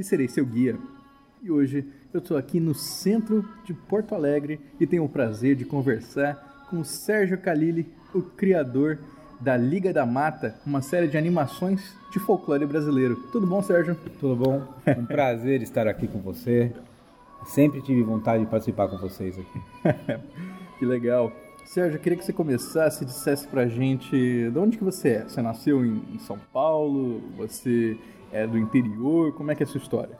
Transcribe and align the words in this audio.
e 0.00 0.04
serei 0.04 0.28
seu 0.28 0.44
guia. 0.44 0.76
E 1.42 1.50
hoje 1.50 1.86
eu 2.12 2.20
estou 2.20 2.36
aqui 2.36 2.58
no 2.58 2.74
centro 2.74 3.44
de 3.64 3.74
Porto 3.74 4.14
Alegre 4.14 4.60
e 4.80 4.86
tenho 4.86 5.04
o 5.04 5.08
prazer 5.08 5.56
de 5.56 5.64
conversar 5.64 6.66
com 6.70 6.80
o 6.80 6.84
Sérgio 6.84 7.38
Calili, 7.38 7.86
o 8.14 8.22
criador 8.22 8.98
da 9.40 9.56
Liga 9.56 9.92
da 9.92 10.06
Mata, 10.06 10.54
uma 10.64 10.80
série 10.80 11.06
de 11.06 11.18
animações 11.18 11.94
de 12.10 12.18
folclore 12.18 12.64
brasileiro. 12.64 13.16
Tudo 13.30 13.46
bom, 13.46 13.62
Sérgio? 13.62 13.94
Tudo 14.18 14.36
bom? 14.36 14.62
Um 14.96 15.04
prazer 15.04 15.60
estar 15.60 15.86
aqui 15.86 16.08
com 16.08 16.20
você. 16.20 16.72
Sempre 17.44 17.82
tive 17.82 18.02
vontade 18.02 18.44
de 18.44 18.50
participar 18.50 18.88
com 18.88 18.96
vocês 18.96 19.38
aqui. 19.38 19.60
Que 20.76 20.84
legal. 20.84 21.30
Sérgio, 21.64 21.98
eu 21.98 22.00
queria 22.00 22.18
que 22.18 22.24
você 22.24 22.32
começasse 22.32 23.04
e 23.04 23.06
dissesse 23.06 23.46
pra 23.46 23.68
gente 23.68 24.10
de 24.50 24.58
onde 24.58 24.76
que 24.76 24.82
você 24.82 25.10
é. 25.10 25.22
Você 25.22 25.40
nasceu 25.40 25.84
em 25.84 26.18
São 26.18 26.36
Paulo? 26.52 27.22
Você 27.36 27.96
é 28.34 28.46
do 28.46 28.58
interior? 28.58 29.32
Como 29.32 29.50
é 29.50 29.54
que 29.54 29.62
é 29.62 29.66
a 29.66 29.68
sua 29.68 29.78
história? 29.78 30.18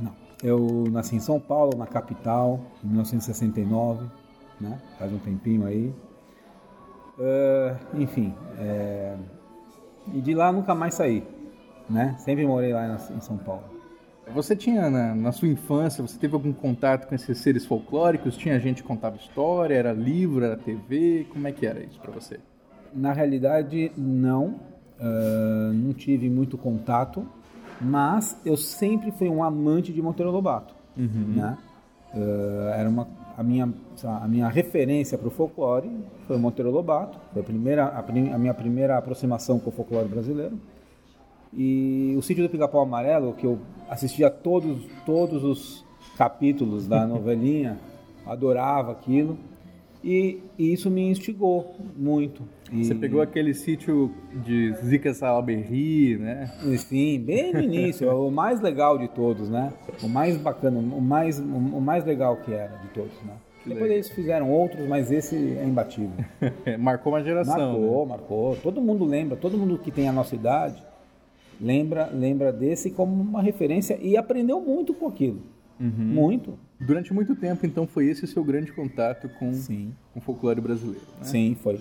Não. 0.00 0.14
Eu 0.42 0.84
nasci 0.90 1.16
em 1.16 1.20
São 1.20 1.40
Paulo, 1.40 1.76
na 1.76 1.86
capital, 1.86 2.60
em 2.82 2.86
1969, 2.86 4.06
né? 4.60 4.80
Faz 4.98 5.12
um 5.12 5.18
tempinho 5.18 5.66
aí. 5.66 5.92
Ah, 7.18 7.76
enfim, 7.94 8.32
é, 8.58 9.16
e 10.14 10.20
de 10.20 10.34
lá 10.34 10.52
nunca 10.52 10.72
mais 10.74 10.94
saí, 10.94 11.26
né? 11.90 12.14
Sempre 12.18 12.46
morei 12.46 12.72
lá 12.72 12.86
em 12.86 13.20
São 13.20 13.36
Paulo. 13.36 13.64
Você 14.32 14.54
tinha, 14.54 14.88
na, 14.90 15.14
na 15.14 15.32
sua 15.32 15.48
infância, 15.48 16.06
você 16.06 16.18
teve 16.18 16.34
algum 16.34 16.52
contato 16.52 17.08
com 17.08 17.14
esses 17.14 17.38
seres 17.38 17.64
folclóricos? 17.64 18.36
Tinha 18.36 18.60
gente 18.60 18.82
que 18.82 18.88
contava 18.88 19.16
história? 19.16 19.74
Era 19.74 19.92
livro? 19.92 20.44
Era 20.44 20.56
TV? 20.56 21.26
Como 21.30 21.48
é 21.48 21.52
que 21.52 21.66
era 21.66 21.82
isso 21.82 21.98
pra 21.98 22.12
você? 22.12 22.38
Na 22.94 23.12
realidade, 23.12 23.90
não. 23.96 24.60
Ah, 25.00 25.70
não 25.72 25.92
tive 25.92 26.28
muito 26.28 26.58
contato, 26.58 27.26
mas 27.80 28.36
eu 28.44 28.56
sempre 28.56 29.10
fui 29.12 29.28
um 29.28 29.42
amante 29.42 29.92
de 29.92 30.00
Monteiro 30.02 30.30
Lobato. 30.32 30.74
Né? 31.36 31.56
Ah, 32.14 32.74
era 32.76 32.88
uma, 32.88 33.06
a, 33.36 33.42
minha, 33.42 33.72
lá, 34.02 34.24
a 34.24 34.28
minha 34.28 34.48
referência 34.48 35.16
para 35.18 35.28
o 35.28 35.30
folclore 35.30 35.90
foi 36.26 36.36
Monteiro 36.38 36.70
Lobato. 36.70 37.18
Foi 37.32 37.42
a, 37.42 37.44
primeira, 37.44 37.84
a, 37.86 38.02
prim- 38.02 38.32
a 38.32 38.38
minha 38.38 38.54
primeira 38.54 38.96
aproximação 38.98 39.58
com 39.58 39.70
o 39.70 39.72
folclore 39.72 40.08
brasileiro. 40.08 40.58
E 41.52 42.14
o 42.18 42.22
Sítio 42.22 42.42
do 42.44 42.50
Pica-Pau 42.50 42.82
Amarelo, 42.82 43.32
que 43.32 43.46
eu 43.46 43.58
assistia 43.88 44.28
todos, 44.30 44.84
todos 45.06 45.44
os 45.44 45.84
capítulos 46.16 46.86
da 46.86 47.06
novelinha, 47.08 47.78
adorava 48.26 48.92
aquilo. 48.92 49.38
E, 50.02 50.38
e 50.56 50.72
isso 50.72 50.90
me 50.90 51.02
instigou 51.10 51.76
muito. 51.96 52.42
E- 52.72 52.84
Você 52.84 52.94
pegou 52.94 53.20
aquele 53.20 53.52
sítio 53.52 54.12
de 54.44 54.72
Zica 54.84 55.12
Salaberry, 55.12 56.16
né? 56.18 56.52
Sim, 56.76 57.18
bem 57.20 57.52
no 57.52 57.60
início, 57.60 58.08
é 58.08 58.14
o 58.14 58.30
mais 58.30 58.60
legal 58.60 58.96
de 58.98 59.08
todos, 59.08 59.48
né? 59.48 59.72
O 60.02 60.08
mais 60.08 60.36
bacana, 60.36 60.78
o 60.78 61.00
mais, 61.00 61.38
o 61.40 61.80
mais 61.80 62.04
legal 62.04 62.36
que 62.36 62.52
era 62.52 62.76
de 62.78 62.88
todos, 62.88 63.12
né? 63.24 63.32
Depois 63.66 63.90
eles 63.90 64.08
fizeram 64.08 64.50
outros, 64.50 64.86
mas 64.88 65.10
esse 65.10 65.34
é 65.36 65.64
imbatível. 65.64 66.12
Marcou 66.78 67.12
uma 67.12 67.22
geração. 67.22 67.56
Marcou, 67.58 68.02
né? 68.06 68.10
marcou. 68.10 68.56
Todo 68.62 68.80
mundo 68.80 69.04
lembra, 69.04 69.36
todo 69.36 69.58
mundo 69.58 69.76
que 69.78 69.90
tem 69.90 70.08
a 70.08 70.12
nossa 70.12 70.34
idade 70.34 70.82
lembra, 71.60 72.08
lembra 72.12 72.52
desse 72.52 72.90
como 72.90 73.12
uma 73.20 73.42
referência 73.42 73.98
e 74.00 74.16
aprendeu 74.16 74.60
muito 74.60 74.94
com 74.94 75.06
aquilo. 75.08 75.42
Uhum. 75.80 75.90
Muito. 75.96 76.58
Durante 76.80 77.12
muito 77.12 77.34
tempo, 77.34 77.66
então, 77.66 77.86
foi 77.86 78.06
esse 78.06 78.24
o 78.24 78.26
seu 78.26 78.44
grande 78.44 78.72
contato 78.72 79.28
com, 79.38 79.52
Sim. 79.52 79.92
com 80.12 80.20
o 80.20 80.22
folclore 80.22 80.60
brasileiro. 80.60 81.06
Né? 81.18 81.24
Sim, 81.24 81.56
foi. 81.60 81.80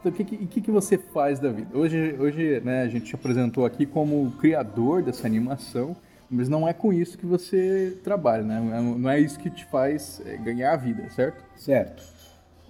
Então, 0.00 0.12
o 0.12 0.14
que, 0.14 0.24
que, 0.24 0.60
que, 0.60 0.70
você 0.70 0.96
faz 0.96 1.40
da 1.40 1.50
vida? 1.50 1.76
Hoje, 1.76 2.14
hoje 2.18 2.60
né, 2.60 2.82
a 2.82 2.88
gente 2.88 3.06
te 3.06 3.14
apresentou 3.14 3.64
aqui 3.64 3.84
como 3.84 4.30
criador 4.32 5.02
dessa 5.02 5.26
animação, 5.26 5.96
mas 6.30 6.48
não 6.48 6.68
é 6.68 6.72
com 6.72 6.92
isso 6.92 7.18
que 7.18 7.26
você 7.26 7.98
trabalha, 8.04 8.42
né? 8.42 8.60
Não 8.60 9.08
é 9.10 9.18
isso 9.18 9.38
que 9.38 9.50
te 9.50 9.64
faz 9.64 10.22
é, 10.24 10.36
ganhar 10.36 10.74
a 10.74 10.76
vida, 10.76 11.08
certo? 11.10 11.42
Certo. 11.56 12.02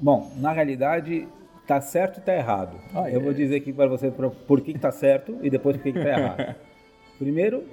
Bom, 0.01 0.33
na 0.37 0.53
realidade, 0.53 1.27
tá 1.67 1.81
certo 1.81 2.19
e 2.19 2.23
tá 2.23 2.35
errado. 2.35 2.79
Ah, 2.95 3.11
Eu 3.11 3.21
é? 3.21 3.25
vou 3.25 3.35
dizer 3.35 3.57
aqui 3.57 3.73
para 3.73 3.89
você 3.89 4.11
por 4.47 4.61
que, 4.61 4.73
que 4.73 4.79
tá 4.79 4.93
certo 4.93 5.37
e 5.43 5.51
depois 5.51 5.77
por 5.77 5.83
que, 5.83 5.93
que 5.93 6.03
tá 6.03 6.09
errado. 6.09 6.55
Primeiro, 7.19 7.65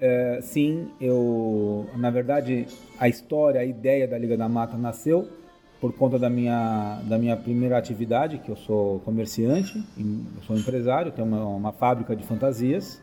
é, 0.00 0.40
sim, 0.42 0.88
eu, 1.00 1.86
na 1.96 2.10
verdade, 2.10 2.66
a 2.98 3.08
história, 3.08 3.60
a 3.60 3.64
ideia 3.64 4.08
da 4.08 4.16
Liga 4.18 4.36
da 4.36 4.48
Mata 4.48 4.76
nasceu 4.76 5.28
por 5.80 5.92
conta 5.94 6.18
da 6.18 6.28
minha, 6.28 7.00
da 7.08 7.16
minha 7.18 7.36
primeira 7.36 7.78
atividade, 7.78 8.38
que 8.38 8.50
eu 8.50 8.56
sou 8.56 9.00
comerciante, 9.00 9.82
eu 9.98 10.42
sou 10.42 10.56
empresário, 10.56 11.10
tenho 11.12 11.26
uma, 11.26 11.44
uma 11.44 11.72
fábrica 11.72 12.14
de 12.14 12.22
fantasias, 12.24 13.02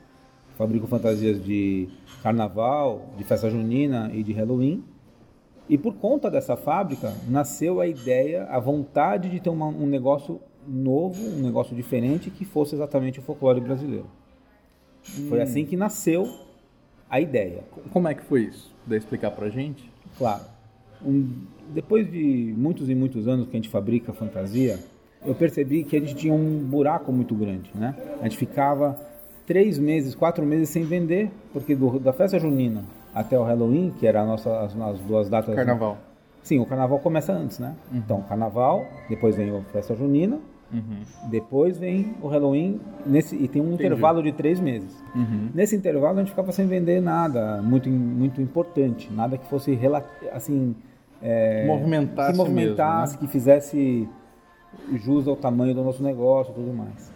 fabrico 0.57 0.85
fantasias 0.87 1.43
de 1.43 1.87
carnaval, 2.21 3.13
de 3.17 3.23
festa 3.23 3.49
junina 3.49 4.11
e 4.13 4.21
de 4.23 4.33
Halloween. 4.33 4.83
E 5.69 5.77
por 5.77 5.95
conta 5.95 6.29
dessa 6.31 6.55
fábrica, 6.55 7.13
nasceu 7.27 7.79
a 7.81 7.87
ideia, 7.87 8.43
a 8.45 8.59
vontade 8.59 9.29
de 9.29 9.39
ter 9.39 9.49
uma- 9.49 9.67
um 9.67 9.85
negócio 9.85 10.39
novo, 10.67 11.21
um 11.23 11.41
negócio 11.41 11.75
diferente, 11.75 12.29
que 12.29 12.45
fosse 12.45 12.75
exatamente 12.75 13.19
o 13.19 13.21
folclore 13.23 13.59
brasileiro. 13.59 14.05
Foi 15.29 15.41
assim 15.41 15.65
que 15.65 15.75
nasceu 15.75 16.27
a 17.09 17.19
ideia. 17.19 17.63
Como 17.91 18.07
é 18.07 18.13
que 18.13 18.23
foi 18.23 18.41
isso? 18.43 18.73
Puder 18.83 18.97
explicar 18.97 19.31
pra 19.31 19.49
gente? 19.49 19.89
Claro. 20.17 20.41
Um- 21.05 21.45
depois 21.69 22.09
de 22.09 22.53
muitos 22.57 22.89
e 22.89 22.95
muitos 22.95 23.27
anos 23.27 23.45
que 23.47 23.51
a 23.55 23.59
gente 23.59 23.69
fabrica 23.69 24.13
fantasia, 24.13 24.79
eu 25.25 25.35
percebi 25.35 25.83
que 25.83 25.97
a 25.97 25.99
gente 25.99 26.15
tinha 26.15 26.33
um 26.33 26.59
buraco 26.63 27.11
muito 27.11 27.35
grande, 27.35 27.69
né? 27.75 27.93
A 28.21 28.23
gente 28.23 28.37
ficava 28.37 28.97
três 29.45 29.77
meses, 29.77 30.15
quatro 30.15 30.45
meses 30.45 30.69
sem 30.69 30.83
vender, 30.83 31.29
porque 31.51 31.75
do- 31.75 31.99
da 31.99 32.13
festa 32.13 32.39
junina 32.39 32.83
até 33.13 33.37
o 33.37 33.43
Halloween, 33.43 33.93
que 33.99 34.07
era 34.07 34.21
a 34.21 34.25
nossa, 34.25 34.59
as, 34.61 34.75
as 34.79 34.99
duas 35.01 35.29
datas... 35.29 35.53
Carnaval. 35.55 35.97
Sim, 36.43 36.59
o 36.59 36.65
carnaval 36.65 36.99
começa 36.99 37.33
antes, 37.33 37.59
né? 37.59 37.75
Então, 37.91 38.21
carnaval, 38.21 38.85
depois 39.09 39.35
vem 39.35 39.49
a 39.55 39.61
festa 39.63 39.93
junina, 39.95 40.39
depois 41.29 41.77
vem 41.77 42.15
o 42.21 42.27
Halloween, 42.27 42.79
nesse, 43.05 43.35
e 43.35 43.47
tem 43.47 43.61
um 43.61 43.73
intervalo 43.73 44.21
de 44.21 44.31
três 44.31 44.59
meses. 44.59 45.03
Nesse 45.53 45.75
intervalo 45.75 46.17
a 46.17 46.21
gente 46.21 46.31
ficava 46.31 46.51
sem 46.51 46.67
vender 46.67 47.01
nada 47.01 47.61
muito, 47.61 47.89
muito 47.89 48.41
importante, 48.41 49.11
nada 49.11 49.37
que 49.37 49.45
fosse 49.45 49.79
assim 50.31 50.75
é, 51.21 51.65
Movimentasse 51.65 52.31
que 52.31 52.37
movimentasse, 52.37 53.13
mesmo, 53.13 53.27
que 53.27 53.31
fizesse 53.31 54.09
jus 54.95 55.27
ao 55.27 55.35
tamanho 55.35 55.73
do 55.73 55.83
nosso 55.83 56.03
negócio, 56.03 56.53
tudo 56.53 56.73
mais. 56.73 57.11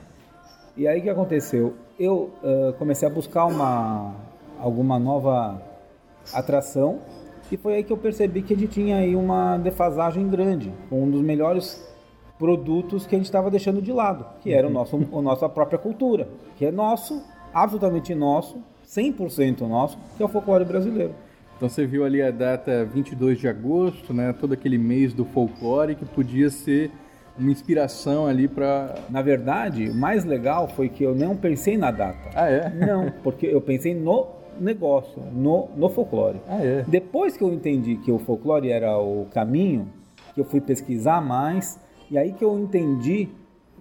E 0.76 0.88
aí 0.88 1.00
o 1.00 1.04
que 1.04 1.10
aconteceu? 1.10 1.76
Eu 2.00 2.32
ah, 2.44 2.74
comecei 2.80 3.08
a 3.08 3.12
buscar 3.12 3.46
uma 3.46 4.16
alguma 4.60 4.98
nova 4.98 5.62
atração 6.34 7.00
e 7.52 7.58
foi 7.58 7.76
aí 7.76 7.84
que 7.84 7.92
eu 7.92 7.98
percebi 7.98 8.42
que 8.42 8.54
a 8.54 8.58
gente 8.58 8.72
tinha 8.72 8.98
aí 8.98 9.16
uma 9.16 9.58
defasagem 9.58 10.28
grande, 10.30 10.72
um 10.92 11.10
dos 11.10 11.22
melhores 11.22 11.91
produtos 12.42 13.06
que 13.06 13.14
a 13.14 13.20
gente 13.20 13.28
estava 13.28 13.52
deixando 13.52 13.84
de 13.84 13.94
lado, 13.94 14.26
que 14.42 14.52
era 14.52 14.66
o 14.66 14.70
nosso, 14.72 14.96
a 14.98 15.22
nossa 15.22 15.48
própria 15.48 15.78
cultura, 15.78 16.28
que 16.58 16.66
é 16.66 16.72
nosso, 16.72 17.22
absolutamente 17.54 18.16
nosso, 18.16 18.58
100% 18.84 19.62
nosso, 19.68 19.96
que 20.18 20.24
é 20.24 20.26
o 20.26 20.28
folclore 20.28 20.66
brasileiro. 20.66 21.14
Então 21.56 21.70
você 21.70 21.86
viu 21.86 22.04
ali 22.04 22.20
a 22.20 22.32
data 22.32 22.84
22 22.84 23.38
de 23.38 23.48
agosto, 23.48 24.12
né? 24.12 24.34
Todo 24.34 24.54
aquele 24.54 24.80
mês 24.80 25.14
do 25.14 25.24
folclore 25.24 25.94
que 25.94 26.04
podia 26.04 26.50
ser 26.50 26.90
uma 27.38 27.52
inspiração 27.52 28.26
ali 28.26 28.48
pra... 28.48 28.96
Na 29.08 29.22
verdade, 29.22 29.88
o 29.92 29.94
mais 29.94 30.26
legal 30.26 30.68
foi 30.68 30.90
que 30.90 31.04
eu 31.04 31.14
não 31.14 31.38
pensei 31.38 31.78
na 31.78 31.92
data. 31.92 32.32
Ah, 32.34 32.50
é? 32.50 32.72
Não, 32.72 33.14
porque 33.22 33.46
eu 33.46 33.62
pensei 33.62 33.94
no 33.94 34.26
negócio, 34.60 35.22
no, 35.32 35.70
no 35.78 35.90
folclore. 35.90 36.42
Ah, 36.50 36.66
é? 36.66 36.84
Depois 36.88 37.38
que 37.38 37.44
eu 37.44 37.54
entendi 37.54 37.98
que 37.98 38.12
o 38.12 38.18
folclore 38.18 38.72
era 38.72 38.98
o 38.98 39.28
caminho, 39.32 39.88
que 40.34 40.42
eu 40.42 40.46
fui 40.46 40.60
pesquisar 40.60 41.22
mais, 41.22 41.80
e 42.12 42.18
aí 42.18 42.34
que 42.34 42.44
eu 42.44 42.60
entendi, 42.60 43.30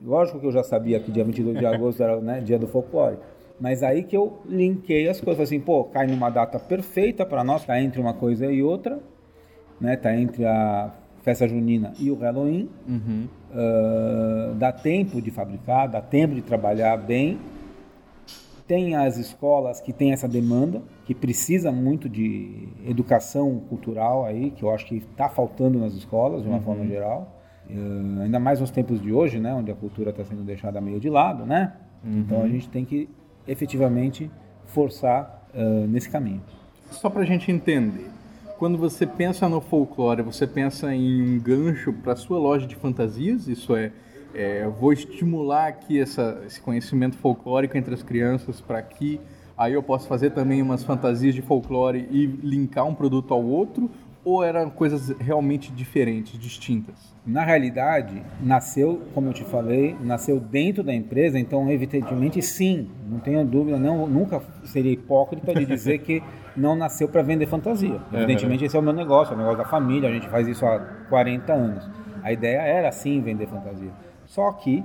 lógico 0.02 0.38
que 0.38 0.46
eu 0.46 0.52
já 0.52 0.62
sabia 0.62 1.00
que 1.00 1.10
dia 1.10 1.24
22 1.24 1.58
de 1.58 1.66
agosto 1.66 2.02
era 2.02 2.20
né, 2.20 2.40
dia 2.40 2.58
do 2.58 2.66
folclore, 2.68 3.18
mas 3.60 3.82
aí 3.82 4.04
que 4.04 4.16
eu 4.16 4.38
linkei 4.46 5.08
as 5.08 5.20
coisas, 5.20 5.42
assim, 5.42 5.60
pô, 5.60 5.84
cai 5.84 6.06
numa 6.06 6.30
data 6.30 6.58
perfeita 6.58 7.26
para 7.26 7.44
nós, 7.44 7.66
tá 7.66 7.78
entre 7.82 8.00
uma 8.00 8.14
coisa 8.14 8.46
e 8.50 8.62
outra, 8.62 8.98
né, 9.80 9.96
tá 9.96 10.16
entre 10.16 10.46
a 10.46 10.94
festa 11.22 11.46
junina 11.46 11.92
e 11.98 12.10
o 12.10 12.14
Halloween, 12.14 12.70
Ah, 13.52 14.54
dá 14.56 14.70
tempo 14.72 15.20
de 15.20 15.30
fabricar, 15.30 15.88
dá 15.88 16.00
tempo 16.00 16.34
de 16.34 16.40
trabalhar 16.42 16.96
bem, 16.96 17.38
tem 18.66 18.94
as 18.94 19.16
escolas 19.16 19.80
que 19.80 19.92
têm 19.92 20.12
essa 20.12 20.28
demanda, 20.28 20.80
que 21.04 21.12
precisa 21.12 21.72
muito 21.72 22.08
de 22.08 22.68
educação 22.86 23.58
cultural 23.68 24.24
aí, 24.24 24.52
que 24.52 24.62
eu 24.62 24.70
acho 24.70 24.86
que 24.86 24.98
está 24.98 25.28
faltando 25.28 25.80
nas 25.80 25.94
escolas, 25.94 26.44
de 26.44 26.48
uma 26.48 26.60
forma 26.60 26.86
geral. 26.86 27.39
Uh, 27.72 28.22
ainda 28.22 28.40
mais 28.40 28.60
nos 28.60 28.70
tempos 28.70 29.00
de 29.00 29.12
hoje, 29.12 29.38
né, 29.38 29.54
onde 29.54 29.70
a 29.70 29.74
cultura 29.74 30.10
está 30.10 30.24
sendo 30.24 30.42
deixada 30.42 30.80
meio 30.80 30.98
de 30.98 31.08
lado, 31.08 31.46
né? 31.46 31.72
Então 32.04 32.42
a 32.42 32.48
gente 32.48 32.68
tem 32.68 32.84
que 32.84 33.08
efetivamente 33.46 34.30
forçar 34.66 35.48
uh, 35.54 35.86
nesse 35.86 36.08
caminho. 36.08 36.42
Só 36.90 37.10
para 37.10 37.22
a 37.22 37.24
gente 37.24 37.50
entender, 37.50 38.10
quando 38.58 38.76
você 38.76 39.06
pensa 39.06 39.48
no 39.48 39.60
folclore, 39.60 40.22
você 40.22 40.46
pensa 40.46 40.94
em 40.94 41.36
um 41.36 41.40
gancho 41.40 41.92
para 41.92 42.16
sua 42.16 42.38
loja 42.38 42.66
de 42.66 42.74
fantasias? 42.74 43.48
Isso 43.48 43.76
é, 43.76 43.92
é 44.34 44.66
vou 44.68 44.92
estimular 44.92 45.68
aqui 45.68 46.00
essa, 46.00 46.42
esse 46.46 46.60
conhecimento 46.60 47.16
folclórico 47.16 47.76
entre 47.76 47.94
as 47.94 48.02
crianças 48.02 48.60
para 48.60 48.80
que 48.82 49.20
aí 49.56 49.74
eu 49.74 49.82
possa 49.82 50.08
fazer 50.08 50.30
também 50.30 50.62
umas 50.62 50.82
fantasias 50.82 51.34
de 51.34 51.42
folclore 51.42 52.08
e 52.10 52.26
linkar 52.26 52.86
um 52.86 52.94
produto 52.94 53.34
ao 53.34 53.44
outro? 53.44 53.90
Ou 54.22 54.44
eram 54.44 54.68
coisas 54.68 55.08
realmente 55.18 55.72
diferentes, 55.72 56.38
distintas? 56.38 57.14
Na 57.26 57.42
realidade, 57.42 58.22
nasceu, 58.42 59.00
como 59.14 59.28
eu 59.28 59.32
te 59.32 59.44
falei, 59.44 59.96
nasceu 60.02 60.38
dentro 60.38 60.82
da 60.82 60.92
empresa, 60.92 61.38
então 61.38 61.70
evidentemente 61.70 62.42
sim, 62.42 62.90
não 63.08 63.18
tenho 63.18 63.44
dúvida, 63.44 63.78
não, 63.78 64.06
nunca 64.06 64.42
seria 64.64 64.92
hipócrita 64.92 65.54
de 65.54 65.64
dizer 65.64 65.98
que 65.98 66.22
não 66.56 66.76
nasceu 66.76 67.08
para 67.08 67.22
vender 67.22 67.46
fantasia. 67.46 67.98
Evidentemente 68.12 68.64
esse 68.64 68.76
é 68.76 68.80
o 68.80 68.82
meu 68.82 68.92
negócio, 68.92 69.32
é 69.32 69.36
o 69.36 69.38
negócio 69.38 69.58
da 69.58 69.64
família, 69.64 70.08
a 70.08 70.12
gente 70.12 70.28
faz 70.28 70.46
isso 70.46 70.66
há 70.66 70.78
40 71.08 71.52
anos. 71.52 71.90
A 72.22 72.32
ideia 72.32 72.60
era 72.60 72.92
sim 72.92 73.20
vender 73.22 73.46
fantasia. 73.46 73.90
Só 74.26 74.52
que, 74.52 74.84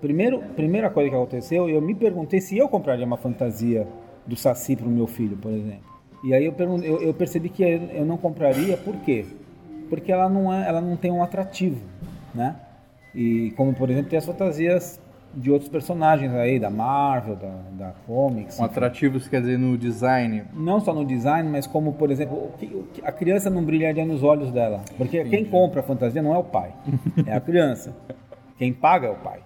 primeiro, 0.00 0.40
primeira 0.54 0.90
coisa 0.90 1.10
que 1.10 1.16
aconteceu, 1.16 1.68
eu 1.68 1.80
me 1.80 1.94
perguntei 1.94 2.40
se 2.40 2.56
eu 2.56 2.68
compraria 2.68 3.04
uma 3.04 3.16
fantasia 3.16 3.86
do 4.26 4.36
Saci 4.36 4.76
para 4.76 4.86
o 4.86 4.90
meu 4.90 5.06
filho, 5.06 5.36
por 5.36 5.52
exemplo. 5.52 5.93
E 6.24 6.32
aí 6.32 6.46
eu, 6.46 6.54
eu, 6.58 7.02
eu 7.02 7.14
percebi 7.14 7.50
que 7.50 7.62
eu 7.62 8.06
não 8.06 8.16
compraria, 8.16 8.78
por 8.78 8.96
quê? 8.96 9.26
Porque 9.90 10.10
ela 10.10 10.28
não, 10.28 10.52
é, 10.52 10.66
ela 10.66 10.80
não 10.80 10.96
tem 10.96 11.12
um 11.12 11.22
atrativo, 11.22 11.82
né? 12.34 12.56
E 13.14 13.52
como, 13.56 13.74
por 13.74 13.90
exemplo, 13.90 14.08
tem 14.08 14.18
as 14.18 14.24
fantasias 14.24 14.98
de 15.36 15.50
outros 15.50 15.68
personagens 15.68 16.32
aí, 16.32 16.58
da 16.58 16.70
Marvel, 16.70 17.36
da, 17.36 17.54
da 17.72 17.92
Comics. 18.06 18.58
Um 18.58 18.64
atrativos 18.64 19.28
quer 19.28 19.40
dizer 19.40 19.58
no 19.58 19.76
design? 19.76 20.44
Não 20.54 20.80
só 20.80 20.94
no 20.94 21.04
design, 21.04 21.48
mas 21.48 21.66
como, 21.66 21.92
por 21.92 22.10
exemplo, 22.10 22.52
a 23.02 23.12
criança 23.12 23.50
não 23.50 23.62
brilharia 23.62 24.04
nos 24.04 24.22
olhos 24.22 24.50
dela. 24.50 24.80
Porque 24.96 25.20
Entendi. 25.20 25.36
quem 25.36 25.44
compra 25.44 25.80
a 25.80 25.82
fantasia 25.82 26.22
não 26.22 26.34
é 26.34 26.38
o 26.38 26.44
pai, 26.44 26.72
é 27.26 27.34
a 27.34 27.40
criança. 27.40 27.94
quem 28.56 28.72
paga 28.72 29.08
é 29.08 29.10
o 29.10 29.16
pai, 29.16 29.40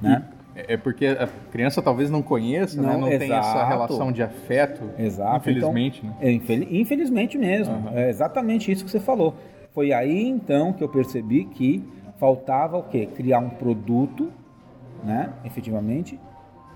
né? 0.00 0.24
E 0.28 0.39
é 0.54 0.76
porque 0.76 1.06
a 1.06 1.28
criança 1.50 1.80
talvez 1.80 2.10
não 2.10 2.22
conheça, 2.22 2.80
não, 2.80 2.88
né? 2.88 2.96
não 2.96 3.08
exato. 3.08 3.18
tem 3.18 3.32
essa 3.32 3.64
relação 3.66 4.12
de 4.12 4.22
afeto. 4.22 4.90
Exato. 4.98 5.36
Infelizmente, 5.38 6.02
então, 6.04 6.18
né? 6.20 6.26
É, 6.28 6.76
infelizmente 6.76 7.38
mesmo. 7.38 7.74
Uhum. 7.74 7.98
É 7.98 8.08
exatamente 8.08 8.70
isso 8.70 8.84
que 8.84 8.90
você 8.90 9.00
falou. 9.00 9.34
Foi 9.72 9.92
aí 9.92 10.26
então 10.26 10.72
que 10.72 10.82
eu 10.82 10.88
percebi 10.88 11.44
que 11.44 11.84
faltava 12.18 12.76
o 12.76 12.82
quê? 12.82 13.06
Criar 13.06 13.38
um 13.38 13.50
produto, 13.50 14.30
né? 15.04 15.30
Efetivamente, 15.44 16.18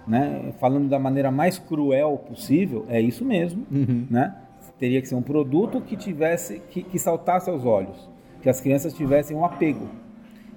né? 0.06 0.52
Falando 0.60 0.88
da 0.88 0.98
maneira 0.98 1.30
mais 1.30 1.58
cruel 1.58 2.16
possível, 2.16 2.86
é 2.88 3.00
isso 3.00 3.24
mesmo, 3.24 3.66
uhum. 3.70 4.06
né? 4.10 4.34
Teria 4.78 5.00
que 5.00 5.08
ser 5.08 5.14
um 5.14 5.22
produto 5.22 5.80
que 5.80 5.96
tivesse, 5.96 6.60
que, 6.70 6.82
que 6.82 6.98
saltasse 6.98 7.48
aos 7.48 7.64
olhos, 7.64 8.08
que 8.42 8.48
as 8.48 8.60
crianças 8.60 8.92
tivessem 8.92 9.36
um 9.36 9.44
apego. 9.44 9.88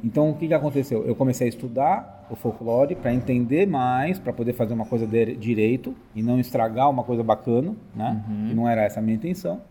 Então, 0.04 0.30
o 0.30 0.36
que, 0.36 0.48
que 0.48 0.54
aconteceu? 0.54 1.04
Eu 1.06 1.16
comecei 1.16 1.48
a 1.48 1.50
estudar 1.50 2.28
o 2.30 2.36
folclore 2.36 2.96
para 2.96 3.14
entender 3.14 3.66
mais, 3.66 4.20
para 4.20 4.32
poder 4.34 4.54
fazer 4.54 4.74
uma 4.74 4.86
coisa 4.86 5.08
de, 5.08 5.36
direito 5.36 5.96
e 6.16 6.22
não 6.22 6.40
estragar 6.40 6.90
uma 6.90 7.04
coisa 7.04 7.24
bacana, 7.24 7.76
né? 7.96 8.24
Uhum. 8.30 8.54
não 8.56 8.70
era 8.70 8.84
essa 8.84 9.00
a 9.00 9.04
minha 9.04 9.16
intenção. 9.16 9.62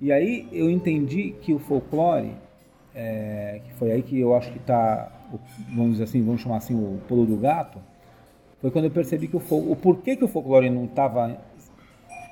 E 0.00 0.12
aí 0.12 0.46
eu 0.52 0.70
entendi 0.70 1.34
que 1.40 1.52
o 1.54 1.58
folclore, 1.58 2.32
é, 2.94 3.60
que 3.64 3.72
foi 3.74 3.92
aí 3.92 4.02
que 4.02 4.18
eu 4.18 4.34
acho 4.34 4.52
que 4.52 4.58
está, 4.58 5.10
vamos 5.74 5.92
dizer 5.92 6.04
assim, 6.04 6.22
vamos 6.22 6.40
chamar 6.40 6.58
assim, 6.58 6.74
o 6.74 7.00
pulo 7.08 7.24
do 7.26 7.36
gato, 7.36 7.78
foi 8.60 8.70
quando 8.70 8.86
eu 8.86 8.90
percebi 8.90 9.26
que 9.26 9.36
o, 9.36 9.40
o 9.40 9.76
porquê 9.76 10.16
que 10.16 10.24
o 10.24 10.28
folclore 10.28 10.68
não 10.70 10.84
estava 10.84 11.38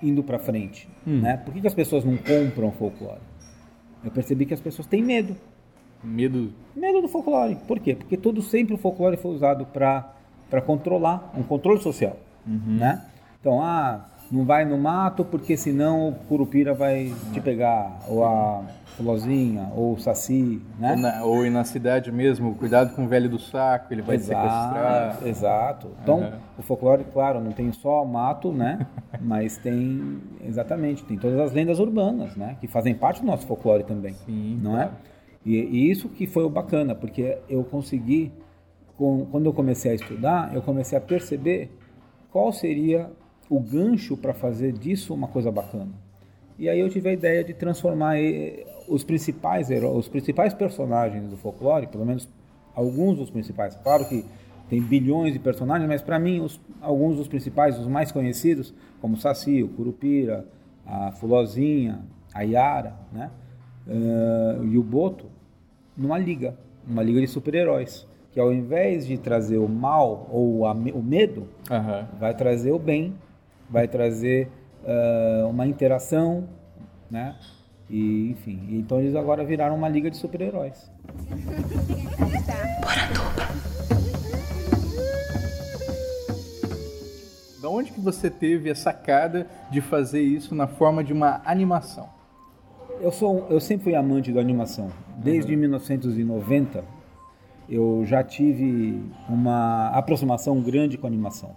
indo 0.03 0.23
para 0.23 0.39
frente, 0.39 0.89
hum. 1.07 1.21
né? 1.21 1.39
Por 1.39 1.53
que, 1.55 1.61
que 1.61 1.67
as 1.67 1.75
pessoas 1.75 2.05
não 2.05 2.17
compram 2.17 2.71
folclore? 2.73 3.21
Eu 4.05 4.11
percebi 4.11 4.45
que 4.45 4.53
as 4.53 4.61
pessoas 4.61 4.87
têm 4.87 5.03
medo. 5.03 5.35
Medo? 6.05 6.53
Medo 6.77 7.03
do 7.03 7.09
folclore. 7.09 7.57
Por 7.67 7.79
quê? 7.81 7.95
Porque 7.95 8.17
todo 8.17 8.43
sempre 8.43 8.75
o 8.75 8.79
folclore 8.79 9.17
foi 9.17 9.33
usado 9.33 9.67
para 9.67 10.61
controlar, 10.67 11.33
um 11.37 11.43
controle 11.43 11.81
social, 11.81 12.17
uhum. 12.47 12.77
né? 12.79 13.05
Então, 13.41 13.61
ah, 13.63 14.05
não 14.31 14.45
vai 14.45 14.65
no 14.65 14.79
mato 14.79 15.25
porque 15.25 15.57
senão 15.57 16.09
o 16.09 16.15
curupira 16.29 16.75
vai 16.75 17.13
te 17.33 17.41
pegar, 17.41 18.01
ou 18.09 18.25
a 18.25 18.63
fulozinha, 18.97 19.71
ou 19.75 19.95
o 19.95 19.99
saci, 19.99 20.63
né? 20.79 20.93
Ou, 20.93 20.97
na, 20.97 21.25
ou 21.25 21.51
na 21.51 21.65
cidade 21.65 22.13
mesmo, 22.13 22.55
cuidado 22.55 22.95
com 22.95 23.05
o 23.05 23.09
velho 23.09 23.29
do 23.29 23.39
saco, 23.39 23.93
ele 23.93 24.03
vai 24.03 24.17
exato, 24.17 24.43
sequestrar. 24.43 25.29
Exato. 25.29 25.91
Então, 26.03 26.21
uhum. 26.21 26.33
o 26.59 26.63
folclore, 26.63 27.05
claro, 27.13 27.41
não 27.41 27.53
tem 27.53 27.73
só 27.73 28.05
mato, 28.05 28.53
né? 28.53 28.87
Mas 29.21 29.57
tem, 29.57 30.21
exatamente, 30.45 31.05
tem 31.05 31.19
todas 31.19 31.39
as 31.41 31.53
lendas 31.53 31.79
urbanas, 31.79 32.37
né? 32.37 32.57
Que 32.61 32.69
fazem 32.69 32.95
parte 32.95 33.21
do 33.21 33.27
nosso 33.27 33.47
folclore 33.47 33.83
também, 33.83 34.15
Sim, 34.27 34.61
não 34.63 34.73
é? 34.73 34.85
claro. 34.85 34.93
é? 35.11 35.14
E, 35.45 35.57
e, 35.57 35.91
isso 35.91 36.09
que 36.09 36.27
foi 36.27 36.45
o 36.45 36.49
bacana, 36.49 36.95
porque 36.95 37.39
eu 37.49 37.63
consegui, 37.65 38.33
com, 38.97 39.27
quando 39.27 39.47
eu 39.47 39.53
comecei 39.53 39.93
a 39.93 39.95
estudar, 39.95 40.55
eu 40.55 40.63
comecei 40.63 40.97
a 40.97 41.01
perceber 41.01 41.71
qual 42.31 42.53
seria 42.53 43.11
o 43.49 43.61
gancho 43.61 44.17
para 44.17 44.33
fazer 44.33 44.73
disso 44.73 45.13
uma 45.13 45.29
coisa 45.29 45.51
bacana. 45.51 45.93
E 46.59 46.69
aí 46.69 46.81
eu 46.81 46.89
tive 46.89 47.11
a 47.11 47.13
ideia 47.13 47.45
de 47.45 47.53
transformar 47.53 48.17
os 48.89 49.05
principais 49.05 49.71
heróis, 49.71 49.99
os 49.99 50.09
principais 50.09 50.55
personagens 50.55 51.29
do 51.29 51.37
folclore, 51.37 51.87
pelo 51.89 52.07
menos 52.07 52.29
alguns 52.75 53.19
dos 53.19 53.31
principais. 53.31 53.77
Claro 53.77 54.09
que 54.09 54.25
tem 54.69 54.81
bilhões 54.81 55.33
de 55.33 55.39
personagens, 55.39 55.89
mas 55.89 56.01
para 56.01 56.19
mim 56.19 56.41
os, 56.41 56.61
alguns 56.81 57.17
dos 57.17 57.29
principais, 57.29 57.79
os 57.79 57.87
mais 57.87 58.11
conhecidos, 58.11 58.73
como 59.01 59.15
o 59.15 59.17
Saci, 59.17 59.63
o 59.63 59.69
Curupira, 59.69 60.47
a 60.87 61.13
Fulozinha, 61.13 62.01
a 62.33 62.43
Yara, 62.43 62.95
né? 63.13 63.31
Uh, 63.87 64.65
e 64.65 64.79
o 64.79 64.83
Boto, 64.83 65.27
numa 65.97 66.19
liga, 66.19 66.57
numa 66.87 67.03
liga 67.03 67.21
de 67.21 67.27
super-heróis. 67.27 68.07
Que 68.33 68.41
ao 68.41 68.53
invés 68.53 69.07
de 69.07 69.17
trazer 69.17 69.59
o 69.59 69.69
mal 69.69 70.29
ou 70.31 70.67
a, 70.67 70.73
o 70.73 71.03
medo, 71.03 71.49
uhum. 71.71 72.05
vai 72.19 72.35
trazer 72.35 72.73
o 72.73 72.79
bem, 72.79 73.15
vai 73.71 73.87
trazer 73.87 74.49
uh, 74.83 75.49
uma 75.49 75.67
interação, 75.67 76.49
né? 77.09 77.37
E, 77.89 78.31
enfim, 78.31 78.67
então 78.71 78.99
eles 78.99 79.15
agora 79.15 79.45
viraram 79.45 79.77
uma 79.77 79.89
liga 79.89 80.11
de 80.11 80.17
super-heróis. 80.17 80.91
Da 87.61 87.69
onde 87.69 87.93
que 87.93 88.01
você 88.01 88.29
teve 88.31 88.71
a 88.71 88.75
sacada 88.75 89.47
de 89.71 89.81
fazer 89.81 90.23
isso 90.23 90.55
na 90.55 90.67
forma 90.67 91.05
de 91.05 91.13
uma 91.13 91.41
animação? 91.45 92.09
Eu 93.01 93.13
sou, 93.13 93.47
eu 93.51 93.61
sempre 93.61 93.85
fui 93.85 93.95
amante 93.95 94.33
da 94.33 94.41
animação. 94.41 94.89
Desde 95.17 95.53
uhum. 95.55 95.61
1990 95.61 96.85
eu 97.69 98.05
já 98.05 98.23
tive 98.23 99.01
uma 99.29 99.89
aproximação 99.89 100.61
grande 100.61 100.99
com 100.99 101.07
a 101.07 101.11
animação. 101.11 101.51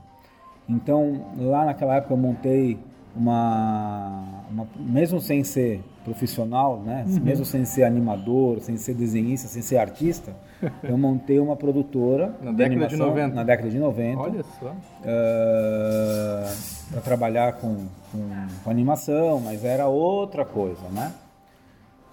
Então, 0.69 1.33
lá 1.37 1.65
naquela 1.65 1.95
época 1.95 2.13
eu 2.13 2.17
montei 2.17 2.77
uma, 3.15 4.43
uma 4.49 4.67
mesmo 4.77 5.19
sem 5.19 5.43
ser 5.43 5.81
profissional, 6.03 6.81
né? 6.85 7.03
Uhum. 7.07 7.19
Mesmo 7.21 7.43
sem 7.43 7.65
ser 7.65 7.83
animador, 7.83 8.61
sem 8.61 8.77
ser 8.77 8.93
desenhista, 8.93 9.47
sem 9.47 9.61
ser 9.61 9.77
artista, 9.77 10.35
eu 10.83 10.97
montei 10.97 11.39
uma 11.39 11.55
produtora 11.55 12.33
na 12.41 12.51
de 12.51 12.57
década 12.57 12.87
de 12.87 12.95
90. 12.95 13.35
Na 13.35 13.43
década 13.43 13.69
de 13.69 13.79
90. 13.79 14.21
Olha 14.21 14.43
só. 14.59 14.67
Uh, 14.67 14.73
eh, 15.03 16.53
para 16.91 17.01
trabalhar 17.01 17.53
com, 17.53 17.75
com, 18.11 18.29
com 18.63 18.69
animação, 18.69 19.41
mas 19.41 19.65
era 19.65 19.87
outra 19.87 20.45
coisa, 20.45 20.87
né? 20.91 21.11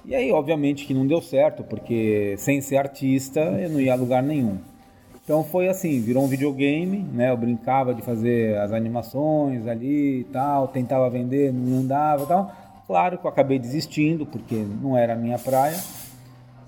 E 0.04 0.14
aí, 0.14 0.30
obviamente, 0.30 0.87
que 0.87 0.92
não 0.92 1.06
deu 1.06 1.23
certo, 1.23 1.64
porque 1.64 2.34
sem 2.37 2.61
ser 2.61 2.76
artista 2.76 3.40
eu 3.40 3.70
não 3.70 3.80
ia 3.80 3.92
a 3.92 3.96
lugar 3.96 4.23
nenhum. 4.23 4.58
Então 5.25 5.42
foi 5.42 5.68
assim, 5.68 6.00
virou 6.02 6.23
um 6.23 6.26
videogame, 6.26 6.99
né? 6.99 7.30
Eu 7.30 7.37
brincava 7.37 7.94
de 7.94 8.02
fazer 8.02 8.58
as 8.58 8.73
animações 8.73 9.66
ali 9.66 10.20
e 10.20 10.25
tal, 10.25 10.68
tentava 10.68 11.08
vender, 11.08 11.50
não 11.50 11.78
andava 11.78 12.25
e 12.25 12.26
tal. 12.26 12.52
Claro 12.87 13.16
que 13.16 13.25
eu 13.25 13.30
acabei 13.30 13.58
desistindo, 13.58 14.26
porque 14.26 14.54
não 14.54 14.94
era 14.94 15.14
a 15.14 15.16
minha 15.16 15.38
praia, 15.38 15.78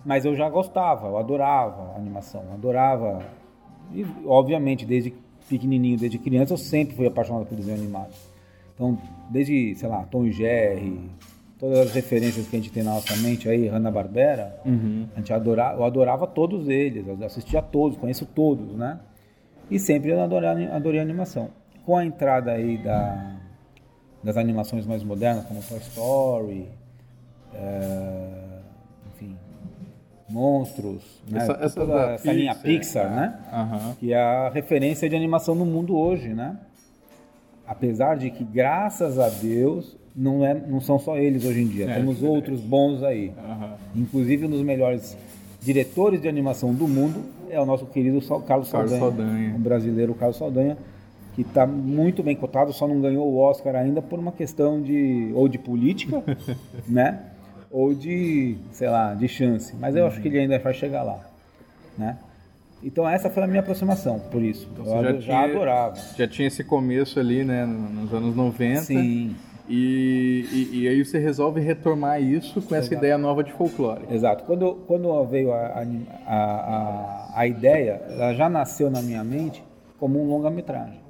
mas 0.02 0.25
eu 0.25 0.35
já 0.35 0.49
gostava, 0.49 1.09
eu 1.09 1.19
adorava 1.19 1.93
a 1.93 1.97
animação, 1.97 2.43
adorava. 2.55 3.23
E, 3.93 4.07
obviamente, 4.25 4.87
desde 4.87 5.12
pequenininho, 5.47 5.99
desde 5.99 6.19
criança, 6.19 6.55
eu 6.55 6.59
sempre 6.59 6.97
fui 6.97 7.07
apaixonado 7.07 7.45
por 7.45 7.55
desenho 7.55 7.76
animado. 7.76 8.14
Então, 8.75 8.99
desde, 9.28 9.75
sei 9.75 9.88
lá, 9.88 10.02
Tom 10.11 10.25
e 10.25 10.33
Jerry, 10.33 10.99
todas 11.59 11.79
as 11.79 11.93
referências 11.93 12.47
que 12.49 12.57
a 12.57 12.59
gente 12.59 12.71
tem 12.73 12.83
na 12.83 12.93
nossa 12.95 13.17
mente 13.17 13.49
aí, 13.49 13.67
Hanna-Barbera, 13.69 14.61
uhum. 14.65 15.07
a 15.15 15.19
gente 15.19 15.33
adorava, 15.33 15.79
eu 15.81 15.85
adorava 15.85 16.27
todos 16.27 16.69
eles, 16.69 17.07
eu 17.07 17.19
assistia 17.25 17.61
a 17.61 17.63
todos, 17.63 17.97
conheço 17.99 18.27
todos, 18.27 18.75
né? 18.77 19.01
E 19.71 19.79
sempre 19.79 20.11
eu 20.11 20.21
adorei, 20.21 20.67
adorei 20.67 21.01
a 21.01 21.03
animação. 21.03 21.49
com 21.85 21.97
a 21.97 22.05
entrada 22.05 22.51
aí 22.53 22.77
da, 22.79 23.37
das 24.23 24.37
animações 24.37 24.85
mais 24.87 25.03
modernas, 25.03 25.45
como 25.47 25.61
Toy 25.63 25.79
Story, 25.79 26.69
é, 27.55 28.29
enfim, 29.15 29.37
Monstros, 30.29 31.23
né? 31.31 31.39
Essa- 31.41 31.59
essa 31.61 31.81
Toda 31.81 31.95
da 32.07 32.11
essa 32.13 32.33
linha 32.33 32.55
Pixar, 32.55 33.05
Pixar, 33.05 33.11
né? 33.11 33.39
Aham. 33.53 33.97
que 33.99 34.13
é 34.13 34.21
a 34.21 34.49
referência 34.51 35.09
de 35.09 35.17
animação 35.17 35.55
no 35.55 35.65
mundo 35.65 35.97
hoje, 35.97 36.35
né? 36.35 36.59
Apesar 37.67 38.17
de 38.17 38.31
que, 38.31 38.45
graças 38.45 39.19
a 39.19 39.29
Deus, 39.29 39.97
não, 40.17 40.45
é, 40.45 40.55
não 40.55 40.81
são 40.81 40.99
só 40.99 41.17
eles 41.17 41.45
hoje 41.45 41.61
em 41.63 41.67
dia. 41.69 41.91
É. 41.91 41.95
Temos 41.95 42.23
outros 42.23 42.61
bons 42.61 43.03
aí. 43.03 43.33
Aham. 43.39 43.75
Inclusive, 43.95 44.47
um 44.47 44.51
dos 44.51 44.63
melhores 44.63 45.17
diretores 45.63 46.21
de 46.23 46.29
animação 46.29 46.73
do 46.73 46.87
mundo 46.89 47.23
é 47.51 47.61
o 47.61 47.67
nosso 47.67 47.87
querido 47.87 48.21
Carlos, 48.21 48.47
Carlos 48.47 48.69
Saldanha, 48.71 49.01
Saldanha. 49.01 49.55
um 49.55 49.61
brasileiro, 49.61 50.15
Carlos 50.15 50.37
Saldanha, 50.37 50.77
que 51.35 51.43
está 51.43 51.67
muito 51.67 52.23
bem 52.23 52.35
cotado, 52.35 52.73
só 52.73 52.89
não 52.89 53.01
ganhou 53.01 53.27
o 53.31 53.37
Oscar 53.39 53.75
ainda 53.77 54.01
por 54.01 54.19
uma 54.19 54.33
questão 54.33 54.81
de 54.81 55.31
ou 55.35 55.49
de 55.49 55.59
política, 55.59 56.23
né? 56.89 57.21
Ou 57.71 57.93
de, 57.95 58.57
sei 58.73 58.89
lá, 58.89 59.13
de 59.15 59.29
chance. 59.29 59.75
Mas 59.79 59.95
eu 59.97 60.07
acho 60.07 60.21
que 60.21 60.29
ele 60.29 60.39
ainda 60.39 60.59
vai 60.59 60.73
chegar 60.73 61.03
lá, 61.03 61.21
né? 61.99 62.17
Então 62.83 63.09
essa 63.09 63.29
foi 63.29 63.43
a 63.43 63.47
minha 63.47 63.61
aproximação, 63.61 64.19
por 64.31 64.41
isso. 64.43 64.69
Então, 64.73 64.87
eu 65.03 65.21
já, 65.21 65.21
tinha- 65.21 65.39
adorava. 65.41 65.97
Já 66.17 66.29
tinha 66.29 66.47
esse 66.49 66.63
começo 66.63 67.19
ali, 67.19 67.43
né, 67.45 67.67
nos 67.67 68.13
anos 68.15 68.37
90. 68.37 68.83
Sim, 68.83 69.35
E, 69.69 70.47
e, 70.53 70.79
e 70.81 70.89
aí 70.89 71.05
você 71.05 71.19
resolve 71.19 71.61
retomar 71.61 72.23
isso 72.23 72.63
com 72.63 72.75
essa 72.75 72.87
Exato. 72.87 72.95
ideia 72.95 73.19
nova 73.19 73.43
de 73.43 73.53
folclore. 73.53 74.05
exato. 74.11 74.45
Quando, 74.45 74.77
quando 74.87 75.25
veio 75.25 75.53
a, 75.53 75.85
a, 76.27 76.35
a, 76.35 77.33
a 77.35 77.47
ideia, 77.47 78.01
ela 78.09 78.33
já 78.35 78.49
nasceu 78.49 78.91
na 78.91 79.03
minha 79.03 79.25
mente 79.25 79.63
como 79.99 80.23
um 80.23 80.29
longa-metragem. 80.29 81.01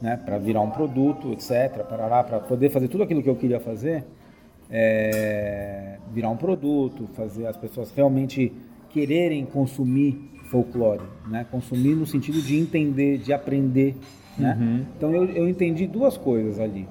Né? 0.00 0.16
Para 0.16 0.38
virar 0.38 0.60
um 0.60 0.70
produto, 0.70 1.32
etc. 1.32 1.84
Para 1.84 2.40
poder 2.40 2.70
fazer 2.70 2.88
tudo 2.88 3.02
aquilo 3.02 3.22
que 3.22 3.30
eu 3.30 3.36
queria 3.36 3.60
fazer, 3.60 4.04
é, 4.70 5.98
virar 6.12 6.30
um 6.30 6.36
produto, 6.36 7.08
fazer 7.14 7.46
as 7.46 7.56
pessoas 7.56 7.92
realmente 7.92 8.52
quererem 8.90 9.44
consumir 9.44 10.30
folclore, 10.50 11.02
né? 11.26 11.46
Consumir 11.50 11.94
no 11.94 12.04
sentido 12.04 12.42
de 12.42 12.58
entender, 12.58 13.18
de 13.18 13.32
aprender, 13.32 13.96
né? 14.38 14.86
Então 14.96 15.14
eu, 15.14 15.24
eu 15.26 15.48
entendi 15.48 15.86
duas 15.86 16.16
coisas 16.16 16.60
ali. 16.60 16.86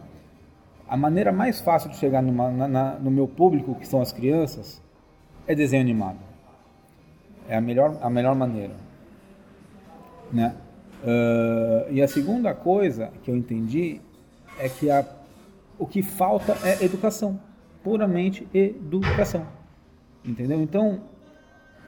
A 0.91 0.97
maneira 0.97 1.31
mais 1.31 1.61
fácil 1.61 1.89
de 1.89 1.95
chegar 1.95 2.21
numa- 2.21 2.51
na- 2.51 2.67
na- 2.67 2.95
no 2.99 3.09
meu 3.09 3.25
público, 3.25 3.75
que 3.75 3.87
são 3.87 4.01
as 4.01 4.11
crianças, 4.11 4.81
é 5.47 5.55
desenho 5.55 5.81
animado. 5.81 6.17
É 7.47 7.55
a 7.55 7.61
melhor, 7.61 7.97
a 8.01 8.09
melhor 8.09 8.35
maneira. 8.35 8.73
Né? 10.33 10.53
Ah, 11.01 11.85
e 11.89 12.01
a 12.01 12.07
segunda 12.09 12.53
coisa 12.53 13.09
que 13.23 13.31
eu 13.31 13.37
entendi 13.37 14.01
é 14.59 14.67
que 14.67 14.91
a, 14.91 15.05
o 15.79 15.87
que 15.87 16.03
falta 16.03 16.57
é 16.67 16.83
educação. 16.83 17.39
Puramente 17.81 18.45
educação. 18.53 19.47
Entendeu? 20.25 20.61
Então, 20.61 20.99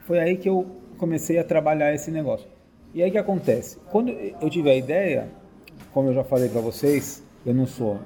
foi 0.06 0.18
aí 0.18 0.38
que 0.38 0.48
eu 0.48 0.80
comecei 0.96 1.38
a 1.38 1.44
trabalhar 1.44 1.92
esse 1.92 2.10
negócio. 2.10 2.48
E 2.94 3.02
aí 3.02 3.10
que 3.10 3.18
acontece? 3.18 3.78
Quando 3.90 4.08
eu 4.08 4.48
tive 4.48 4.70
a 4.70 4.74
ideia, 4.74 5.28
como 5.92 6.08
eu 6.08 6.14
já 6.14 6.24
falei 6.24 6.48
para 6.48 6.62
vocês, 6.62 7.22
eu 7.44 7.52
não 7.54 7.66
sou 7.66 8.00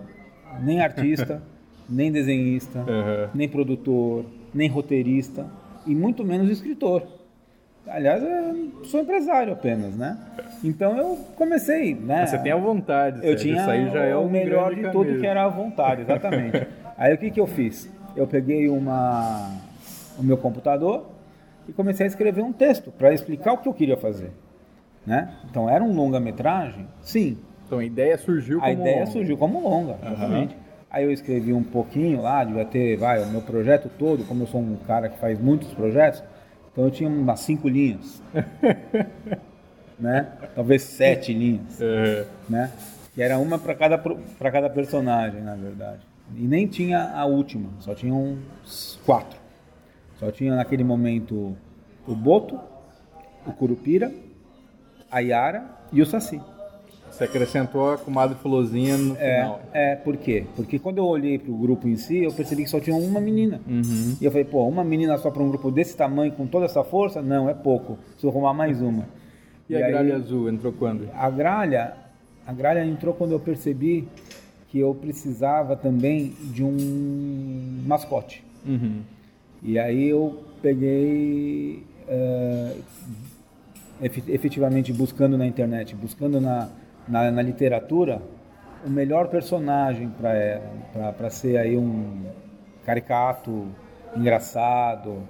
nem 0.61 0.81
artista, 0.81 1.43
nem 1.88 2.11
desenhista, 2.12 2.78
Uhum. 2.81 3.28
nem 3.35 3.49
produtor, 3.49 4.25
nem 4.55 4.69
roteirista 4.69 5.47
e 5.87 5.95
muito 5.95 6.25
menos 6.25 6.50
escritor. 6.50 7.02
Aliás, 7.87 8.23
eu 8.23 8.85
sou 8.85 9.00
empresário 9.00 9.52
apenas, 9.52 9.97
né? 9.97 10.19
Então 10.62 10.99
eu 10.99 11.17
comecei, 11.37 11.95
né? 11.95 12.21
Mas 12.21 12.31
você 12.31 12.38
tem 12.38 12.52
a 12.52 12.57
vontade, 12.57 13.21
Eu 13.26 13.35
tinha 13.35 13.57
isso 13.61 13.71
aí 13.71 13.88
já 13.90 14.05
é 14.05 14.14
o 14.14 14.21
um 14.21 14.28
melhor 14.31 14.75
de 14.75 14.83
tudo 14.83 15.05
caminho. 15.05 15.21
que 15.21 15.26
era 15.26 15.45
a 15.45 15.49
vontade, 15.49 16.02
exatamente. 16.02 16.67
aí 16.99 17.14
o 17.14 17.19
que, 17.19 17.31
que 17.31 17.40
eu 17.40 17.47
fiz? 17.47 17.88
Eu 18.14 18.26
peguei 18.26 18.69
uma, 18.69 19.50
o 20.19 20.23
meu 20.23 20.37
computador 20.37 21.07
e 21.67 21.73
comecei 21.73 22.05
a 22.05 22.09
escrever 22.09 22.43
um 22.43 22.52
texto 22.52 22.90
para 22.90 23.12
explicar 23.14 23.52
o 23.55 23.59
que 23.59 23.69
eu 23.69 23.73
queria 23.73 23.97
fazer. 23.97 24.33
Né? 25.07 25.33
Então 25.50 25.71
era 25.71 25.83
um 25.83 25.95
longa-metragem? 25.95 26.87
Sim. 27.00 27.38
Então 27.68 27.78
a 27.80 27.84
ideia 27.84 28.16
surgiu 28.16 28.58
como 28.60 28.66
A 28.70 28.72
ideia 28.72 29.00
longa. 29.00 29.10
surgiu 29.10 29.37
como 29.37 29.60
longa, 29.62 29.98
exatamente. 30.02 30.56
Aí 30.90 31.04
eu 31.04 31.12
escrevi 31.12 31.52
um 31.52 31.62
pouquinho 31.62 32.22
lá, 32.22 32.42
devia 32.42 32.64
ter, 32.64 32.96
vai, 32.96 33.22
o 33.22 33.26
meu 33.26 33.42
projeto 33.42 33.90
todo, 33.98 34.25
como 34.25 34.44
eu 34.44 34.46
sou 34.46 34.58
um 34.58 34.75
cara 34.87 35.10
que 35.10 35.18
faz 35.18 35.38
muitos 35.38 35.68
projetos, 35.75 36.25
então 36.72 36.84
eu 36.84 36.90
tinha 36.90 37.10
umas 37.10 37.40
cinco 37.40 37.68
linhas. 37.68 38.22
né? 40.00 40.28
Talvez 40.54 40.82
sete 40.82 41.34
linhas 41.34 41.80
É, 41.80 42.25
né? 42.48 42.72
Que 43.14 43.20
era 43.22 43.38
uma 43.38 43.58
para 43.58 43.75
cada 43.75 43.98
para 43.98 44.50
cada 44.50 44.70
personagem, 44.70 45.42
na 45.42 45.54
verdade. 45.54 46.00
E 46.34 46.46
nem 46.46 46.66
tinha 46.66 47.12
a 47.14 47.26
última, 47.26 47.68
só 47.80 47.94
tinha 47.94 48.14
uns 48.14 48.98
quatro. 49.04 49.38
Só 50.18 50.30
tinha 50.30 50.56
naquele 50.56 50.84
momento 50.84 51.54
o 52.06 52.14
Boto, 52.14 52.58
o 53.46 53.52
Curupira, 53.52 54.10
a 55.10 55.18
Yara 55.20 55.64
e 55.92 56.00
o 56.00 56.06
Saci. 56.06 56.40
Você 57.18 57.25
acrescentou 57.25 57.90
a 57.92 57.98
comadre 57.98 58.37
Fulozinha 58.37 58.96
no 58.96 59.16
É, 59.16 59.40
final. 59.42 59.60
é, 59.72 59.96
por 59.96 60.16
quê? 60.16 60.44
Porque 60.54 60.78
quando 60.78 60.98
eu 60.98 61.04
olhei 61.04 61.37
pro 61.38 61.52
grupo 61.54 61.88
em 61.88 61.96
si, 61.96 62.18
eu 62.22 62.32
percebi 62.32 62.62
que 62.62 62.70
só 62.70 62.78
tinha 62.78 62.94
uma 62.94 63.20
menina. 63.20 63.60
Uhum. 63.66 64.16
E 64.20 64.25
eu 64.25 64.30
falei, 64.30 64.44
pô, 64.44 64.64
uma 64.68 64.84
menina 64.84 65.18
só 65.18 65.28
para 65.30 65.42
um 65.42 65.48
grupo 65.48 65.70
desse 65.70 65.96
tamanho, 65.96 66.30
com 66.32 66.46
toda 66.46 66.66
essa 66.66 66.84
força? 66.84 67.20
Não, 67.20 67.48
é 67.48 67.54
pouco. 67.54 67.98
Preciso 68.12 68.28
arrumar 68.28 68.54
mais 68.54 68.80
uma. 68.80 69.04
E, 69.68 69.75
a 69.75 69.84
aí- 69.84 69.90
gralha 69.92 70.14
azul 70.16 70.48
entrou 70.48 70.72
quando? 70.72 71.08
A 71.14 71.28
gralha, 71.28 71.94
a 72.46 72.52
gralha 72.52 72.84
entrou 72.84 73.12
quando 73.12 73.32
eu 73.32 73.40
percebi 73.40 74.06
que 74.68 74.78
eu 74.78 74.94
precisava 74.94 75.75
também 75.75 76.34
de 76.52 76.62
um 76.62 77.82
mascote. 77.87 78.44
Uhum. 78.64 79.00
E 79.62 79.76
aí 79.78 80.08
eu 80.08 80.38
peguei 80.62 81.82
efe- 84.00 84.22
efetivamente 84.28 84.92
buscando 84.92 85.37
na 85.37 85.46
internet, 85.46 85.94
buscando 85.96 86.40
na, 86.40 86.68
na, 87.08 87.30
na 87.30 87.42
literatura 87.42 88.20
o 88.86 88.90
melhor 88.90 89.28
personagem 89.28 90.08
para 90.08 90.34
ela, 90.34 91.12
para 91.12 91.30
ser 91.30 91.56
aí 91.56 91.76
um 91.76 92.22
caricato, 92.84 93.66
engraçado. 94.16 95.22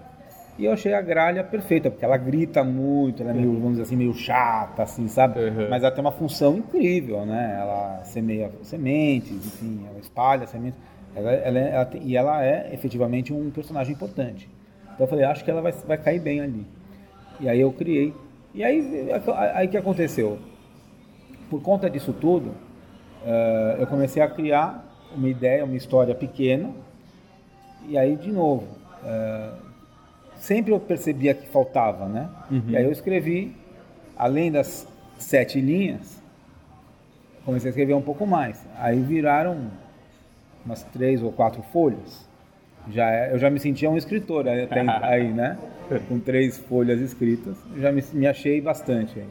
E 0.59 0.65
eu 0.65 0.73
achei 0.73 0.93
a 0.93 1.01
gralha 1.01 1.45
perfeita, 1.45 1.89
porque 1.89 2.05
ela 2.05 2.17
grita 2.17 2.65
muito, 2.65 3.23
ela 3.23 3.31
é 3.31 3.35
meio, 3.35 3.53
vamos 3.55 3.71
dizer 3.73 3.83
assim, 3.83 3.97
meio 3.97 4.13
chata, 4.13 4.83
assim, 4.83 5.07
sabe? 5.07 5.39
Uhum. 5.39 5.69
Mas 5.71 5.83
ela 5.85 5.93
tem 5.93 6.01
uma 6.01 6.11
função 6.13 6.57
incrível, 6.57 7.25
né? 7.25 7.57
Ela 7.61 8.01
semeia 8.05 8.51
sementes, 8.63 9.33
enfim, 9.47 9.85
ela 9.89 9.99
espalha 10.01 10.47
sementes. 10.49 10.79
Ela, 11.15 11.33
ela 11.33 11.59
é- 11.59 11.75
ela 11.75 11.85
tem- 11.85 12.03
e 12.03 12.17
ela 12.17 12.45
é 12.45 12.71
efetivamente 12.75 13.33
um 13.33 13.51
personagem 13.51 13.95
importante. 13.95 14.51
Então 14.95 15.07
eu 15.07 15.07
falei, 15.07 15.25
acho 15.25 15.45
que 15.45 15.51
ela 15.51 15.63
vai, 15.63 15.73
vai 15.73 15.97
cair 15.97 16.19
bem 16.21 16.41
ali. 16.41 16.67
E 17.41 17.49
aí 17.49 17.61
eu 17.61 17.73
criei. 17.73 18.13
E 18.53 18.65
aí, 18.65 19.09
aí 19.55 19.69
que 19.69 19.77
aconteceu? 19.77 20.39
Por 21.51 21.63
conta 21.63 21.89
disso 21.89 22.13
tudo, 22.13 22.53
eh, 23.25 23.77
eu 23.81 23.87
comecei 23.87 24.23
a 24.23 24.29
criar 24.29 24.85
uma 25.15 25.29
ideia, 25.29 25.65
uma 25.65 25.77
história 25.77 26.15
pequena. 26.15 26.71
E 27.89 27.97
aí, 27.97 28.17
de 28.17 28.31
novo, 28.31 28.67
eh, 29.05 29.51
sempre 30.37 30.73
eu 30.73 30.81
percebia 30.81 31.35
que 31.35 31.49
faltava, 31.49 32.07
né? 32.07 32.29
E 32.71 32.77
aí 32.77 32.85
eu 32.85 32.93
escrevi, 32.93 33.57
além 34.17 34.53
das 34.53 34.87
sete 35.19 35.61
linhas, 35.61 36.23
comecei 37.45 37.69
a 37.69 37.71
escrever 37.71 37.95
um 37.95 38.03
pouco 38.03 38.27
mais. 38.27 38.63
Aí 38.79 39.01
viraram 39.01 39.71
umas 40.65 40.83
três 40.85 41.23
ou 41.23 41.33
quatro 41.33 41.63
folhas. 41.63 42.29
Já 42.91 43.11
é- 43.11 43.33
eu 43.33 43.39
já 43.39 43.49
me 43.51 43.59
sentia 43.59 43.91
um 43.91 43.97
escritor 43.97 44.47
aí, 44.49 44.63
até 44.65 44.81
aí, 45.07 45.33
né? 45.33 45.59
Com 46.09 46.19
três 46.21 46.59
folhas 46.59 47.01
escritas, 47.01 47.57
já 47.79 47.91
me, 47.91 48.03
me 48.13 48.27
achei 48.27 48.61
bastante 48.61 49.19
aí. 49.19 49.29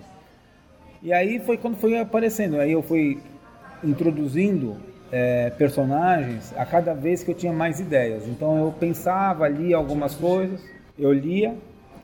E 1.01 1.13
aí 1.13 1.39
foi 1.39 1.57
quando 1.57 1.77
foi 1.77 1.99
aparecendo, 1.99 2.59
aí 2.59 2.71
eu 2.71 2.81
fui 2.81 3.19
introduzindo 3.83 4.77
eh, 5.11 5.51
personagens 5.57 6.53
a 6.57 6.65
cada 6.65 6.93
vez 6.93 7.23
que 7.23 7.31
eu 7.31 7.35
tinha 7.35 7.53
mais 7.53 7.79
ideias. 7.79 8.27
Então 8.27 8.57
eu 8.57 8.71
pensava 8.71 9.45
ali 9.45 9.73
algumas 9.73 10.15
coisas, 10.15 10.59
eu 10.97 11.13
lia, 11.13 11.55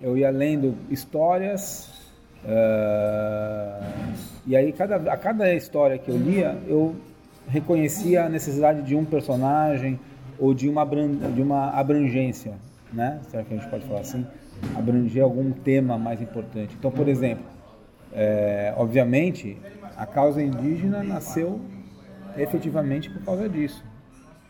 eu 0.02 0.18
ia 0.18 0.30
lendo 0.30 0.76
histórias, 0.90 1.92
eh, 2.46 3.80
e 4.46 4.56
aí 4.56 4.72
cada, 4.72 5.12
a 5.12 5.18
cada 5.18 5.54
história 5.54 5.98
que 5.98 6.10
eu 6.10 6.18
lia, 6.18 6.58
eu 6.68 6.96
reconhecia 7.48 8.26
a 8.26 8.30
necessidade 8.30 8.82
de 8.84 8.96
um 8.96 9.04
personagem 9.04 10.00
ou 10.40 10.54
de 10.54 10.70
uma, 10.70 10.86
de 10.86 11.42
uma 11.42 11.72
abrangência, 11.72 12.54
né? 12.92 13.20
Será 13.30 13.44
que 13.44 13.54
a 13.54 13.58
gente 13.58 13.70
pode 13.70 13.86
falar 13.86 14.02
assim? 14.02 14.26
Abranger 14.76 15.24
algum 15.24 15.52
tema 15.52 15.98
mais 15.98 16.22
importante. 16.22 16.76
Então, 16.78 16.92
por 16.92 17.08
exemplo, 17.08 17.53
é, 18.14 18.74
obviamente, 18.78 19.58
a 19.98 20.06
causa 20.06 20.42
indígena 20.42 21.04
nasceu 21.04 21.60
efetivamente 22.38 23.10
por 23.10 23.24
causa 23.24 23.48
disso. 23.50 23.84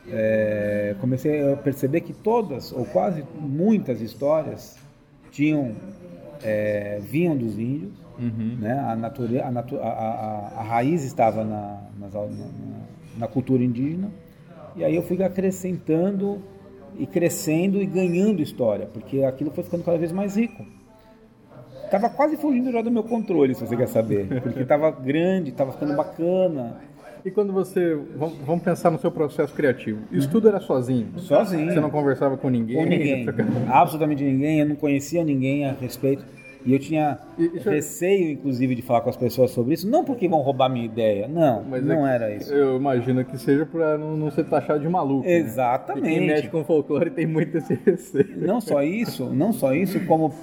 É, 0.09 0.95
comecei 0.99 1.51
a 1.51 1.55
perceber 1.55 2.01
que 2.01 2.13
todas, 2.13 2.71
ou 2.71 2.85
quase 2.85 3.23
muitas 3.39 4.01
histórias, 4.01 4.77
tinham 5.31 5.75
é, 6.43 6.99
vinham 7.01 7.35
dos 7.35 7.57
índios, 7.57 8.03
Uhum. 8.19 8.57
né? 8.59 8.79
A, 8.79 8.95
nature, 8.95 9.39
a, 9.39 9.49
natu, 9.49 9.75
a, 9.79 9.87
a, 9.89 10.59
a 10.59 10.63
raiz 10.63 11.03
estava 11.03 11.43
na, 11.43 11.81
nas 11.99 12.13
na, 12.13 12.27
na 13.17 13.27
cultura 13.27 13.63
indígena. 13.63 14.11
E 14.75 14.83
aí 14.83 14.95
eu 14.95 15.01
fui 15.01 15.21
acrescentando 15.23 16.39
e 16.97 17.07
crescendo 17.07 17.81
e 17.81 17.85
ganhando 17.87 18.41
história, 18.41 18.85
porque 18.85 19.23
aquilo 19.23 19.49
foi 19.51 19.63
ficando 19.63 19.83
cada 19.83 19.97
vez 19.97 20.11
mais 20.11 20.35
rico. 20.35 20.63
Tava 21.93 22.09
quase 22.09 22.35
fugindo 22.37 22.71
já 22.71 22.81
do 22.81 22.89
meu 22.89 23.03
controle, 23.03 23.53
se 23.53 23.61
você 23.67 23.77
quer 23.77 23.87
saber, 23.87 24.27
porque 24.41 24.65
tava 24.65 24.89
grande, 24.89 25.51
tava 25.51 25.71
ficando 25.73 25.95
bacana, 25.95 26.77
E 27.23 27.29
quando 27.31 27.53
você. 27.53 27.95
Vamos 28.17 28.63
pensar 28.63 28.89
no 28.89 28.97
seu 28.99 29.11
processo 29.11 29.53
criativo. 29.53 29.99
Isso 30.11 30.27
tudo 30.29 30.47
era 30.47 30.59
sozinho? 30.59 31.07
sozinho. 31.19 31.71
Você 31.71 31.79
não 31.79 31.89
conversava 31.91 32.35
com 32.35 32.49
ninguém? 32.49 32.77
com 32.77 32.83
ninguém, 32.89 33.25
absolutamente 33.71 34.23
ninguém, 34.23 34.59
eu 34.61 34.65
não 34.65 34.75
conhecia 34.75 35.23
ninguém 35.23 35.65
a 35.65 35.71
respeito. 35.71 36.25
E 36.65 36.73
eu 36.73 36.79
tinha 36.79 37.19
E- 37.37 37.51
é- 37.57 37.69
receio, 37.69 38.31
inclusive, 38.31 38.73
de 38.73 38.81
falar 38.81 39.01
com 39.01 39.09
as 39.09 39.17
pessoas 39.17 39.51
sobre 39.51 39.73
isso. 39.75 39.87
Não 39.87 40.03
porque 40.03 40.27
vão 40.29 40.39
roubar 40.41 40.67
minha 40.69 40.85
ideia, 40.85 41.27
não, 41.27 41.61
Mas 41.63 41.85
não 41.85 42.07
é- 42.07 42.15
era 42.15 42.33
isso. 42.35 42.53
Eu 42.53 42.77
imagino 42.77 43.23
que 43.23 43.37
seja 43.37 43.65
pra 43.65 43.97
não, 43.97 44.15
não 44.17 44.31
ser 44.31 44.45
taxado 44.45 44.79
de 44.79 44.87
maluco. 44.89 45.25
né? 45.27 45.33
Exatamente. 45.37 46.07
E 46.07 46.09
quem 46.09 46.25
mexe 46.27 46.47
com 46.47 46.63
folclore 46.63 47.09
tem 47.11 47.27
muito 47.27 47.57
esse 47.57 47.73
receio. 47.85 48.35
Não 48.37 48.59
só 48.59 48.81
isso, 48.81 49.25
não 49.25 49.51
só 49.53 49.73
isso, 49.75 49.99
como 50.05 50.33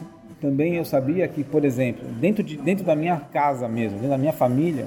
também 0.40 0.76
eu 0.76 0.84
sabia 0.84 1.26
que, 1.28 1.44
por 1.44 1.64
exemplo, 1.64 2.08
dentro, 2.20 2.42
de, 2.42 2.56
dentro 2.56 2.84
da 2.84 2.96
minha 2.96 3.16
casa 3.18 3.68
mesmo, 3.68 3.96
dentro 3.96 4.10
da 4.10 4.18
minha 4.18 4.32
família, 4.32 4.86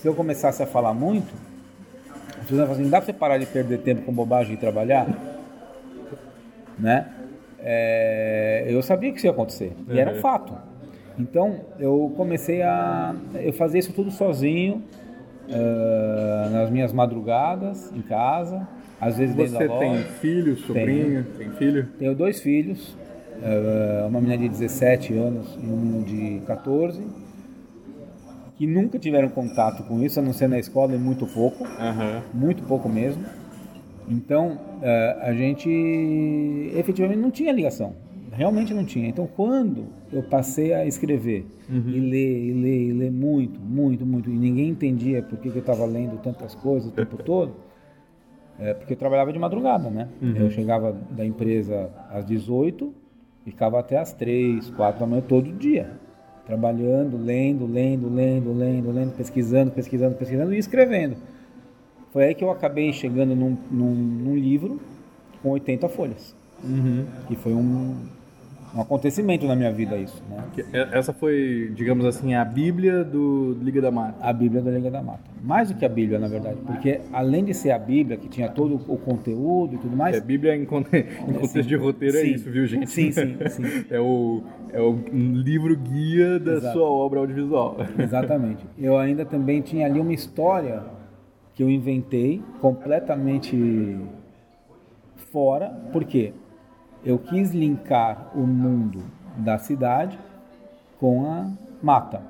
se 0.00 0.06
eu 0.06 0.14
começasse 0.14 0.62
a 0.62 0.66
falar 0.66 0.94
muito, 0.94 1.32
as 2.30 2.46
pessoas 2.48 2.60
iam 2.60 2.72
assim, 2.72 2.82
não 2.82 2.90
dá 2.90 2.98
pra 2.98 3.06
você 3.06 3.12
parar 3.12 3.38
de 3.38 3.46
perder 3.46 3.78
tempo 3.78 4.02
com 4.02 4.12
bobagem 4.12 4.54
e 4.54 4.56
trabalhar? 4.56 5.06
Né? 6.78 7.06
É, 7.60 8.64
eu 8.68 8.82
sabia 8.82 9.12
que 9.12 9.18
isso 9.18 9.26
ia 9.26 9.30
acontecer, 9.32 9.72
e 9.88 9.98
era 9.98 10.14
fato. 10.16 10.52
Então, 11.18 11.60
eu 11.78 12.12
comecei 12.16 12.62
a 12.62 13.14
eu 13.34 13.52
fazer 13.52 13.78
isso 13.78 13.92
tudo 13.92 14.10
sozinho, 14.10 14.82
eh, 15.48 16.48
nas 16.50 16.70
minhas 16.70 16.92
madrugadas, 16.92 17.92
em 17.92 18.00
casa, 18.00 18.66
às 19.00 19.18
vezes 19.18 19.34
dentro 19.34 19.52
Você 19.52 19.68
da 19.68 19.78
tem 19.78 19.90
loja. 19.90 20.04
filho, 20.04 20.56
sobrinho? 20.56 21.24
Tem 21.36 21.50
filho? 21.50 21.88
Tenho 21.98 22.14
dois 22.14 22.40
filhos, 22.40 22.96
uma 24.08 24.20
menina 24.20 24.38
de 24.38 24.48
17 24.48 25.14
anos 25.14 25.58
e 25.62 25.66
um 25.66 25.76
menino 25.76 26.04
de 26.04 26.40
14, 26.46 27.02
que 28.56 28.66
nunca 28.66 28.98
tiveram 28.98 29.28
contato 29.28 29.82
com 29.84 30.02
isso, 30.02 30.20
a 30.20 30.22
não 30.22 30.32
ser 30.32 30.48
na 30.48 30.58
escola 30.58 30.94
e 30.94 30.98
muito 30.98 31.26
pouco, 31.26 31.64
Aham. 31.64 32.22
muito 32.32 32.62
pouco 32.64 32.88
mesmo. 32.88 33.24
Então, 34.08 34.58
eh, 34.82 35.18
a 35.22 35.32
gente 35.32 35.68
efetivamente 36.76 37.18
não 37.18 37.30
tinha 37.30 37.52
ligação, 37.52 37.94
realmente 38.30 38.74
não 38.74 38.84
tinha. 38.84 39.08
Então, 39.08 39.26
quando 39.26 39.86
eu 40.12 40.22
passei 40.22 40.72
a 40.74 40.84
escrever 40.86 41.46
e 41.68 42.00
ler, 42.00 42.44
e 42.44 42.52
ler, 42.52 42.88
e 42.88 42.92
ler 42.92 43.10
muito, 43.10 43.58
muito, 43.60 44.04
muito, 44.04 44.28
e 44.30 44.34
ninguém 44.36 44.68
entendia 44.68 45.22
por 45.22 45.38
que 45.38 45.48
eu 45.48 45.58
estava 45.58 45.84
lendo 45.86 46.18
tantas 46.22 46.54
coisas 46.54 46.88
o 46.88 46.92
tempo 46.92 47.16
todo, 47.16 47.54
é 48.58 48.74
porque 48.74 48.92
eu 48.92 48.96
trabalhava 48.96 49.32
de 49.32 49.38
madrugada, 49.38 49.88
né? 49.88 50.08
Eu 50.36 50.50
chegava 50.50 50.92
da 51.10 51.24
empresa 51.24 51.90
às 52.10 52.24
18 52.24 52.92
e 52.92 53.01
ficava 53.44 53.78
até 53.78 53.98
às 53.98 54.12
3, 54.12 54.70
4 54.70 55.00
da 55.00 55.06
manhã 55.06 55.22
todo 55.26 55.52
dia. 55.52 55.90
Trabalhando, 56.46 57.16
lendo, 57.16 57.66
lendo, 57.66 58.08
lendo, 58.12 58.52
lendo, 58.52 58.90
lendo, 58.90 59.16
pesquisando, 59.16 59.70
pesquisando, 59.70 60.16
pesquisando 60.16 60.52
e 60.54 60.58
escrevendo. 60.58 61.16
Foi 62.12 62.24
aí 62.24 62.34
que 62.34 62.44
eu 62.44 62.50
acabei 62.50 62.92
chegando 62.92 63.34
num, 63.34 63.56
num, 63.70 63.94
num 63.94 64.36
livro 64.36 64.80
com 65.42 65.50
80 65.50 65.88
folhas. 65.88 66.34
Que 67.26 67.36
foi 67.36 67.52
um, 67.54 67.96
um 68.74 68.80
acontecimento 68.80 69.46
na 69.46 69.54
minha 69.54 69.70
vida 69.70 69.96
isso, 69.98 70.22
né? 70.30 70.42
É- 70.72 70.98
Essa 70.98 71.12
foi, 71.12 71.70
digamos 71.74 72.04
assim, 72.06 72.34
a 72.34 72.44
Bíblia 72.44 73.04
do 73.04 73.56
Liga 73.60 73.80
da 73.82 73.90
Mata. 73.90 74.14
a 74.20 74.32
Bíblia 74.32 74.62
da 74.62 74.70
Liga 74.70 74.90
da 74.90 75.02
Mata. 75.02 75.20
Mais 75.42 75.68
do 75.70 75.74
que 75.74 75.84
a 75.84 75.88
Bíblia, 75.88 76.18
na 76.18 76.28
verdade, 76.28 76.56
porque 76.64 77.00
além 77.12 77.44
de 77.44 77.52
ser 77.52 77.70
a 77.72 77.78
Bíblia, 77.78 78.16
que 78.16 78.28
tinha 78.28 78.48
todo 78.48 78.76
o 78.88 78.96
conteúdo 78.96 79.74
e 79.74 79.78
tudo 79.78 79.96
mais, 79.96 80.16
É, 80.16 80.20
Bíblia 80.20 80.56
em, 80.56 80.64
conte- 80.64 80.96
em 81.28 81.32
contexto 81.32 81.62
de 81.64 81.76
roteiro 81.76 82.16
é 82.16 82.20
Sim. 82.22 82.32
isso, 82.34 82.50
viu, 82.50 82.66
gente? 82.66 82.90
Sim, 82.90 83.12
sim, 83.12 83.36
sim. 83.50 83.84
É 83.90 84.00
o, 84.00 84.42
é 84.72 84.80
o 84.80 84.98
livro 85.12 85.76
guia 85.76 86.38
da 86.40 86.52
Exato. 86.54 86.78
sua 86.78 86.88
obra 86.90 87.20
audiovisual. 87.20 87.76
Exatamente. 87.98 88.64
Eu 88.78 88.96
ainda 88.96 89.24
também 89.26 89.60
tinha 89.60 89.84
ali 89.86 90.00
uma 90.00 90.12
história 90.14 90.82
que 91.54 91.62
eu 91.62 91.68
inventei 91.68 92.40
completamente 92.60 93.98
fora, 95.30 95.68
porque 95.92 96.32
eu 97.04 97.18
quis 97.18 97.52
linkar 97.52 98.30
o 98.34 98.46
mundo 98.46 99.02
da 99.36 99.58
cidade 99.58 100.18
com 100.98 101.26
a 101.26 101.50
mata. 101.82 102.22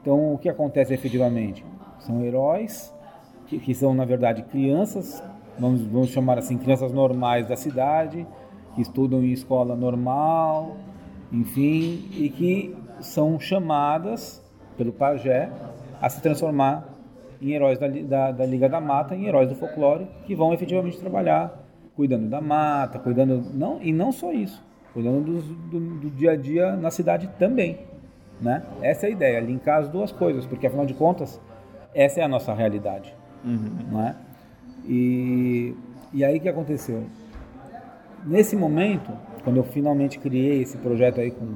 Então, 0.00 0.34
o 0.34 0.38
que 0.38 0.48
acontece 0.48 0.94
efetivamente? 0.94 1.64
São 1.98 2.24
heróis 2.24 2.92
que, 3.46 3.58
que 3.58 3.74
são, 3.74 3.94
na 3.94 4.04
verdade, 4.04 4.42
crianças, 4.44 5.22
vamos, 5.58 5.82
vamos 5.82 6.08
chamar 6.08 6.38
assim, 6.38 6.56
crianças 6.56 6.92
normais 6.92 7.46
da 7.46 7.56
cidade, 7.56 8.26
que 8.74 8.80
estudam 8.80 9.22
em 9.22 9.32
escola 9.32 9.76
normal, 9.76 10.76
enfim, 11.32 12.08
e 12.12 12.30
que 12.30 12.76
são 13.00 13.38
chamadas 13.38 14.42
pelo 14.76 14.92
pajé 14.92 15.50
a 16.00 16.08
se 16.08 16.22
transformar 16.22 16.88
em 17.40 17.52
heróis 17.52 17.78
da, 17.78 17.88
da, 17.88 18.32
da 18.32 18.46
Liga 18.46 18.68
da 18.68 18.80
Mata, 18.80 19.14
em 19.14 19.26
heróis 19.26 19.48
do 19.48 19.54
folclore, 19.54 20.06
que 20.26 20.34
vão 20.34 20.52
efetivamente 20.52 20.98
trabalhar 20.98 21.67
cuidando 21.98 22.28
da 22.28 22.40
mata, 22.40 22.96
cuidando 23.00 23.42
não 23.52 23.82
e 23.82 23.92
não 23.92 24.12
só 24.12 24.32
isso, 24.32 24.62
cuidando 24.94 25.20
dos- 25.20 25.44
do, 25.44 25.80
do 25.80 26.10
dia 26.10 26.30
a 26.30 26.36
dia 26.36 26.76
na 26.76 26.92
cidade 26.92 27.28
também, 27.40 27.80
né? 28.40 28.62
Essa 28.80 29.06
é 29.06 29.08
a 29.08 29.10
ideia, 29.10 29.40
linkar 29.40 29.80
as 29.80 29.88
duas 29.88 30.12
coisas, 30.12 30.46
porque 30.46 30.64
afinal 30.68 30.86
de 30.86 30.94
contas 30.94 31.40
essa 31.92 32.20
é 32.20 32.22
a 32.22 32.28
nossa 32.28 32.54
realidade, 32.54 33.12
não 33.90 34.00
é? 34.06 34.14
E 34.86 35.74
e 36.14 36.24
aí 36.24 36.38
que 36.38 36.48
aconteceu? 36.48 37.02
Nesse 38.24 38.54
momento, 38.54 39.10
quando 39.42 39.56
eu 39.56 39.64
finalmente 39.64 40.20
criei 40.20 40.62
esse 40.62 40.78
projeto 40.78 41.20
aí 41.20 41.32
com 41.32 41.46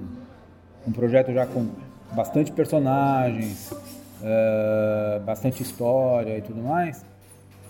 um 0.88 0.90
projeto 0.92 1.32
já 1.32 1.46
com 1.46 1.68
bastante 2.16 2.50
personagens, 2.50 3.72
eh, 4.22 5.20
bastante 5.24 5.62
história 5.62 6.36
e 6.36 6.42
tudo 6.42 6.60
mais, 6.62 7.06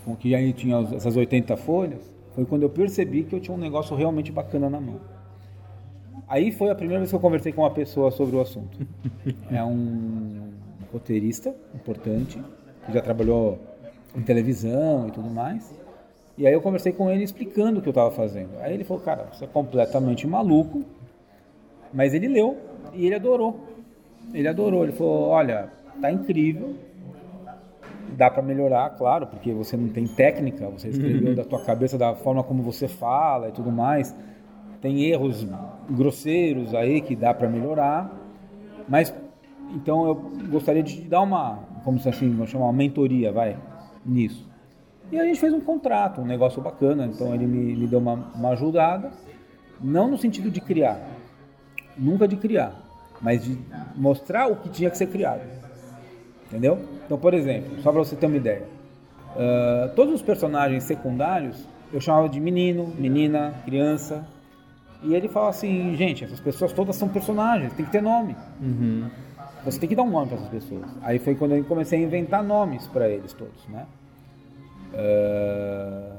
com 0.06 0.16
que 0.16 0.34
aí 0.34 0.54
tinha 0.54 0.78
essas 0.96 1.16
80 1.16 1.54
folhas, 1.56 2.11
foi 2.34 2.44
quando 2.44 2.62
eu 2.62 2.70
percebi 2.70 3.24
que 3.24 3.34
eu 3.34 3.40
tinha 3.40 3.56
um 3.56 3.60
negócio 3.60 3.94
realmente 3.96 4.32
bacana 4.32 4.68
na 4.68 4.80
mão. 4.80 5.00
Aí 6.28 6.50
foi 6.50 6.70
a 6.70 6.74
primeira 6.74 7.00
vez 7.00 7.10
que 7.10 7.16
eu 7.16 7.20
conversei 7.20 7.52
com 7.52 7.62
uma 7.62 7.70
pessoa 7.70 8.10
sobre 8.10 8.36
o 8.36 8.40
assunto. 8.40 8.78
É 9.50 9.62
um 9.62 10.52
roteirista 10.92 11.54
importante, 11.74 12.42
que 12.86 12.92
já 12.92 13.00
trabalhou 13.00 13.58
em 14.16 14.22
televisão 14.22 15.08
e 15.08 15.10
tudo 15.10 15.28
mais. 15.28 15.74
E 16.36 16.46
aí 16.46 16.52
eu 16.52 16.60
conversei 16.60 16.92
com 16.92 17.10
ele 17.10 17.22
explicando 17.22 17.78
o 17.78 17.82
que 17.82 17.88
eu 17.88 17.92
estava 17.92 18.10
fazendo. 18.10 18.58
Aí 18.60 18.72
ele 18.72 18.84
falou, 18.84 19.02
cara, 19.02 19.28
você 19.32 19.44
é 19.44 19.46
completamente 19.46 20.26
maluco, 20.26 20.82
mas 21.92 22.14
ele 22.14 22.28
leu 22.28 22.56
e 22.94 23.06
ele 23.06 23.14
adorou. 23.14 23.72
Ele 24.32 24.48
adorou. 24.48 24.84
Ele 24.84 24.92
falou: 24.92 25.28
Olha, 25.28 25.70
tá 26.00 26.10
incrível. 26.10 26.74
Dá 28.16 28.30
para 28.30 28.42
melhorar, 28.42 28.90
claro, 28.90 29.26
porque 29.26 29.52
você 29.52 29.76
não 29.76 29.88
tem 29.88 30.06
técnica. 30.06 30.68
Você 30.70 30.88
escreveu 30.88 31.34
da 31.34 31.44
tua 31.44 31.64
cabeça, 31.64 31.96
da 31.96 32.14
forma 32.14 32.42
como 32.42 32.62
você 32.62 32.88
fala 32.88 33.48
e 33.48 33.52
tudo 33.52 33.70
mais. 33.70 34.14
Tem 34.80 35.04
erros 35.04 35.46
grosseiros 35.88 36.74
aí 36.74 37.00
que 37.00 37.14
dá 37.14 37.32
para 37.32 37.48
melhorar. 37.48 38.10
Mas 38.88 39.14
então 39.74 40.06
eu 40.06 40.14
gostaria 40.50 40.82
de 40.82 41.02
te 41.02 41.08
dar 41.08 41.22
uma, 41.22 41.60
como 41.84 41.98
se 41.98 42.08
assim, 42.08 42.30
vamos 42.30 42.50
chamar 42.50 42.66
uma 42.66 42.72
mentoria, 42.72 43.32
vai, 43.32 43.56
nisso. 44.04 44.46
E 45.10 45.18
a 45.18 45.24
gente 45.24 45.40
fez 45.40 45.52
um 45.52 45.60
contrato, 45.60 46.20
um 46.20 46.26
negócio 46.26 46.60
bacana. 46.62 47.06
Então 47.06 47.34
ele 47.34 47.46
me, 47.46 47.76
me 47.76 47.86
deu 47.86 47.98
uma, 47.98 48.14
uma 48.34 48.50
ajudada, 48.50 49.10
não 49.80 50.08
no 50.08 50.18
sentido 50.18 50.50
de 50.50 50.60
criar, 50.60 51.00
nunca 51.96 52.26
de 52.26 52.36
criar, 52.36 52.74
mas 53.20 53.44
de 53.44 53.58
mostrar 53.96 54.48
o 54.48 54.56
que 54.56 54.68
tinha 54.68 54.90
que 54.90 54.96
ser 54.96 55.06
criado. 55.06 55.42
Entendeu? 56.46 56.78
Então, 57.12 57.20
por 57.20 57.34
exemplo, 57.34 57.78
só 57.82 57.92
para 57.92 58.02
você 58.02 58.16
ter 58.16 58.24
uma 58.24 58.38
ideia, 58.38 58.62
ah, 59.36 59.92
todos 59.94 60.14
os 60.14 60.22
personagens 60.22 60.84
secundários 60.84 61.62
eu 61.92 62.00
chamava 62.00 62.26
de 62.26 62.40
menino, 62.40 62.86
menina, 62.98 63.52
criança. 63.66 64.26
E 65.02 65.14
ele 65.14 65.28
fala 65.28 65.50
assim, 65.50 65.94
gente, 65.94 66.24
essas 66.24 66.40
pessoas 66.40 66.72
todas 66.72 66.96
são 66.96 67.10
personagens, 67.10 67.70
tem 67.74 67.84
que 67.84 67.92
ter 67.92 68.00
nome. 68.00 68.34
Você 69.62 69.78
tem 69.78 69.90
que 69.90 69.94
dar 69.94 70.04
um 70.04 70.10
nome 70.10 70.28
para 70.28 70.38
essas 70.38 70.48
pessoas. 70.48 70.86
Aí 71.02 71.18
foi 71.18 71.34
quando 71.34 71.54
eu 71.54 71.62
comecei 71.64 71.98
a 71.98 72.02
inventar 72.02 72.42
nomes 72.42 72.86
para 72.86 73.06
eles 73.10 73.34
todos, 73.34 73.68
né? 73.68 73.84
Ah, 74.94 76.16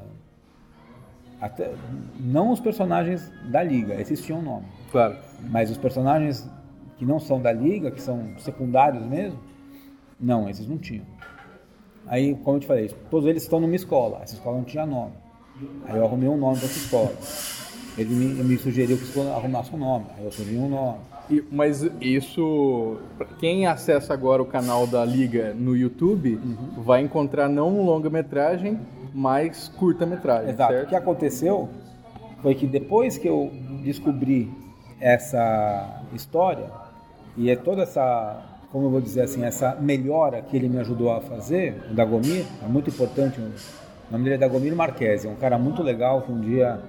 até, 1.42 1.72
não 2.20 2.52
os 2.52 2.60
personagens 2.60 3.32
da 3.46 3.64
liga, 3.64 3.96
esses 4.00 4.24
tinham 4.24 4.44
nome. 4.44 4.68
Claro. 4.92 5.16
Mas 5.50 5.72
os 5.72 5.78
personagens 5.80 6.48
que 7.00 7.06
não 7.06 7.20
são 7.20 7.42
da 7.42 7.52
liga, 7.52 7.90
que 7.90 8.00
são 8.00 8.38
secundários 8.38 9.04
mesmo, 9.04 9.40
não, 10.20 10.50
esses 10.50 10.68
não 10.68 10.78
tinham. 10.78 11.06
Aí, 12.08 12.36
como 12.44 12.58
eu 12.58 12.62
te 12.62 12.68
falei, 12.68 12.90
todos 13.10 13.28
eles 13.28 13.44
estão 13.44 13.60
numa 13.60 13.76
escola. 13.76 14.20
Essa 14.24 14.36
escola 14.36 14.58
não 14.58 14.64
tinha 14.66 14.86
nome. 14.86 15.14
Aí 15.86 15.98
eu 15.98 16.06
arrumei 16.06 16.28
um 16.28 16.38
nome 16.38 16.58
para 16.58 16.66
essa 16.66 16.78
escola. 16.78 17.12
Ele 17.98 18.14
me, 18.14 18.44
me 18.44 18.58
sugeriu 18.58 18.98
que 18.98 19.16
eu 19.16 19.34
arrumasse 19.34 19.74
um 19.74 19.78
nome. 19.78 20.06
Aí 20.18 20.26
eu 20.26 20.32
sugeri 20.32 20.58
um 20.58 20.68
nome. 20.70 20.98
E- 21.30 21.44
mas 21.52 21.84
isso, 22.02 22.98
quem 23.40 23.66
acessa 23.66 24.14
agora 24.14 24.42
o 24.42 24.46
canal 24.46 24.86
da 24.86 25.06
Liga 25.06 25.54
no 25.54 25.76
YouTube, 25.78 26.36
Uhum. 26.36 26.82
vai 26.84 27.02
encontrar 27.02 27.48
não 27.48 27.70
um 27.80 27.86
longa-metragem, 27.86 28.78
mas 29.14 29.70
curta-metragem, 29.70 30.50
Exato. 30.50 30.74
O 30.74 30.76
certo? 30.76 30.90
que 30.90 30.96
aconteceu 30.96 31.70
foi 32.42 32.56
que 32.56 32.68
depois 32.68 33.18
que 33.18 33.30
eu 33.30 33.50
descobri 33.84 34.52
essa 35.00 36.02
história 36.14 36.70
e 37.38 37.50
é 37.50 37.56
toda 37.56 37.84
essa, 37.84 38.44
como 38.74 38.88
eu 38.88 38.90
vou 38.90 39.00
dizer 39.00 39.22
assim, 39.22 39.46
essa 39.46 39.76
melhora 39.80 40.42
que 40.42 40.58
ele 40.58 40.68
me 40.68 40.80
ajudou 40.80 41.14
a 41.14 41.22
fazer, 41.22 41.76
o 41.92 41.94
Dagomir, 41.94 42.44
é 42.60 42.68
muito 42.68 42.90
importante. 42.90 43.40
O 43.40 44.12
nome 44.12 44.24
dele 44.24 44.36
é 44.36 44.38
Dagomir 44.40 44.76
Marquesi, 44.76 45.28
é 45.28 45.30
um 45.30 45.36
cara 45.36 45.60
muito 45.60 45.84
legal 45.84 46.24
que 46.24 46.32
um 46.32 46.42
dia 46.42 46.80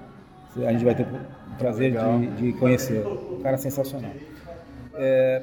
a 0.56 0.72
gente 0.72 0.82
vai 0.82 0.94
ter 0.94 1.02
o 1.02 1.58
prazer 1.58 1.92
de, 1.92 2.26
de 2.36 2.52
conhecer. 2.54 3.06
Um 3.06 3.42
cara 3.42 3.58
sensacional. 3.58 4.12
É, 4.94 5.42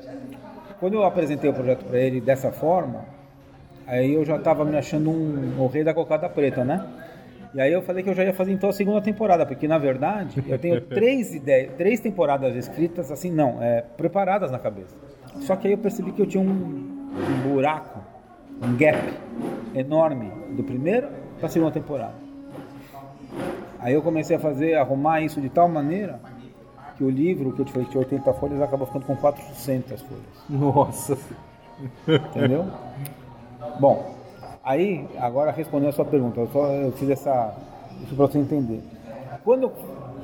quando 0.80 0.96
eu 0.96 1.04
apresentei 1.04 1.48
o 1.48 1.54
projeto 1.54 1.86
para 1.86 2.00
ele 2.00 2.20
dessa 2.20 2.52
forma, 2.52 3.06
aí 3.86 4.12
eu 4.12 4.26
já 4.26 4.38
estava 4.38 4.66
me 4.66 4.76
achando 4.76 5.12
um, 5.12 5.62
o 5.62 5.68
rei 5.68 5.84
da 5.84 5.94
cocada 5.94 6.28
preta, 6.28 6.66
né? 6.66 6.84
E 7.54 7.62
aí 7.62 7.72
eu 7.72 7.84
falei 7.84 8.02
que 8.02 8.10
eu 8.10 8.16
já 8.16 8.24
ia 8.24 8.34
fazer 8.34 8.52
então 8.52 8.68
a 8.68 8.74
segunda 8.74 9.00
temporada, 9.00 9.46
porque 9.46 9.68
na 9.68 9.78
verdade 9.78 10.44
eu 10.48 10.58
tenho 10.58 10.82
três 10.90 11.36
ideias, 11.36 11.72
três 11.78 12.00
temporadas 12.00 12.56
escritas 12.56 13.12
assim, 13.12 13.30
não, 13.30 13.62
é, 13.62 13.84
preparadas 13.96 14.50
na 14.50 14.58
cabeça. 14.58 15.11
Só 15.40 15.56
que 15.56 15.68
aí 15.68 15.74
eu 15.74 15.78
percebi 15.78 16.12
que 16.12 16.22
eu 16.22 16.26
tinha 16.28 16.44
um, 16.44 16.48
um 16.50 17.50
buraco, 17.54 18.00
um 18.62 18.76
gap 18.76 19.02
enorme 19.74 20.32
do 20.56 20.64
primeiro 20.64 21.08
para 21.38 21.48
a 21.48 21.50
segunda 21.50 21.72
temporada. 21.72 22.14
Aí 23.80 23.94
eu 23.94 24.02
comecei 24.02 24.36
a 24.36 24.40
fazer, 24.40 24.76
arrumar 24.76 25.22
isso 25.22 25.42
de 25.42 25.50
tal 25.50 25.68
maneira 25.68 26.20
que 26.98 27.04
o 27.04 27.10
livro, 27.10 27.52
que 27.54 27.62
eu 27.62 27.66
te 27.66 27.72
falei 27.72 27.86
que 27.86 27.92
tinha 27.92 28.02
80 28.04 28.34
folhas, 28.34 28.62
acabou 28.62 28.86
ficando 28.86 29.06
com 29.06 29.16
400 29.16 30.02
folhas. 30.02 30.24
Nossa. 30.50 31.18
Entendeu? 32.08 32.66
Bom, 33.80 34.14
aí, 34.64 35.08
agora 35.18 35.52
respondendo 35.52 35.90
a 35.90 35.94
sua 35.94 36.06
pergunta, 36.06 36.40
eu, 36.42 36.48
só, 36.50 36.68
eu 36.68 36.92
fiz 36.92 37.10
essa. 37.10 37.56
Isso 38.04 38.16
para 38.16 38.28
você 38.28 38.38
entender. 38.38 38.84
Quando 39.44 39.64
eu- 39.64 39.74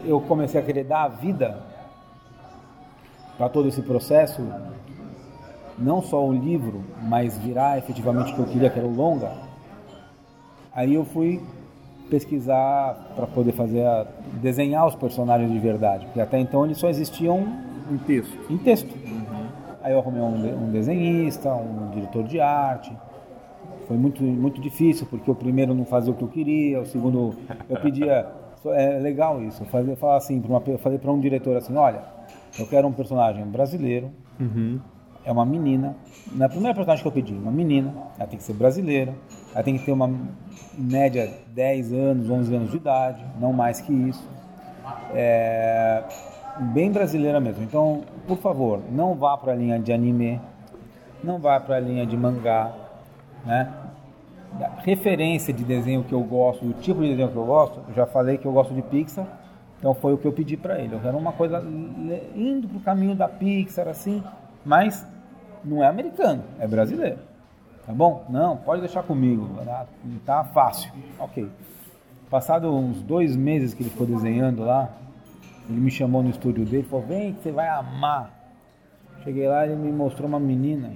eu 0.06 0.22
comecei 0.22 0.60
a 0.62 0.64
querer 0.64 0.84
dar 0.84 1.04
a 1.04 1.08
vida 1.08 1.58
para 3.38 3.50
todo 3.50 3.68
esse 3.68 3.82
processo, 3.82 4.42
não 5.78 6.02
só 6.02 6.26
o 6.26 6.34
livro, 6.34 6.82
mas 7.04 7.38
virar 7.38 7.78
efetivamente 7.78 8.32
o 8.32 8.36
que 8.36 8.40
eu 8.42 8.46
queria, 8.46 8.70
que 8.70 8.80
era 8.80 8.88
o 8.88 8.94
longa, 8.96 9.32
aí 10.74 10.94
eu 10.94 11.06
fui 11.06 11.42
pesquisar 12.10 13.12
para 13.16 13.28
poder 13.28 13.52
fazer 13.52 13.86
a, 13.86 14.06
desenhar 14.42 14.88
os 14.88 14.96
personagens 14.96 15.52
de 15.52 15.60
verdade, 15.60 16.06
porque 16.06 16.22
até 16.22 16.40
então 16.40 16.66
eles 16.66 16.78
só 16.78 16.90
existiam 16.90 17.46
Um 17.92 17.98
texto. 17.98 18.38
em 18.50 18.58
texto. 18.58 18.94
Aí 19.82 19.94
eu 19.94 20.00
arrumei 20.00 20.22
um, 20.22 20.66
um 20.66 20.72
desenhista, 20.72 21.54
um 21.54 21.90
diretor 21.92 22.24
de 22.24 22.40
arte. 22.42 22.92
Foi 23.88 23.96
muito, 23.96 24.22
muito 24.22 24.60
difícil, 24.60 25.08
porque 25.10 25.32
o 25.32 25.36
primeiro 25.36 25.74
não 25.74 25.86
fazia 25.86 26.12
o 26.12 26.16
que 26.16 26.24
eu 26.24 26.28
queria, 26.28 26.82
o 26.82 26.86
segundo 26.86 27.36
eu 27.70 27.80
pedia. 27.80 28.28
É 28.70 29.00
legal 29.00 29.42
isso. 29.44 29.62
Eu 29.62 29.68
fazia, 29.68 29.96
falar 29.96 30.18
assim, 30.18 30.44
uma 30.46 30.62
eu 30.66 30.80
falei 30.80 30.98
para 30.98 31.10
um 31.10 31.20
diretor 31.20 31.56
assim: 31.56 31.74
olha, 31.76 32.02
eu 32.60 32.68
quero 32.68 32.86
um 32.86 32.92
personagem 32.92 33.46
brasileiro, 33.46 34.10
é 35.28 35.32
uma 35.32 35.46
menina. 35.46 35.94
Na 36.32 36.48
primeira 36.48 36.74
personagem 36.74 37.04
que 37.04 37.08
eu 37.08 37.12
pedi, 37.12 37.34
uma 37.34 37.52
menina, 37.52 37.94
ela 38.18 38.28
tem 38.28 38.38
que 38.38 38.46
ser 38.46 38.54
brasileira, 38.54 39.14
ela 39.54 39.62
tem 39.62 39.78
que 39.78 39.84
ter 39.84 39.92
uma 39.92 40.10
média 40.78 41.30
10 41.54 41.92
anos, 41.92 42.30
11 42.30 42.56
anos 42.56 42.72
de 42.72 42.78
idade, 42.78 43.26
não 43.38 43.52
mais 43.52 43.82
que 43.82 43.92
isso. 43.92 44.26
É, 45.14 46.02
bem 46.74 46.90
brasileira 46.94 47.42
mesmo. 47.42 47.62
Então, 47.62 48.04
por 48.26 48.38
favor, 48.38 48.80
não 48.90 49.16
vá 49.16 49.36
para 49.36 49.52
a 49.52 49.56
linha 49.56 49.78
de 49.78 49.92
anime, 49.92 50.40
não 51.22 51.40
vá 51.40 51.60
para 51.60 51.76
a 51.76 51.80
linha 51.80 52.06
de 52.06 52.16
mangá, 52.16 52.72
né? 53.46 53.70
Referência 54.78 55.54
de 55.54 55.66
desenho 55.66 56.06
que 56.06 56.14
eu 56.14 56.24
gosto, 56.24 56.64
do 56.64 56.74
tipo 56.76 57.02
de 57.02 57.10
desenho 57.10 57.30
que 57.30 57.36
eu 57.36 57.46
gosto, 57.46 57.82
eu 57.90 57.94
já 57.94 58.06
falei 58.06 58.38
que 58.38 58.46
eu 58.46 58.54
gosto 58.54 58.74
de 58.74 58.82
Pixar, 58.82 59.28
então 59.78 59.94
foi 59.94 60.14
o 60.14 60.18
que 60.18 60.26
eu 60.26 60.32
pedi 60.32 60.56
para 60.56 60.80
ele. 60.80 60.96
Eu 60.96 61.02
quero 61.02 61.18
uma 61.18 61.34
coisa 61.34 61.62
indo 62.34 62.70
pro 62.70 62.80
caminho 62.80 63.14
da 63.14 63.28
Pixar 63.28 63.90
assim, 63.90 64.24
mas 64.66 65.06
não 65.64 65.84
é 65.84 65.88
americano, 65.88 66.44
é 66.60 66.68
brasileiro. 66.68 67.20
Tá 67.86 67.94
bom? 67.94 68.26
Não, 68.30 68.58
pode 68.58 68.82
deixar 68.82 69.04
comigo, 69.04 69.50
tá, 70.26 70.44
fácil. 70.44 70.92
Ok. 71.18 71.50
Passado 72.30 72.70
uns 72.70 73.02
dois 73.02 73.34
meses 73.34 73.74
que 73.74 73.82
ele 73.82 73.90
ficou 73.90 74.06
desenhando 74.06 74.64
lá, 74.64 74.90
ele 75.70 75.80
me 75.80 75.90
chamou 75.90 76.22
no 76.22 76.30
estúdio 76.30 76.66
dele 76.66 76.84
e 76.86 76.90
falou: 76.90 77.06
Vem 77.06 77.34
que 77.34 77.44
você 77.44 77.52
vai 77.52 77.70
amar. 77.70 78.34
Cheguei 79.24 79.48
lá 79.48 79.66
e 79.66 79.72
ele 79.72 79.82
me 79.82 79.92
mostrou 79.92 80.28
uma 80.28 80.40
menina. 80.40 80.92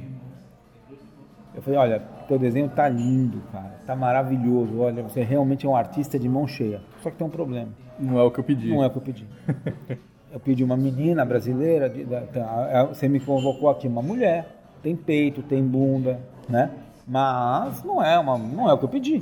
Eu 1.55 1.61
falei: 1.61 1.79
Olha, 1.79 1.99
teu 2.27 2.37
desenho 2.37 2.67
tá 2.67 2.89
lindo, 2.89 3.41
cara, 3.53 3.79
tá 3.85 3.95
maravilhoso. 3.95 4.77
Olha, 4.79 5.01
você 5.01 5.23
realmente 5.23 5.65
é 5.65 5.69
um 5.69 5.75
artista 5.75 6.19
de 6.19 6.27
mão 6.27 6.45
cheia. 6.45 6.81
Só 7.01 7.09
que 7.09 7.15
tem 7.15 7.25
um 7.25 7.29
problema. 7.29 7.69
Não 7.97 8.19
é 8.19 8.23
o 8.23 8.31
que 8.31 8.39
eu 8.39 8.43
pedi. 8.43 8.69
Não 8.69 8.83
é 8.83 8.87
o 8.87 8.89
que 8.89 8.97
eu 8.97 9.01
pedi. 9.01 9.27
Eu 10.31 10.39
pedi 10.39 10.63
uma 10.63 10.77
menina 10.77 11.25
brasileira, 11.25 11.89
de- 11.89 12.05
da- 12.05 12.21
da- 12.21 12.83
você 12.85 13.07
me 13.07 13.19
convocou 13.19 13.69
aqui 13.69 13.87
uma 13.87 14.01
mulher, 14.01 14.47
tem 14.81 14.95
peito, 14.95 15.41
tem 15.41 15.61
bunda, 15.63 16.19
né? 16.47 16.71
Mas 17.07 17.83
não 17.83 18.01
é, 18.01 18.17
uma, 18.17 18.37
não 18.37 18.69
é 18.69 18.73
o 18.73 18.77
que 18.77 18.85
eu 18.85 18.89
pedi. 18.89 19.19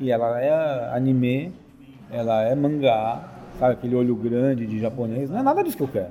E 0.00 0.10
ela 0.10 0.40
é 0.40 0.90
anime, 0.96 1.52
ela 2.10 2.42
é 2.42 2.54
mangá, 2.56 3.28
sabe, 3.58 3.74
aquele 3.74 3.94
olho 3.94 4.16
grande 4.16 4.66
de 4.66 4.80
japonês, 4.80 5.30
não 5.30 5.38
é 5.38 5.42
nada 5.42 5.62
disso 5.62 5.76
que 5.76 5.82
eu 5.84 5.88
quero. 5.88 6.10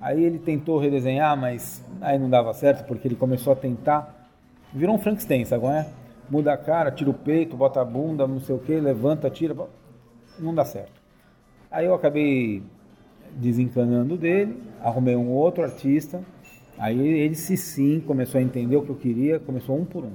Aí 0.00 0.22
ele 0.22 0.38
tentou 0.38 0.78
redesenhar, 0.78 1.36
mas 1.36 1.84
aí 2.00 2.18
não 2.18 2.30
dava 2.30 2.52
certo, 2.54 2.86
porque 2.86 3.08
ele 3.08 3.16
começou 3.16 3.52
a 3.52 3.56
tentar, 3.56 4.28
virou 4.72 4.94
um 4.94 4.98
Frankenstein, 4.98 5.44
sabe 5.44 5.62
qual 5.62 5.72
é? 5.72 5.88
Muda 6.30 6.52
a 6.52 6.56
cara, 6.56 6.92
tira 6.92 7.10
o 7.10 7.14
peito, 7.14 7.56
bota 7.56 7.80
a 7.80 7.84
bunda, 7.84 8.26
não 8.26 8.38
sei 8.38 8.54
o 8.54 8.58
que, 8.58 8.78
levanta, 8.78 9.28
tira, 9.30 9.56
não 10.38 10.54
dá 10.54 10.64
certo. 10.64 10.92
Aí 11.70 11.86
eu 11.86 11.94
acabei 11.94 12.62
desencanando 13.36 14.16
dele, 14.16 14.56
arrumei 14.82 15.16
um 15.16 15.30
outro 15.30 15.62
artista. 15.62 16.20
Aí 16.78 16.98
ele 16.98 17.34
se 17.34 17.56
sim 17.56 18.00
começou 18.06 18.38
a 18.38 18.42
entender 18.42 18.76
o 18.76 18.82
que 18.82 18.90
eu 18.90 18.96
queria, 18.96 19.38
começou 19.40 19.76
um 19.76 19.84
por 19.84 20.04
um. 20.04 20.12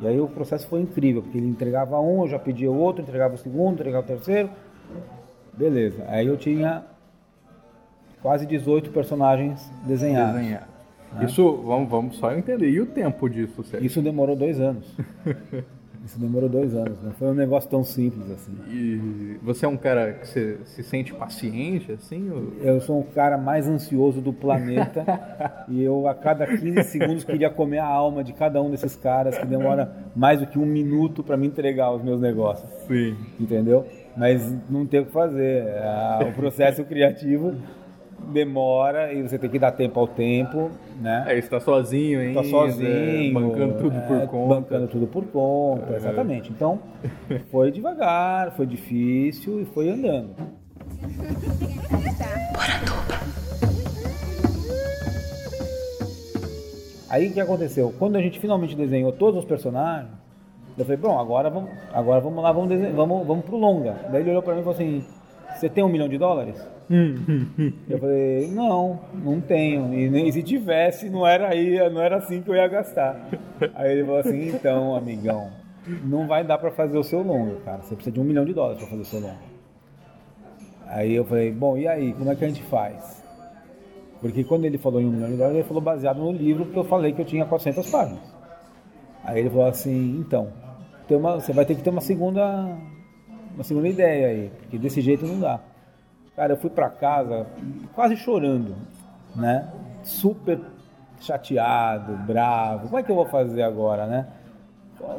E 0.00 0.06
aí 0.06 0.20
o 0.20 0.28
processo 0.28 0.68
foi 0.68 0.80
incrível, 0.80 1.22
porque 1.22 1.38
ele 1.38 1.48
entregava 1.48 1.98
um, 1.98 2.22
eu 2.22 2.28
já 2.28 2.38
pedia 2.38 2.70
o 2.70 2.76
outro, 2.76 3.02
entregava 3.02 3.34
o 3.34 3.38
segundo, 3.38 3.74
entregava 3.74 4.04
o 4.04 4.06
terceiro. 4.06 4.50
Beleza. 5.56 6.04
Aí 6.08 6.26
eu 6.26 6.36
tinha 6.36 6.84
quase 8.22 8.46
18 8.46 8.90
personagens 8.90 9.70
desenhados. 9.86 10.36
Desenhar. 10.36 10.68
Isso, 11.22 11.62
vamos, 11.62 11.88
vamos 11.88 12.16
só 12.16 12.32
entender. 12.34 12.68
E 12.68 12.80
o 12.80 12.86
tempo 12.86 13.28
disso, 13.28 13.62
Sérgio? 13.64 13.86
Isso 13.86 14.02
demorou 14.02 14.36
dois 14.36 14.60
anos. 14.60 14.86
Isso 16.06 16.20
demorou 16.20 16.48
dois 16.48 16.72
anos. 16.74 17.02
Não 17.02 17.10
foi 17.10 17.26
um 17.28 17.34
negócio 17.34 17.68
tão 17.68 17.82
simples 17.82 18.30
assim. 18.30 18.52
E 18.70 19.36
você 19.42 19.66
é 19.66 19.68
um 19.68 19.76
cara 19.76 20.12
que 20.12 20.28
você 20.28 20.58
se 20.64 20.82
sente 20.84 21.12
paciente, 21.12 21.90
assim? 21.90 22.30
ou- 22.30 22.52
Eu 22.62 22.80
sou 22.80 23.00
o 23.00 23.04
cara 23.04 23.36
mais 23.36 23.66
ansioso 23.68 24.20
do 24.20 24.32
planeta 24.32 25.04
e 25.68 25.82
eu 25.82 26.06
a 26.06 26.14
cada 26.14 26.46
15 26.46 26.84
segundos 26.84 27.24
queria 27.24 27.50
comer 27.50 27.78
a 27.78 27.86
alma 27.86 28.22
de 28.22 28.32
cada 28.32 28.62
um 28.62 28.70
desses 28.70 28.94
caras 28.94 29.36
que 29.36 29.44
demora 29.46 29.92
mais 30.14 30.38
do 30.38 30.46
que 30.46 30.58
um 30.58 30.64
minuto 30.66 31.24
para 31.24 31.36
me 31.36 31.46
entregar 31.48 31.92
os 31.92 32.02
meus 32.02 32.20
negócios, 32.20 32.70
Sim. 32.86 33.16
entendeu? 33.40 33.84
Mas 34.16 34.50
não 34.70 34.86
tem 34.86 35.00
o 35.00 35.06
que 35.06 35.12
fazer. 35.12 35.66
Ah, 35.82 36.20
O 36.30 36.32
processo 36.32 36.84
criativo 36.84 37.52
demora 38.18 39.12
e 39.12 39.22
você 39.22 39.38
tem 39.38 39.48
que 39.48 39.58
dar 39.58 39.72
tempo 39.72 39.98
ao 40.00 40.06
tempo, 40.06 40.70
né? 41.00 41.24
É, 41.28 41.40
você 41.40 41.48
tá 41.48 41.60
sozinho 41.60 42.20
ainda. 42.20 42.42
Tá 42.42 42.48
sozinho, 42.48 43.34
Bancando 43.34 43.74
tudo 43.74 44.00
por 44.06 44.16
é, 44.16 44.26
conta. 44.26 44.54
Bancando 44.54 44.88
tudo 44.88 45.06
por 45.06 45.24
conta, 45.26 45.96
exatamente. 45.96 46.50
Então, 46.50 46.80
foi 47.50 47.70
devagar, 47.70 48.52
foi 48.52 48.66
difícil 48.66 49.60
e 49.60 49.64
foi 49.66 49.88
andando. 49.88 50.34
Aí 57.08 57.28
o 57.28 57.32
que 57.32 57.40
aconteceu? 57.40 57.94
Quando 57.98 58.16
a 58.16 58.20
gente 58.20 58.38
finalmente 58.40 58.74
desenhou 58.74 59.12
todos 59.12 59.38
os 59.38 59.44
personagens, 59.44 60.10
eu 60.76 60.84
falei, 60.84 60.98
bom, 60.98 61.18
agora 61.18 61.48
vamos, 61.48 61.70
agora 61.92 62.20
vamos 62.20 62.42
lá, 62.42 62.52
vamos, 62.52 62.68
desenhar, 62.68 62.92
vamos, 62.92 63.26
vamos 63.26 63.44
pro 63.44 63.56
longa. 63.56 63.96
Daí 64.10 64.20
ele 64.20 64.30
olhou 64.30 64.42
pra 64.42 64.54
mim 64.54 64.60
e 64.60 64.64
falou 64.64 64.74
assim, 64.74 65.04
você 65.54 65.68
tem 65.68 65.82
um 65.82 65.88
milhão 65.88 66.08
de 66.08 66.18
dólares? 66.18 66.75
Eu 66.88 67.98
falei, 67.98 68.48
não, 68.52 69.00
não 69.14 69.40
tenho. 69.40 69.92
E 69.92 70.08
nem 70.08 70.30
se 70.30 70.42
tivesse, 70.42 71.10
não 71.10 71.26
era 71.26 71.48
aí, 71.48 71.78
não 71.90 72.00
era 72.00 72.16
assim 72.16 72.40
que 72.42 72.48
eu 72.50 72.54
ia 72.54 72.68
gastar. 72.68 73.28
Aí 73.74 73.92
ele 73.92 74.04
falou 74.04 74.20
assim, 74.20 74.48
então, 74.48 74.94
amigão, 74.94 75.50
não 76.04 76.26
vai 76.26 76.44
dar 76.44 76.58
pra 76.58 76.70
fazer 76.70 76.96
o 76.96 77.02
seu 77.02 77.22
longa, 77.22 77.56
cara. 77.64 77.78
Você 77.82 77.94
precisa 77.94 78.14
de 78.14 78.20
um 78.20 78.24
milhão 78.24 78.44
de 78.44 78.52
dólares 78.54 78.78
pra 78.78 78.86
fazer 78.88 79.02
o 79.02 79.04
seu 79.04 79.20
longa. 79.20 79.56
Aí 80.86 81.14
eu 81.14 81.24
falei, 81.24 81.50
bom, 81.50 81.76
e 81.76 81.88
aí, 81.88 82.12
como 82.12 82.30
é 82.30 82.36
que 82.36 82.44
a 82.44 82.48
gente 82.48 82.62
faz? 82.64 83.22
Porque 84.20 84.44
quando 84.44 84.64
ele 84.64 84.78
falou 84.78 85.00
em 85.00 85.06
um 85.06 85.10
milhão 85.10 85.28
de 85.30 85.36
dólares, 85.36 85.58
ele 85.58 85.66
falou 85.68 85.82
baseado 85.82 86.18
no 86.18 86.30
livro 86.32 86.66
que 86.66 86.76
eu 86.76 86.84
falei 86.84 87.12
que 87.12 87.20
eu 87.20 87.24
tinha 87.26 87.44
400 87.44 87.90
páginas. 87.90 88.20
Aí 89.24 89.40
ele 89.40 89.50
falou 89.50 89.66
assim, 89.66 90.18
então, 90.20 90.48
uma- 91.10 91.40
você 91.40 91.52
vai 91.52 91.64
ter 91.66 91.74
que 91.74 91.82
ter 91.82 91.90
uma 91.90 92.00
segunda, 92.00 92.76
uma 93.54 93.64
segunda 93.64 93.88
ideia 93.88 94.28
aí, 94.28 94.50
porque 94.60 94.78
desse 94.78 95.00
jeito 95.00 95.26
não 95.26 95.40
dá. 95.40 95.60
Cara, 96.36 96.52
eu 96.52 96.56
fui 96.58 96.68
pra 96.68 96.90
casa 96.90 97.46
quase 97.94 98.14
chorando, 98.14 98.74
né? 99.34 99.66
Super 100.02 100.60
chateado, 101.18 102.12
bravo. 102.26 102.88
Como 102.88 102.98
é 102.98 103.02
que 103.02 103.10
eu 103.10 103.16
vou 103.16 103.24
fazer 103.24 103.62
agora, 103.62 104.06
né? 104.06 104.26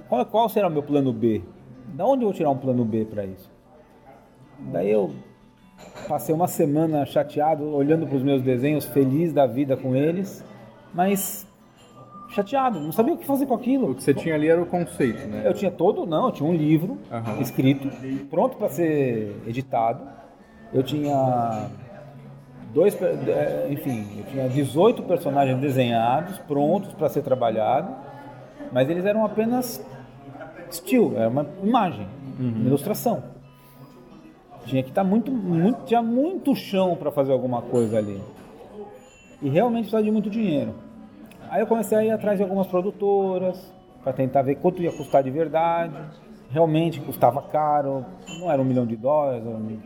Qual, 0.07 0.25
qual 0.27 0.47
será 0.47 0.67
o 0.67 0.71
meu 0.71 0.83
plano 0.83 1.11
B? 1.11 1.41
Da 1.87 2.05
onde 2.05 2.21
eu 2.21 2.27
vou 2.27 2.33
tirar 2.35 2.51
um 2.51 2.57
plano 2.57 2.85
B 2.85 3.03
para 3.05 3.25
isso? 3.25 3.49
Daí 4.71 4.91
eu 4.91 5.11
passei 6.07 6.35
uma 6.35 6.47
semana 6.47 7.03
chateado, 7.03 7.63
olhando 7.63 8.05
para 8.05 8.15
os 8.17 8.23
meus 8.23 8.43
desenhos, 8.43 8.85
feliz 8.85 9.33
da 9.33 9.47
vida 9.47 9.75
com 9.75 9.95
eles, 9.95 10.45
mas 10.93 11.47
chateado, 12.29 12.79
não 12.79 12.91
sabia 12.91 13.13
o 13.13 13.17
que 13.17 13.25
fazer 13.25 13.47
com 13.47 13.55
aquilo. 13.55 13.91
O 13.91 13.95
que 13.95 14.03
você 14.03 14.13
tinha 14.13 14.35
ali 14.35 14.47
era 14.47 14.61
o 14.61 14.67
conceito, 14.67 15.27
né? 15.27 15.41
Eu 15.45 15.53
tinha 15.55 15.71
todo, 15.71 16.05
não, 16.05 16.27
eu 16.27 16.31
tinha 16.31 16.47
um 16.47 16.55
livro 16.55 16.99
Aham. 17.11 17.41
escrito, 17.41 17.89
pronto 18.29 18.55
para 18.57 18.69
ser 18.69 19.35
editado. 19.47 20.26
Eu 20.73 20.83
tinha 20.83 21.67
dois, 22.73 22.99
eh, 23.01 23.67
enfim, 23.71 24.05
eu 24.19 24.23
tinha 24.25 24.49
18 24.49 25.03
personagens 25.03 25.59
desenhados, 25.59 26.37
prontos 26.39 26.93
para 26.93 27.09
ser 27.09 27.21
trabalhado, 27.21 27.89
mas 28.71 28.89
eles 28.89 29.05
eram 29.05 29.25
apenas 29.25 29.83
still, 30.69 31.13
era 31.15 31.29
uma 31.29 31.45
imagem, 31.63 32.07
uma 32.39 32.67
ilustração. 32.67 33.23
Tinha 34.65 34.83
que 34.83 34.89
estar 34.89 35.03
muito, 35.03 35.31
muito, 35.31 35.85
tinha 35.85 36.01
muito 36.01 36.53
chão 36.53 36.95
para 36.95 37.09
fazer 37.11 37.31
alguma 37.31 37.61
coisa 37.61 37.97
ali. 37.97 38.21
E 39.41 39.49
realmente 39.49 39.83
precisava 39.83 40.03
de 40.03 40.11
muito 40.11 40.29
dinheiro. 40.29 40.73
Aí 41.49 41.61
eu 41.61 41.67
comecei 41.67 41.97
a 41.97 42.03
ir 42.03 42.11
atrás 42.11 42.37
de 42.37 42.43
algumas 42.43 42.67
produtoras 42.67 43.73
para 44.03 44.11
tentar 44.11 44.41
ver 44.41 44.55
quanto 44.55 44.81
ia 44.81 44.91
custar 44.91 45.23
de 45.23 45.31
verdade. 45.31 45.93
Realmente 46.49 46.99
custava 46.99 47.41
caro, 47.43 48.05
não 48.39 48.51
era 48.51 48.61
um 48.61 48.65
milhão 48.65 48.85
de 48.85 48.97
dólares, 48.97 49.45
era 49.45 49.55
um- 49.55 49.79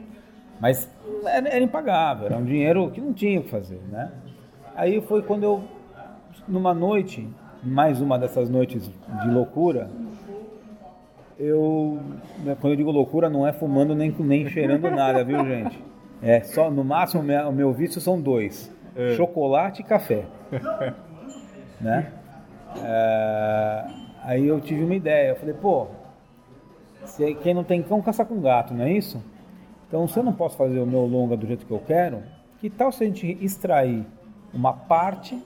mas 0.62 0.88
era, 1.26 1.50
era 1.50 1.63
impagável, 1.63 2.28
era 2.28 2.38
um 2.38 2.45
dinheiro 2.45 2.89
que 2.91 3.02
não 3.02 3.12
tinha 3.12 3.39
o 3.39 3.43
que 3.43 3.50
fazer, 3.50 3.82
né? 3.91 4.12
Aí 4.76 5.02
foi 5.02 5.21
quando 5.24 5.43
eu, 5.43 5.63
numa 6.47 6.74
noite, 6.74 7.28
mais 7.63 8.00
uma 8.00 8.17
dessas 8.17 8.50
noites 8.50 8.89
de 9.24 9.30
loucura, 9.30 9.89
eu, 11.39 12.00
né, 12.43 12.56
quando 12.62 12.74
eu 12.74 12.78
digo 12.78 12.91
loucura, 12.91 13.30
não 13.30 13.45
é 13.47 13.52
fumando 13.52 13.95
nem, 13.95 14.12
nem 14.19 14.47
cheirando 14.47 14.89
nada, 14.91 15.24
viu, 15.24 15.43
gente? 15.45 15.84
É 16.21 16.41
só, 16.41 16.69
no 16.69 16.84
máximo, 16.84 17.21
o 17.21 17.26
meu- 17.26 17.50
o 17.50 17.52
meu 17.52 17.74
vício 17.74 18.00
são 18.00 18.21
dois: 18.21 18.71
chocolate 19.15 19.82
e 19.82 19.84
café. 19.84 20.26
né? 21.82 22.12
É, 22.84 23.86
aí 24.24 24.47
eu 24.47 24.62
tive 24.62 24.84
uma 24.84 24.93
ideia, 24.95 25.30
eu 25.30 25.36
falei, 25.36 25.56
pô, 25.56 25.88
se, 27.06 27.34
quem 27.36 27.54
não 27.54 27.63
tem 27.63 27.82
cão 27.82 28.02
caça 28.02 28.24
com 28.24 28.39
gato, 28.39 28.74
não 28.74 28.86
é 28.86 28.91
isso? 28.91 29.21
Então, 29.91 30.08
se 30.08 30.17
eu 30.17 30.23
não 30.23 30.32
posso 30.32 30.56
fazer 30.56 30.80
o 30.80 30.86
meu 30.88 31.06
longa 31.06 31.36
do 31.36 31.45
jeito 31.45 31.65
que 31.65 31.71
eu 31.71 31.80
quero, 31.86 32.23
que 32.62 32.69
tal 32.69 32.93
se 32.93 33.04
a 33.04 33.08
gente 33.08 33.38
extrair 33.43 34.06
uma 34.54 34.71
parte 34.71 35.38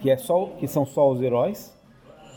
que 0.00 0.10
é 0.10 0.16
só 0.16 0.46
que 0.58 0.66
são 0.66 0.86
só 0.86 1.10
os 1.10 1.20
heróis 1.20 1.76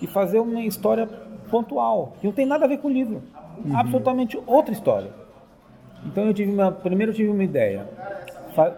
e 0.02 0.08
fazer 0.08 0.40
uma 0.42 0.62
história 0.64 1.08
pontual 1.50 2.14
que 2.20 2.28
não 2.28 2.34
tem 2.34 2.46
nada 2.46 2.66
a 2.66 2.68
ver 2.68 2.80
com 2.80 2.90
o 2.90 2.92
livro, 2.92 3.22
absolutamente 3.74 4.38
outra 4.46 4.74
história. 4.74 5.10
Então 6.06 6.26
eu 6.26 6.34
tive 6.34 6.52
uma, 6.52 6.70
primeiro 6.72 7.12
eu 7.12 7.16
tive 7.16 7.30
uma 7.30 7.44
ideia, 7.46 7.88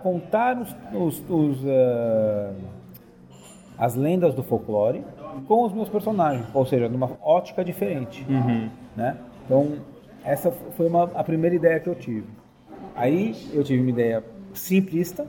contar 0.03 0.57
os, 0.61 0.75
os- 0.93 1.23
os, 1.29 1.63
eh, 1.65 2.51
as 3.77 3.95
lendas 3.95 4.35
do 4.35 4.43
folclore 4.43 5.03
com 5.47 5.63
os 5.65 5.73
meus 5.73 5.89
personagens, 5.89 6.45
ou 6.53 6.65
seja, 6.65 6.87
numa 6.87 7.09
ótica 7.23 7.63
diferente, 7.65 8.23
né? 8.95 9.17
Então 9.45 9.73
essa 10.23 10.51
foi 10.51 10.87
uma, 10.87 11.03
a 11.15 11.23
primeira 11.23 11.55
ideia 11.55 11.79
que 11.79 11.87
eu 11.89 11.95
tive. 11.95 12.27
Aí 12.95 13.35
eu 13.53 13.63
tive 13.63 13.81
uma 13.81 13.89
ideia 13.89 14.23
simplista, 14.53 15.25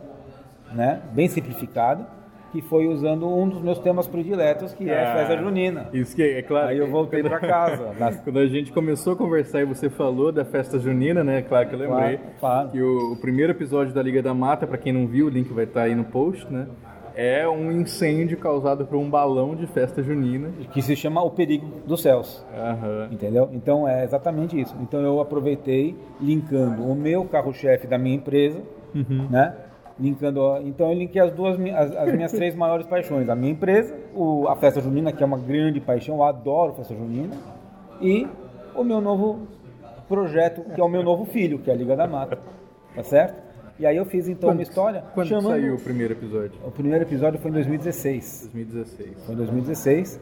né? 0.72 1.00
Bem 1.12 1.28
simplificada, 1.28 2.06
que 2.52 2.60
foi 2.62 2.88
usando 2.88 3.28
um 3.32 3.48
dos 3.48 3.62
meus 3.62 3.78
temas 3.78 4.08
prediletos, 4.08 4.72
que 4.72 4.90
é 4.90 5.04
a 5.06 5.14
festa 5.16 5.36
junina. 5.38 5.88
Isso 5.92 6.16
que 6.16 6.22
é 6.22 6.42
claro. 6.42 6.68
Aí 6.68 6.78
eu 6.78 6.90
voltei 6.90 7.22
pra 7.22 7.38
casa. 7.38 7.92
nas- 7.98 8.20
Quando 8.20 8.38
a 8.40 8.46
gente 8.46 8.72
começou 8.72 9.12
a 9.12 9.16
conversar 9.16 9.60
e 9.60 9.64
você 9.64 9.88
falou 9.88 10.32
da 10.32 10.44
festa 10.44 10.78
junina, 10.78 11.22
né? 11.22 11.42
Claro 11.42 11.68
que 11.68 11.74
eu 11.74 11.78
lembrei. 11.78 12.16
Claro, 12.16 12.32
claro. 12.40 12.68
Que 12.70 12.82
o, 12.82 13.12
o 13.12 13.16
primeiro 13.16 13.52
episódio 13.52 13.94
da 13.94 14.02
Liga 14.02 14.20
da 14.20 14.34
Mata, 14.34 14.66
pra 14.66 14.76
quem 14.78 14.92
não 14.92 15.06
viu, 15.06 15.26
o 15.26 15.28
link 15.28 15.52
vai 15.52 15.64
estar 15.64 15.82
aí 15.82 15.94
no 15.94 16.04
post, 16.04 16.44
né? 16.52 16.66
É 17.14 17.48
um 17.48 17.72
incêndio 17.72 18.38
causado 18.38 18.86
por 18.86 18.96
um 18.96 19.08
balão 19.08 19.54
de 19.54 19.66
festa 19.66 20.02
junina. 20.02 20.48
que 20.72 20.80
se 20.82 20.94
chama 20.96 21.22
O 21.22 21.30
Perigo 21.30 21.66
dos 21.86 22.02
Céus. 22.02 22.44
Aham. 22.56 23.08
Entendeu? 23.10 23.48
Então 23.52 23.86
é 23.86 24.04
exatamente 24.04 24.58
isso. 24.60 24.74
Então 24.80 25.00
eu 25.00 25.20
aproveitei 25.20 25.96
linkando 26.20 26.82
o 26.82 26.94
meu 26.94 27.24
carro-chefe 27.24 27.86
da 27.86 27.98
minha 27.98 28.16
empresa, 28.16 28.60
né? 29.30 29.54
Linkando, 29.98 30.56
então 30.64 30.90
eu 30.90 30.98
linkei 30.98 31.20
as 31.20 31.30
duas 31.30 31.58
as, 31.60 31.94
as 31.94 32.14
minhas 32.14 32.32
três 32.32 32.54
maiores 32.54 32.86
paixões, 32.86 33.28
a 33.28 33.34
minha 33.34 33.52
empresa, 33.52 33.94
o, 34.14 34.48
a 34.48 34.56
festa 34.56 34.80
junina 34.80 35.12
que 35.12 35.22
é 35.22 35.26
uma 35.26 35.36
grande 35.36 35.78
paixão, 35.78 36.16
eu 36.16 36.22
adoro 36.22 36.72
festa 36.72 36.94
junina, 36.94 37.36
e 38.00 38.26
o 38.74 38.82
meu 38.82 38.98
novo 39.02 39.40
projeto 40.08 40.62
que 40.74 40.80
é 40.80 40.84
o 40.84 40.88
meu 40.88 41.02
novo 41.02 41.26
filho, 41.26 41.58
que 41.58 41.70
é 41.70 41.74
a 41.74 41.76
Liga 41.76 41.94
da 41.96 42.06
Mata, 42.06 42.38
tá 42.94 43.02
certo? 43.02 43.49
E 43.80 43.86
aí 43.86 43.96
eu 43.96 44.04
fiz 44.04 44.28
então 44.28 44.50
uma 44.50 44.60
história 44.60 45.02
Quando 45.14 45.28
chamando 45.28 45.52
saiu 45.52 45.74
o 45.74 45.80
primeiro 45.80 46.12
episódio? 46.12 46.52
o 46.62 46.70
primeiro 46.70 47.02
episódio 47.02 47.40
foi 47.40 47.50
em 47.50 47.54
2016. 47.54 48.50
2016. 48.52 49.24
Foi 49.24 49.34
em 49.34 49.38
2016 49.38 50.20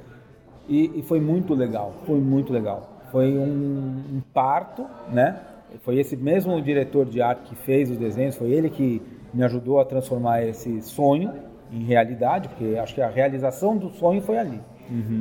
e, 0.69 1.01
e 1.01 1.03
foi 1.03 1.21
muito 1.21 1.55
legal, 1.55 1.93
foi 2.07 2.21
muito 2.21 2.53
legal. 2.53 3.01
Foi 3.11 3.37
um, 3.37 4.05
um 4.15 4.23
parto, 4.33 4.87
né? 5.11 5.41
Foi 5.81 5.99
esse 5.99 6.17
mesmo 6.17 6.63
diretor 6.63 7.05
de 7.05 7.21
arte 7.21 7.49
que 7.49 7.57
fez 7.57 7.91
os 7.91 7.99
desenhos, 7.99 8.37
foi 8.37 8.53
ele 8.53 8.71
que 8.71 9.03
me 9.35 9.43
ajudou 9.43 9.81
a 9.81 9.85
transformar 9.85 10.45
esse 10.45 10.81
sonho 10.83 11.33
em 11.73 11.83
realidade, 11.83 12.49
porque 12.49 12.79
acho 12.79 12.95
que 12.95 13.03
a 13.03 13.09
realização 13.09 13.77
do 13.77 13.91
sonho 13.91 14.23
foi 14.23 14.39
ali, 14.39 14.61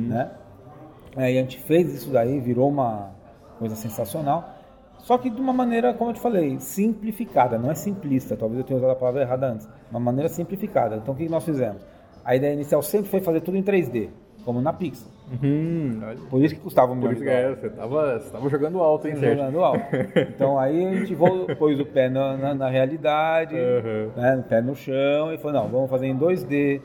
né? 0.08 0.30
É, 1.16 1.32
e 1.32 1.38
a 1.38 1.40
gente 1.40 1.58
fez 1.58 1.92
isso 1.92 2.10
daí, 2.10 2.38
virou 2.38 2.68
uma 2.68 3.10
coisa 3.58 3.74
sensacional. 3.74 4.57
Só 5.08 5.16
que 5.16 5.30
de 5.30 5.40
uma 5.40 5.54
maneira, 5.54 5.94
como 5.94 6.10
eu 6.10 6.14
te 6.14 6.20
falei, 6.20 6.60
simplificada, 6.60 7.56
não 7.56 7.70
é 7.70 7.74
simplista, 7.74 8.36
talvez 8.36 8.58
eu 8.60 8.64
tenha 8.66 8.76
usado 8.76 8.90
a 8.90 8.94
palavra 8.94 9.22
errada 9.22 9.46
antes, 9.52 9.66
uma 9.90 9.98
maneira 9.98 10.28
simplificada. 10.28 10.96
Então 10.96 11.14
o 11.14 11.16
que 11.16 11.26
nós 11.30 11.42
fizemos? 11.46 11.80
A 12.22 12.36
ideia 12.36 12.52
inicial 12.52 12.82
sempre 12.82 13.08
foi 13.10 13.22
fazer 13.22 13.40
tudo 13.40 13.56
em 13.56 13.62
3D, 13.62 14.10
como 14.44 14.60
na 14.60 14.70
Pixar. 14.70 15.08
Uhum. 15.42 15.98
Por 16.28 16.42
isso 16.44 16.54
que 16.54 16.60
custava 16.60 16.92
um 16.92 16.94
milhão 16.94 17.14
de 17.14 17.26
é, 17.26 17.40
dólares. 17.42 17.58
você 17.60 17.70
tava, 17.70 18.18
você 18.18 18.30
tava 18.30 18.48
jogando 18.50 18.80
alto, 18.82 19.08
hein, 19.08 19.16
Sérgio? 19.16 19.38
Jogando 19.38 19.64
alto. 19.64 19.80
Então 20.34 20.58
aí 20.58 20.84
a 20.86 20.94
gente 20.96 21.16
pôs 21.58 21.80
o 21.80 21.86
pé 21.86 22.10
na, 22.10 22.36
na- 22.36 22.54
na 22.54 22.68
realidade, 22.68 23.54
Uhum. 23.54 24.10
né, 24.14 24.36
o 24.36 24.42
pé 24.42 24.60
no 24.60 24.76
chão 24.76 25.32
e 25.32 25.38
falou, 25.38 25.62
não, 25.62 25.68
vamos 25.70 25.88
fazer 25.88 26.06
em 26.06 26.18
2D, 26.18 26.82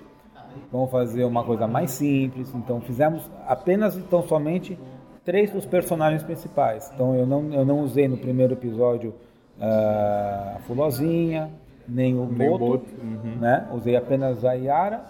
vamos 0.71 0.89
fazer 0.89 1.25
uma 1.25 1.43
coisa 1.43 1.67
mais 1.67 1.91
simples. 1.91 2.55
Então 2.55 2.79
fizemos 2.79 3.29
apenas, 3.45 3.97
então, 3.97 4.23
somente 4.23 4.79
três 5.25 5.51
dos 5.51 5.65
personagens 5.65 6.23
principais. 6.23 6.91
Então 6.93 7.15
eu 7.15 7.25
não, 7.25 7.53
eu 7.53 7.65
não 7.65 7.79
usei 7.81 8.07
no 8.07 8.17
primeiro 8.17 8.53
episódio 8.53 9.13
ah, 9.59 10.53
a 10.57 10.59
Fulozinha, 10.59 11.49
nem 11.87 12.15
o 12.17 12.25
Nem 12.25 12.49
Boto, 12.49 12.65
Boto, 12.65 12.85
uhum. 13.01 13.37
né? 13.39 13.67
Usei 13.73 13.95
apenas 13.95 14.43
a 14.45 14.53
Yara, 14.53 15.01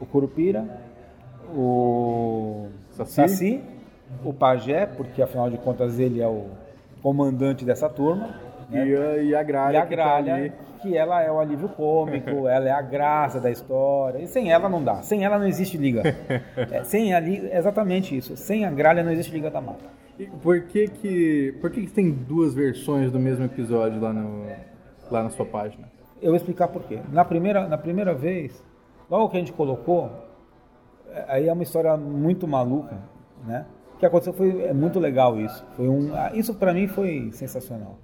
o 0.00 0.06
Curupira, 0.06 0.64
o 1.54 2.68
Saci. 2.90 3.12
Saci, 3.12 3.62
o 4.24 4.32
Pajé, 4.32 4.86
porque 4.86 5.22
afinal 5.22 5.50
de 5.50 5.58
contas 5.58 5.98
ele 5.98 6.20
é 6.20 6.28
o 6.28 6.46
comandante 7.02 7.64
dessa 7.64 7.88
turma, 7.88 8.34
E 8.70 8.96
a, 8.96 9.16
e 9.22 9.34
a 9.34 9.42
gralha. 9.42 9.74
e 9.74 9.76
a 9.78 9.86
que 9.86 9.96
tá 9.96 10.02
Gralha, 10.02 10.34
ali. 10.34 10.52
que 10.80 10.96
ela 10.96 11.22
é 11.22 11.30
o 11.30 11.38
alívio 11.38 11.68
cômico, 11.68 12.46
ela 12.48 12.68
é 12.68 12.72
a 12.72 12.82
graça 12.82 13.40
da 13.40 13.50
história, 13.50 14.18
e 14.18 14.26
sem 14.26 14.52
ela 14.52 14.68
não 14.68 14.82
dá, 14.82 15.02
sem 15.02 15.24
ela 15.24 15.38
não 15.38 15.46
existe 15.46 15.76
Liga. 15.76 16.02
É, 16.70 16.84
sem 16.84 17.14
a 17.14 17.20
Liga, 17.20 17.48
é 17.48 17.58
exatamente 17.58 18.16
isso, 18.16 18.36
sem 18.36 18.64
a 18.64 18.70
Gralha 18.70 19.02
não 19.02 19.12
existe 19.12 19.32
Liga 19.32 19.50
da 19.50 19.60
Mata. 19.60 19.84
E 20.18 20.26
por 20.26 20.60
que 20.62 20.88
que, 20.88 21.54
por 21.60 21.70
que 21.70 21.82
que 21.82 21.92
tem 21.92 22.10
duas 22.10 22.54
versões 22.54 23.10
do 23.10 23.18
mesmo 23.18 23.44
episódio 23.44 24.00
lá, 24.00 24.12
no, 24.12 24.46
lá 25.10 25.22
na 25.24 25.30
sua 25.30 25.44
página? 25.44 25.88
Eu 26.22 26.28
vou 26.28 26.36
explicar 26.36 26.68
por 26.68 26.84
quê. 26.84 27.00
Na 27.12 27.24
primeira, 27.24 27.66
na 27.66 27.76
primeira 27.76 28.14
vez, 28.14 28.62
logo 29.10 29.28
que 29.28 29.36
a 29.36 29.40
gente 29.40 29.52
colocou, 29.52 30.10
é, 31.10 31.24
aí 31.28 31.48
é 31.48 31.52
uma 31.52 31.62
história 31.62 31.96
muito 31.96 32.46
maluca, 32.46 32.96
né? 33.44 33.66
O 33.94 33.98
que 33.98 34.06
aconteceu 34.06 34.32
foi 34.32 34.62
é 34.62 34.72
muito 34.72 34.98
legal 34.98 35.38
isso. 35.40 35.64
Foi 35.76 35.88
um, 35.88 36.14
ah, 36.14 36.30
isso 36.34 36.54
para 36.54 36.72
mim 36.72 36.86
foi 36.86 37.30
sensacional. 37.32 37.98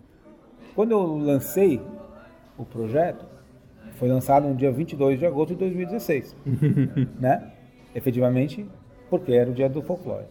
Quando 0.75 0.93
eu 0.93 1.17
lancei 1.19 1.81
o 2.59 2.65
projeto, 2.65 3.25
foi 3.95 4.09
lançado 4.09 4.49
no 4.49 4.55
dia 4.55 4.71
22 4.71 5.19
de 5.19 5.27
agosto 5.27 5.51
de 5.51 5.57
2016, 5.57 6.37
né? 7.21 7.53
Efetivamente, 7.95 8.67
porque 9.09 9.33
era 9.33 9.51
o 9.51 9.53
dia 9.55 9.69
do 9.69 9.83
folclore. 9.83 10.27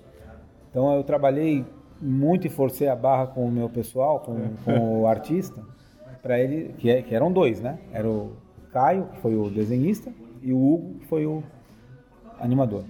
Então 0.69 0.93
eu 0.95 1.03
trabalhei 1.03 1.65
muito 2.01 2.47
e 2.47 2.49
forcei 2.49 2.87
a 2.87 2.95
barra 2.95 3.27
com 3.27 3.45
o 3.45 3.51
meu 3.51 3.69
pessoal, 3.69 4.19
com, 4.21 4.37
com 4.63 5.01
o 5.01 5.07
artista, 5.07 5.61
para 6.21 6.39
ele, 6.39 6.73
que, 6.77 6.89
é- 6.89 7.01
que 7.01 7.13
eram 7.13 7.31
dois, 7.31 7.61
né? 7.61 7.79
Era 7.91 8.07
o 8.07 8.33
Caio, 8.71 9.05
que 9.13 9.19
foi 9.19 9.35
o 9.35 9.49
desenhista, 9.49 10.11
e 10.41 10.53
o 10.53 10.57
Hugo, 10.57 10.99
que 10.99 11.07
foi 11.07 11.25
o 11.25 11.43
animador. 12.39 12.83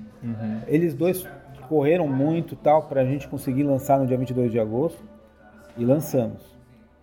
Eles 0.68 0.94
dois 0.94 1.26
correram 1.68 2.08
muito 2.08 2.56
tal 2.56 2.84
para 2.84 3.02
a 3.02 3.06
gente 3.06 3.28
conseguir 3.28 3.64
lançar 3.64 4.00
no 4.00 4.06
dia 4.06 4.18
22 4.18 4.52
de 4.52 4.60
agosto 4.60 5.02
e 5.78 5.86
lançamos. 5.86 6.59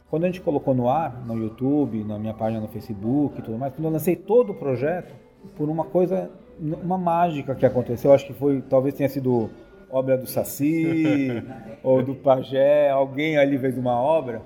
Quando 0.09 0.25
a 0.25 0.27
gente 0.27 0.41
colocou 0.41 0.75
no 0.75 0.89
ar, 0.89 1.25
no 1.27 1.37
YouTube, 1.37 2.05
na 2.05 2.19
minha 2.19 2.35
página 2.35 2.61
no 2.61 2.69
Facebook 2.69 3.39
e 3.39 3.43
tudo 3.43 3.59
mais, 3.59 3.75
quando 3.75 3.87
eu 3.87 3.91
lancei 3.91 4.15
todo 4.15 4.51
o 4.51 4.55
projeto, 4.55 5.15
por 5.57 5.69
uma 5.69 5.85
coisa, 5.85 6.31
uma 6.61 6.97
mágica 6.97 7.55
que 7.55 7.67
aconteceu, 7.67 8.13
acho 8.13 8.27
que 8.27 8.33
foi, 8.33 8.63
talvez 8.63 8.95
tenha 8.95 9.09
sido 9.09 9.51
obra 9.91 10.17
do 10.17 10.27
Saci 10.27 11.43
ou 11.83 12.03
do 12.03 12.15
Pajé, 12.15 12.91
alguém 12.91 13.37
ali 13.37 13.59
fez 13.59 13.77
uma 13.77 14.01
obra, 14.01 14.43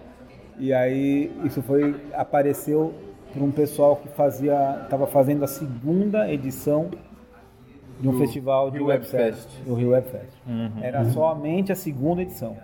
e 0.58 0.72
aí 0.72 1.30
isso 1.44 1.62
foi, 1.62 1.94
apareceu 2.14 2.94
para 3.32 3.42
um 3.42 3.50
pessoal 3.50 3.96
que 3.96 4.08
fazia, 4.08 4.80
estava 4.82 5.06
fazendo 5.06 5.44
a 5.44 5.46
segunda 5.46 6.30
edição 6.32 6.90
de 8.00 8.08
um 8.08 8.12
Do 8.12 8.18
festival 8.18 8.70
de 8.70 8.78
Rio 8.78 8.86
Web 8.86 9.04
Web 9.04 9.64
do 9.66 9.74
Rio 9.74 9.90
Web 9.90 10.08
Fest. 10.08 10.32
Era 10.82 11.04
somente 11.04 11.70
a 11.70 11.76
segunda 11.76 12.22
edição. 12.22 12.56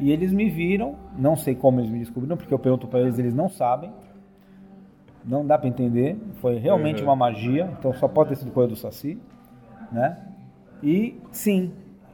E 0.00 0.10
eles 0.12 0.32
me 0.32 0.48
viram, 0.48 0.94
não 1.16 1.34
sei 1.36 1.54
como 1.54 1.80
eles 1.80 1.90
me 1.90 1.98
descobriram, 1.98 2.36
porque 2.36 2.52
eu 2.54 2.58
pergunto 2.58 2.86
para 2.86 3.00
eles, 3.00 3.18
eles 3.18 3.34
não 3.34 3.48
sabem. 3.48 3.90
Não 5.24 5.44
dá 5.46 5.58
para 5.58 5.68
entender. 5.68 6.16
Foi 6.40 6.56
realmente 6.58 7.02
Uhum. 7.02 7.08
uma 7.08 7.16
magia, 7.16 7.68
então 7.78 7.92
só 7.92 8.06
pode 8.08 8.30
ter 8.30 8.36
sido 8.36 8.50
coisa 8.52 8.68
do 8.70 8.76
Saci, 8.76 9.18
né? 9.92 10.16
E 10.82 11.20
sim, 11.32 11.72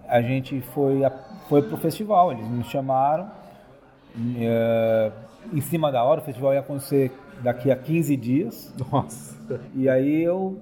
a 0.08 0.22
gente 0.22 0.60
foi 0.62 1.04
a, 1.04 1.10
foi 1.48 1.62
pro 1.62 1.76
festival, 1.76 2.32
eles 2.32 2.48
me 2.48 2.64
chamaram. 2.64 3.28
eh, 4.38 5.12
em 5.52 5.60
cima 5.60 5.92
da 5.92 6.02
hora, 6.02 6.20
o 6.20 6.24
festival 6.24 6.54
ia 6.54 6.60
acontecer 6.60 7.12
daqui 7.42 7.70
a 7.70 7.76
15 7.76 8.16
dias. 8.16 8.72
Nossa. 8.90 9.36
E 9.74 9.88
aí 9.88 10.22
eu 10.22 10.58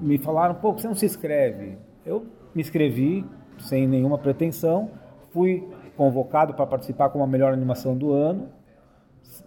me 0.00 0.18
falaram, 0.18 0.54
pô, 0.54 0.72
você 0.72 0.86
não 0.86 0.94
se 0.94 1.04
inscreve? 1.06 1.76
Eu 2.06 2.26
me 2.54 2.60
inscrevi 2.62 3.24
sem 3.58 3.88
nenhuma 3.88 4.18
pretensão, 4.18 4.90
fui 5.32 5.66
convocado 5.96 6.54
para 6.54 6.66
participar 6.66 7.08
com 7.10 7.22
a 7.22 7.26
melhor 7.26 7.52
animação 7.52 7.96
do 7.96 8.12
ano. 8.12 8.48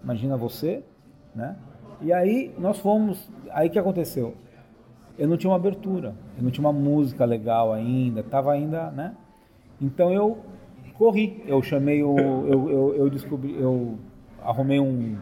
Imagina 0.03 0.38
você, 0.38 0.83
né? 1.36 1.55
E 2.01 2.13
aí 2.13 2.53
nós 2.57 2.79
fomos, 2.79 3.29
aí 3.51 3.69
que 3.69 3.79
aconteceu? 3.79 4.36
Eu 5.17 5.27
não 5.27 5.36
tinha 5.36 5.49
uma 5.49 5.55
abertura, 5.55 6.13
eu 6.38 6.43
não 6.43 6.51
tinha 6.51 6.67
uma 6.67 6.73
música 6.73 7.25
legal 7.25 7.73
ainda, 7.73 8.21
tava 8.21 8.51
ainda, 8.51 8.91
né? 8.91 9.15
Então 9.81 10.12
eu 10.13 10.38
corri, 10.97 11.43
eu 11.47 11.62
chamei 11.62 12.03
o, 12.03 12.17
eu, 12.17 12.69
eu, 12.69 12.95
eu 12.95 13.10
descobri, 13.10 13.55
eu 13.60 13.97
arrumei 14.43 14.79
um, 14.79 15.17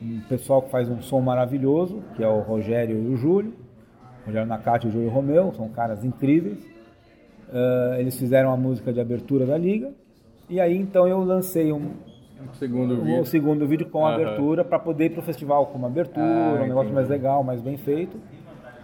um 0.00 0.20
pessoal 0.28 0.62
que 0.62 0.70
faz 0.70 0.88
um 0.88 1.00
som 1.02 1.20
maravilhoso, 1.20 2.02
que 2.16 2.24
é 2.24 2.28
o 2.28 2.40
Rogério 2.40 2.96
e 2.96 3.14
o 3.14 3.16
Júlio, 3.16 3.52
Rogério 4.24 4.48
Nakati 4.48 4.86
e 4.86 4.90
o 4.90 4.92
Júlio 4.92 5.10
Romeu, 5.10 5.52
são 5.52 5.68
caras 5.68 6.04
incríveis. 6.04 6.74
Ah, 7.54 7.96
eles 7.98 8.18
fizeram 8.18 8.50
a 8.50 8.56
música 8.56 8.92
de 8.92 9.00
abertura 9.00 9.46
da 9.46 9.56
liga, 9.56 9.92
e 10.48 10.60
aí 10.60 10.76
então 10.76 11.06
eu 11.08 11.22
lancei 11.22 11.72
um, 11.72 11.90
Segundo 12.58 12.94
o 12.94 13.04
vídeo. 13.04 13.26
segundo 13.26 13.66
vídeo 13.66 13.86
com 13.88 14.04
Aham. 14.06 14.14
abertura 14.14 14.64
para 14.64 14.78
poder 14.78 15.06
ir 15.06 15.10
pro 15.10 15.22
festival 15.22 15.66
com 15.66 15.78
uma 15.78 15.88
abertura, 15.88 16.24
Ah, 16.24 16.52
um 16.54 16.60
negócio 16.60 16.72
entendi. 16.82 16.92
mais 16.94 17.08
legal, 17.08 17.42
mais 17.42 17.60
bem 17.60 17.76
feito. 17.76 18.16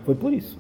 Foi 0.05 0.15
por 0.15 0.33
isso. 0.33 0.59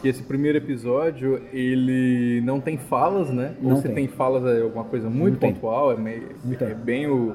Que 0.00 0.08
esse 0.08 0.22
primeiro 0.22 0.58
episódio, 0.58 1.40
ele 1.52 2.42
não 2.42 2.60
tem 2.60 2.76
falas, 2.76 3.30
né? 3.30 3.54
Ou 3.62 3.70
Não 3.70 3.76
se 3.76 3.84
tem. 3.84 3.94
tem 3.94 4.08
falas 4.08 4.44
é 4.44 4.60
alguma 4.60 4.84
coisa 4.84 5.08
muito 5.08 5.34
Não 5.34 5.40
tem. 5.40 5.54
pontual, 5.54 5.92
é, 5.92 5.96
meio, 5.96 6.28
tem. 6.58 6.68
é 6.68 6.74
bem 6.74 7.06
o 7.06 7.34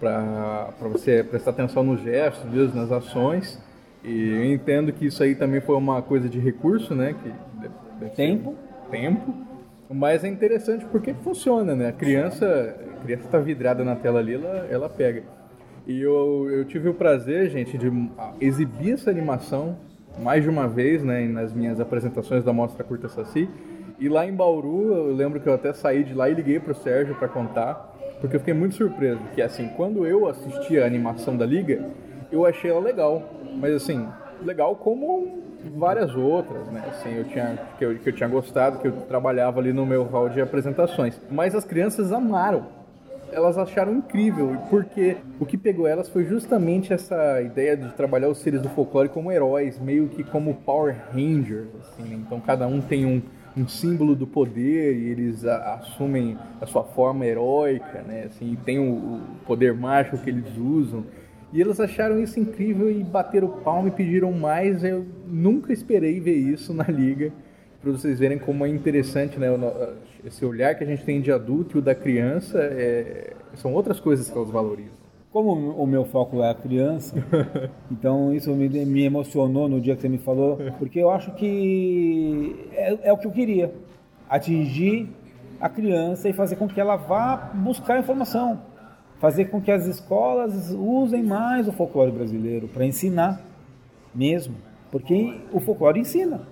para 0.00 0.68
você 0.92 1.24
prestar 1.24 1.50
atenção 1.52 1.82
nos 1.82 2.00
gestos, 2.02 2.74
nas 2.74 2.92
ações. 2.92 3.58
E 4.04 4.30
eu 4.30 4.44
entendo 4.44 4.92
que 4.92 5.06
isso 5.06 5.22
aí 5.22 5.34
também 5.34 5.60
foi 5.60 5.76
uma 5.76 6.02
coisa 6.02 6.28
de 6.28 6.38
recurso, 6.38 6.94
né? 6.94 7.14
Que 7.22 7.32
Tempo. 8.14 8.54
tempo. 8.90 9.34
Mas 9.90 10.24
é 10.24 10.28
interessante 10.28 10.84
porque 10.86 11.14
funciona, 11.14 11.74
né? 11.74 11.88
A 11.88 11.92
criança, 11.92 12.76
a 12.96 13.04
criança 13.04 13.28
tá 13.28 13.38
vidrada 13.38 13.84
na 13.84 13.96
tela 13.96 14.18
ali, 14.18 14.34
ela, 14.34 14.66
ela 14.70 14.88
pega. 14.88 15.22
E 15.86 16.00
eu, 16.00 16.50
eu 16.50 16.64
tive 16.64 16.88
o 16.88 16.94
prazer, 16.94 17.50
gente, 17.50 17.76
de 17.78 17.90
exibir 18.40 18.92
essa 18.92 19.10
animação 19.10 19.76
mais 20.18 20.42
de 20.42 20.48
uma 20.50 20.66
vez, 20.68 21.02
né? 21.02 21.26
Nas 21.26 21.52
minhas 21.52 21.80
apresentações 21.80 22.44
da 22.44 22.52
Mostra 22.52 22.84
Curta 22.84 23.08
Saci. 23.08 23.48
E 23.98 24.08
lá 24.08 24.26
em 24.26 24.32
Bauru, 24.34 24.92
eu 24.92 25.14
lembro 25.14 25.40
que 25.40 25.48
eu 25.48 25.54
até 25.54 25.72
saí 25.72 26.02
de 26.02 26.14
lá 26.14 26.28
e 26.28 26.34
liguei 26.34 26.58
pro 26.58 26.74
Sérgio 26.74 27.14
para 27.14 27.28
contar, 27.28 27.94
porque 28.20 28.36
eu 28.36 28.40
fiquei 28.40 28.54
muito 28.54 28.74
surpreso. 28.74 29.20
Que 29.34 29.40
assim, 29.42 29.68
quando 29.76 30.06
eu 30.06 30.26
assisti 30.26 30.78
a 30.78 30.86
animação 30.86 31.36
da 31.36 31.46
Liga, 31.46 31.88
eu 32.32 32.44
achei 32.44 32.70
ela 32.70 32.80
legal. 32.80 33.22
Mas 33.58 33.74
assim, 33.74 34.06
legal 34.42 34.74
como 34.76 35.42
várias 35.76 36.14
outras, 36.14 36.66
né? 36.68 36.82
Assim, 36.88 37.14
eu 37.14 37.24
tinha 37.24 37.58
que 37.78 37.84
eu, 37.84 37.98
que 37.98 38.08
eu 38.08 38.12
tinha 38.12 38.28
gostado, 38.28 38.78
que 38.78 38.88
eu 38.88 38.92
trabalhava 39.08 39.60
ali 39.60 39.72
no 39.72 39.86
meu 39.86 40.04
hall 40.04 40.28
de 40.28 40.40
apresentações. 40.40 41.18
Mas 41.30 41.54
as 41.54 41.64
crianças 41.64 42.12
amaram. 42.12 42.66
Elas 43.32 43.58
acharam 43.58 43.92
incrível, 43.92 44.56
porque 44.70 45.16
o 45.40 45.46
que 45.46 45.56
pegou 45.56 45.88
elas 45.88 46.08
foi 46.08 46.24
justamente 46.24 46.92
essa 46.92 47.40
ideia 47.42 47.76
de 47.76 47.88
trabalhar 47.94 48.28
os 48.28 48.38
seres 48.38 48.62
do 48.62 48.68
folclore 48.68 49.08
como 49.08 49.32
heróis, 49.32 49.76
meio 49.80 50.06
que 50.08 50.22
como 50.22 50.54
Power 50.54 50.94
Rangers, 51.12 51.66
assim, 51.80 52.04
né? 52.04 52.14
Então 52.24 52.38
cada 52.38 52.68
um 52.68 52.80
tem 52.80 53.04
um, 53.04 53.20
um 53.56 53.66
símbolo 53.66 54.14
do 54.14 54.24
poder 54.24 54.94
e 54.96 55.08
eles 55.08 55.44
a- 55.44 55.74
assumem 55.80 56.38
a 56.60 56.66
sua 56.66 56.84
forma 56.84 57.26
heróica, 57.26 58.02
né? 58.06 58.26
Assim, 58.28 58.56
tem 58.64 58.78
o, 58.78 58.92
o 58.92 59.20
poder 59.46 59.74
mágico 59.74 60.18
que 60.18 60.30
eles 60.30 60.56
usam. 60.56 61.02
E 61.54 61.60
eles 61.60 61.78
acharam 61.78 62.20
isso 62.20 62.40
incrível 62.40 62.90
e 62.90 63.04
bateram 63.04 63.46
palma 63.46 63.86
e 63.86 63.92
pediram 63.92 64.32
mais. 64.32 64.82
Eu 64.82 65.06
nunca 65.24 65.72
esperei 65.72 66.18
ver 66.18 66.34
isso 66.34 66.74
na 66.74 66.82
liga. 66.82 67.32
Para 67.80 67.92
vocês 67.92 68.18
verem 68.18 68.40
como 68.40 68.66
é 68.66 68.68
interessante, 68.68 69.38
né? 69.38 69.46
Esse 70.26 70.44
olhar 70.44 70.74
que 70.74 70.82
a 70.82 70.86
gente 70.86 71.04
tem 71.04 71.20
de 71.20 71.30
adulto 71.30 71.76
e 71.76 71.78
o 71.78 71.82
da 71.82 71.94
criança 71.94 72.58
é- 72.58 73.34
são 73.54 73.72
outras 73.72 74.00
coisas 74.00 74.28
que 74.28 74.36
elas 74.36 74.50
valorizam. 74.50 75.04
Como 75.30 75.52
o 75.52 75.86
meu 75.86 76.04
foco 76.04 76.42
é 76.42 76.50
a 76.50 76.54
criança, 76.54 77.14
então 77.90 78.34
isso 78.34 78.50
me, 78.52 78.68
me 78.68 79.04
emocionou 79.04 79.68
no 79.68 79.80
dia 79.80 79.94
que 79.94 80.02
você 80.02 80.08
me 80.08 80.18
falou, 80.18 80.58
porque 80.78 80.98
eu 80.98 81.10
acho 81.10 81.32
que 81.34 82.56
é, 82.72 83.08
é 83.08 83.12
o 83.12 83.18
que 83.18 83.26
eu 83.26 83.32
queria, 83.32 83.72
atingir 84.28 85.08
a 85.60 85.68
criança 85.68 86.28
e 86.28 86.32
fazer 86.32 86.56
com 86.56 86.68
que 86.68 86.80
ela 86.80 86.96
vá 86.96 87.36
buscar 87.54 87.98
informação, 87.98 88.60
fazer 89.24 89.46
com 89.46 89.58
que 89.58 89.70
as 89.70 89.86
escolas 89.86 90.70
usem 90.70 91.22
mais 91.22 91.66
o 91.66 91.72
folclore 91.72 92.12
brasileiro 92.12 92.68
para 92.68 92.84
ensinar 92.84 93.40
mesmo, 94.14 94.54
porque 94.90 95.40
o 95.50 95.60
folclore 95.60 95.98
ensina. 95.98 96.42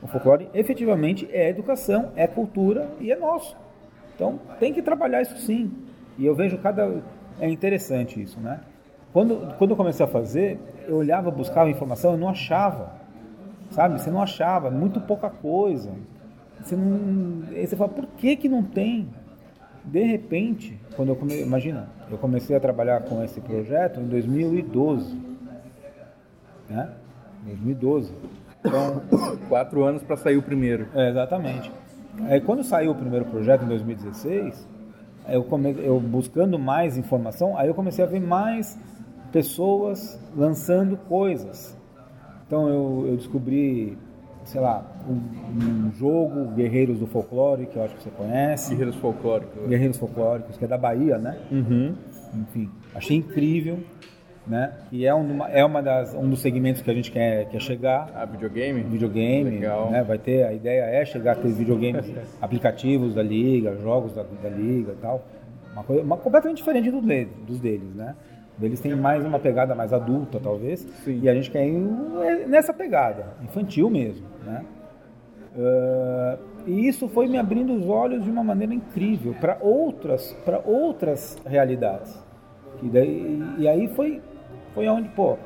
O 0.00 0.06
folclore 0.06 0.48
efetivamente 0.54 1.28
é 1.30 1.50
educação, 1.50 2.12
é 2.16 2.26
cultura 2.26 2.88
e 3.02 3.12
é 3.12 3.16
nosso. 3.16 3.54
Então 4.14 4.40
tem 4.58 4.72
que 4.72 4.80
trabalhar 4.80 5.20
isso 5.20 5.36
sim. 5.36 5.70
E 6.16 6.24
eu 6.24 6.34
vejo 6.34 6.56
cada. 6.56 7.02
É 7.38 7.50
interessante 7.50 8.18
isso, 8.18 8.40
né? 8.40 8.60
Quando, 9.12 9.54
quando 9.58 9.72
eu 9.72 9.76
comecei 9.76 10.06
a 10.06 10.08
fazer, 10.08 10.58
eu 10.88 10.96
olhava, 10.96 11.30
buscava 11.30 11.68
informação, 11.68 12.12
eu 12.12 12.18
não 12.18 12.30
achava. 12.30 12.94
Sabe? 13.72 14.00
Você 14.00 14.10
não 14.10 14.22
achava, 14.22 14.70
muito 14.70 15.02
pouca 15.02 15.28
coisa. 15.28 15.92
Você 16.62 16.74
não. 16.74 17.42
Aí 17.50 17.66
você 17.66 17.76
fala, 17.76 17.90
por 17.90 18.06
que, 18.16 18.36
que 18.36 18.48
não 18.48 18.62
tem? 18.62 19.06
De 19.86 20.02
repente, 20.02 20.78
quando 20.96 21.10
eu 21.10 21.16
comecei. 21.16 21.42
Imagina, 21.42 21.88
eu 22.10 22.18
comecei 22.18 22.56
a 22.56 22.60
trabalhar 22.60 23.00
com 23.02 23.22
esse 23.22 23.40
projeto 23.40 24.00
em 24.00 24.06
2012. 24.08 25.16
Né? 26.68 26.90
2012. 27.44 28.12
Então, 28.64 29.02
Quatro 29.48 29.84
anos 29.84 30.02
para 30.02 30.16
sair 30.16 30.36
o 30.36 30.42
primeiro. 30.42 30.88
é, 30.94 31.10
exatamente. 31.10 31.70
Aí 32.24 32.40
quando 32.40 32.64
saiu 32.64 32.92
o 32.92 32.94
primeiro 32.94 33.26
projeto 33.26 33.64
em 33.64 33.68
2016, 33.68 34.66
eu, 35.28 35.44
come, 35.44 35.76
eu 35.78 36.00
buscando 36.00 36.58
mais 36.58 36.96
informação, 36.96 37.56
aí 37.58 37.68
eu 37.68 37.74
comecei 37.74 38.02
a 38.02 38.08
ver 38.08 38.20
mais 38.20 38.78
pessoas 39.30 40.18
lançando 40.34 40.96
coisas. 40.96 41.76
Então 42.46 42.68
eu, 42.68 43.04
eu 43.08 43.16
descobri, 43.16 43.98
sei 44.46 44.60
lá, 44.60 44.84
um, 45.08 45.86
um 45.88 45.92
jogo 45.92 46.46
Guerreiros 46.54 46.98
do 46.98 47.06
Folclore, 47.06 47.66
que 47.66 47.76
eu 47.76 47.84
acho 47.84 47.94
que 47.96 48.02
você 48.04 48.10
conhece. 48.10 48.70
Guerreiros 48.70 48.96
folclóricos. 48.96 49.66
Guerreiros 49.68 49.96
Folclóricos, 49.98 50.56
que 50.56 50.64
é 50.64 50.68
da 50.68 50.78
Bahia, 50.78 51.18
né? 51.18 51.36
Enfim, 52.34 52.70
achei 52.94 53.16
incrível, 53.16 53.78
né? 54.46 54.72
E 54.92 55.04
é, 55.06 55.14
um, 55.14 55.44
é 55.46 55.64
uma 55.64 55.82
das, 55.82 56.14
um 56.14 56.28
dos 56.28 56.40
segmentos 56.40 56.80
que 56.82 56.90
a 56.90 56.94
gente 56.94 57.10
quer, 57.10 57.48
quer 57.48 57.60
chegar 57.60 58.10
Ah, 58.14 58.24
videogame? 58.24 58.82
videogame, 58.82 59.50
Legal. 59.50 59.90
né? 59.90 60.02
Vai 60.02 60.18
ter, 60.18 60.44
a 60.44 60.52
ideia 60.52 60.82
é 60.82 61.04
chegar 61.04 61.32
a 61.32 61.34
ter 61.36 61.48
videogames, 61.48 62.06
aplicativos 62.40 63.14
da 63.14 63.22
liga, 63.22 63.76
jogos 63.82 64.14
da, 64.14 64.22
da 64.22 64.48
liga 64.48 64.92
e 64.92 64.96
tal. 64.96 65.24
Uma 65.72 65.82
coisa 65.82 66.02
uma, 66.02 66.16
completamente 66.16 66.58
diferente 66.58 66.90
do 66.90 67.00
dele- 67.02 67.30
dos 67.46 67.58
deles, 67.60 67.94
né? 67.94 68.14
Eles 68.62 68.80
têm 68.80 68.94
mais 68.96 69.22
uma 69.22 69.38
pegada 69.38 69.74
mais 69.74 69.92
adulta, 69.92 70.40
talvez, 70.42 70.80
Sim. 71.04 71.20
e 71.22 71.28
a 71.28 71.34
gente 71.34 71.50
quer 71.50 71.66
ir 71.66 71.78
nessa 72.48 72.72
pegada, 72.72 73.26
infantil 73.42 73.90
mesmo, 73.90 74.24
né? 74.46 74.64
Ah, 75.58 76.38
e 76.66 76.86
isso 76.86 77.08
foi 77.08 77.28
me 77.28 77.38
abrindo 77.38 77.72
os 77.74 77.88
olhos 77.88 78.22
de 78.22 78.30
uma 78.30 78.44
maneira 78.44 78.74
incrível 78.74 79.34
para 79.40 79.56
outras, 79.60 80.32
para 80.44 80.60
outras 80.64 81.38
realidades. 81.46 82.22
E, 82.82 82.88
daí, 82.88 83.42
e 83.58 83.68
aí 83.68 83.88
foi, 83.88 84.20
foi 84.74 84.86
onde, 84.88 85.08
pô, 85.10 85.38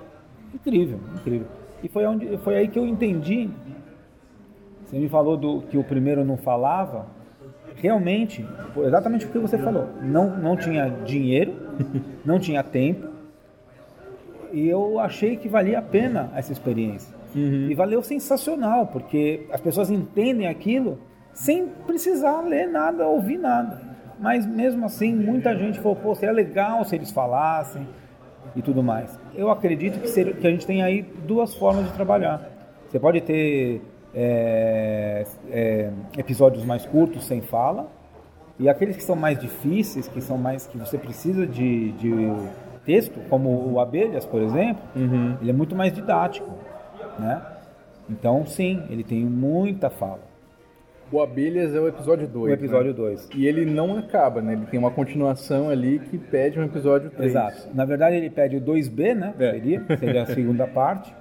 incrível, 0.52 0.98
incrível. 1.14 1.46
E 1.82 1.88
foi, 1.88 2.06
onde, 2.06 2.36
foi 2.38 2.56
aí 2.56 2.68
que 2.68 2.78
eu 2.78 2.86
entendi 2.86 3.48
Você 4.84 4.98
me 4.98 5.08
falou 5.08 5.36
do 5.36 5.62
que 5.62 5.78
o 5.78 5.84
primeiro 5.84 6.24
não 6.24 6.36
falava. 6.36 7.06
Realmente, 7.76 8.44
exatamente 8.84 9.24
o 9.24 9.30
que 9.30 9.38
você 9.38 9.56
falou. 9.56 9.88
Não, 10.02 10.36
não 10.36 10.56
tinha 10.56 10.88
dinheiro, 10.88 11.54
não 12.24 12.38
tinha 12.38 12.62
tempo. 12.62 13.08
E 14.52 14.68
eu 14.68 14.98
achei 14.98 15.36
que 15.36 15.48
valia 15.48 15.78
a 15.78 15.82
pena 15.82 16.30
essa 16.34 16.52
experiência. 16.52 17.19
E 17.38 17.74
valeu 17.74 18.02
sensacional, 18.02 18.86
porque 18.86 19.46
as 19.52 19.60
pessoas 19.60 19.90
entendem 19.90 20.46
aquilo 20.46 20.98
sem 21.32 21.66
precisar 21.86 22.40
ler 22.42 22.66
nada, 22.68 23.06
ouvir 23.06 23.38
nada. 23.38 23.80
Mas 24.18 24.46
mesmo 24.46 24.84
assim, 24.84 25.14
muita 25.14 25.56
gente 25.56 25.80
falou, 25.80 25.96
pô, 25.96 26.14
seria 26.14 26.34
legal 26.34 26.84
se 26.84 26.94
eles 26.94 27.10
falassem 27.10 27.86
e 28.54 28.60
tudo 28.60 28.82
mais. 28.82 29.18
Eu 29.34 29.50
acredito 29.50 30.00
que, 30.00 30.34
que 30.34 30.46
a 30.46 30.50
gente 30.50 30.66
tem 30.66 30.82
aí 30.82 31.02
duas 31.26 31.54
formas 31.54 31.86
de 31.86 31.92
trabalhar. 31.92 32.42
Você 32.88 32.98
pode 32.98 33.20
ter 33.20 33.80
é, 34.14 35.24
é, 35.50 35.90
episódios 36.18 36.64
mais 36.64 36.84
curtos, 36.84 37.24
sem 37.24 37.40
fala, 37.40 37.88
e 38.58 38.68
aqueles 38.68 38.96
que 38.96 39.02
são 39.02 39.16
mais 39.16 39.38
difíceis, 39.38 40.06
que 40.06 40.20
são 40.20 40.36
mais 40.36 40.66
que 40.66 40.76
você 40.76 40.98
precisa 40.98 41.46
de, 41.46 41.92
de 41.92 42.12
texto, 42.84 43.18
como 43.30 43.72
o 43.72 43.80
Abelhas, 43.80 44.26
por 44.26 44.42
exemplo, 44.42 44.82
ele 45.40 45.50
é 45.50 45.54
muito 45.54 45.74
mais 45.74 45.92
didático, 45.92 46.50
né? 47.20 47.42
Então, 48.08 48.44
sim, 48.46 48.82
ele 48.90 49.04
tem 49.04 49.24
muita 49.24 49.88
fala. 49.88 50.30
O 51.12 51.20
Abelhas 51.20 51.74
é 51.74 51.80
o 51.80 51.88
episódio 51.88 52.28
2. 52.28 52.50
O 52.50 52.54
episódio 52.54 52.94
2. 52.94 53.30
E 53.34 53.46
ele 53.46 53.64
não 53.64 53.98
acaba, 53.98 54.40
né? 54.40 54.52
Ele 54.52 54.66
tem 54.66 54.78
uma 54.78 54.92
continuação 54.92 55.68
ali 55.68 55.98
que 55.98 56.16
pede 56.16 56.58
um 56.58 56.64
episódio 56.64 57.10
3. 57.10 57.30
Exato. 57.30 57.68
Na 57.74 57.84
verdade, 57.84 58.16
ele 58.16 58.30
pede 58.30 58.56
o 58.56 58.60
2B, 58.60 59.14
né? 59.14 59.34
É. 59.38 59.52
Seria, 59.52 59.84
seria 59.98 60.22
a 60.22 60.26
segunda 60.26 60.66
parte. 60.68 61.12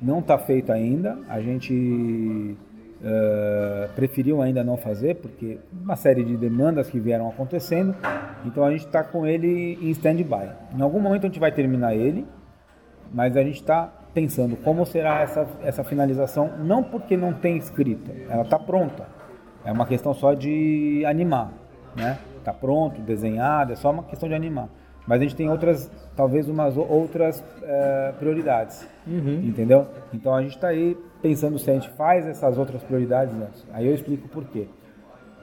Não 0.00 0.18
está 0.18 0.38
feito 0.38 0.70
ainda. 0.70 1.18
A 1.28 1.40
gente 1.40 2.56
eh, 3.02 3.88
preferiu 3.96 4.42
ainda 4.42 4.62
não 4.62 4.76
fazer, 4.76 5.14
porque 5.16 5.58
uma 5.72 5.96
série 5.96 6.22
de 6.22 6.36
demandas 6.36 6.90
que 6.90 7.00
vieram 7.00 7.28
acontecendo. 7.28 7.96
Então 8.44 8.62
a 8.62 8.70
gente 8.70 8.84
está 8.84 9.02
com 9.02 9.26
ele 9.26 9.78
em 9.80 9.88
stand-by. 9.90 10.50
Em 10.76 10.82
algum 10.82 11.00
momento 11.00 11.24
a 11.24 11.26
gente 11.26 11.40
vai 11.40 11.50
terminar 11.50 11.94
ele, 11.94 12.26
mas 13.10 13.34
a 13.38 13.42
gente 13.42 13.56
está 13.56 13.90
pensando 14.12 14.56
como 14.56 14.84
será 14.84 15.20
essa, 15.20 15.46
essa 15.62 15.84
finalização. 15.84 16.50
Não 16.58 16.82
porque 16.82 17.16
não 17.16 17.32
tem 17.32 17.56
escrita, 17.56 18.12
ela 18.28 18.42
está 18.42 18.58
pronta. 18.58 19.06
É 19.64 19.72
uma 19.72 19.86
questão 19.86 20.14
só 20.14 20.32
de 20.34 21.04
animar, 21.06 21.52
né? 21.94 22.18
Tá 22.44 22.52
pronto, 22.52 23.00
desenhado, 23.02 23.72
é 23.72 23.76
só 23.76 23.90
uma 23.90 24.02
questão 24.04 24.28
de 24.28 24.34
animar. 24.34 24.68
Mas 25.06 25.20
a 25.20 25.22
gente 25.22 25.36
tem 25.36 25.48
outras, 25.50 25.90
talvez 26.14 26.48
umas 26.48 26.76
outras 26.76 27.42
eh, 27.62 28.14
prioridades, 28.18 28.86
entendeu? 29.42 29.86
Então 30.12 30.34
a 30.34 30.42
gente 30.42 30.54
está 30.54 30.68
aí 30.68 30.96
pensando 31.20 31.58
se 31.58 31.70
a 31.70 31.74
gente 31.74 31.90
faz 31.90 32.26
essas 32.26 32.56
outras 32.56 32.82
prioridades 32.82 33.34
antes. 33.34 33.66
Aí 33.72 33.86
eu 33.86 33.94
explico 33.94 34.28
por 34.28 34.44
quê. 34.44 34.68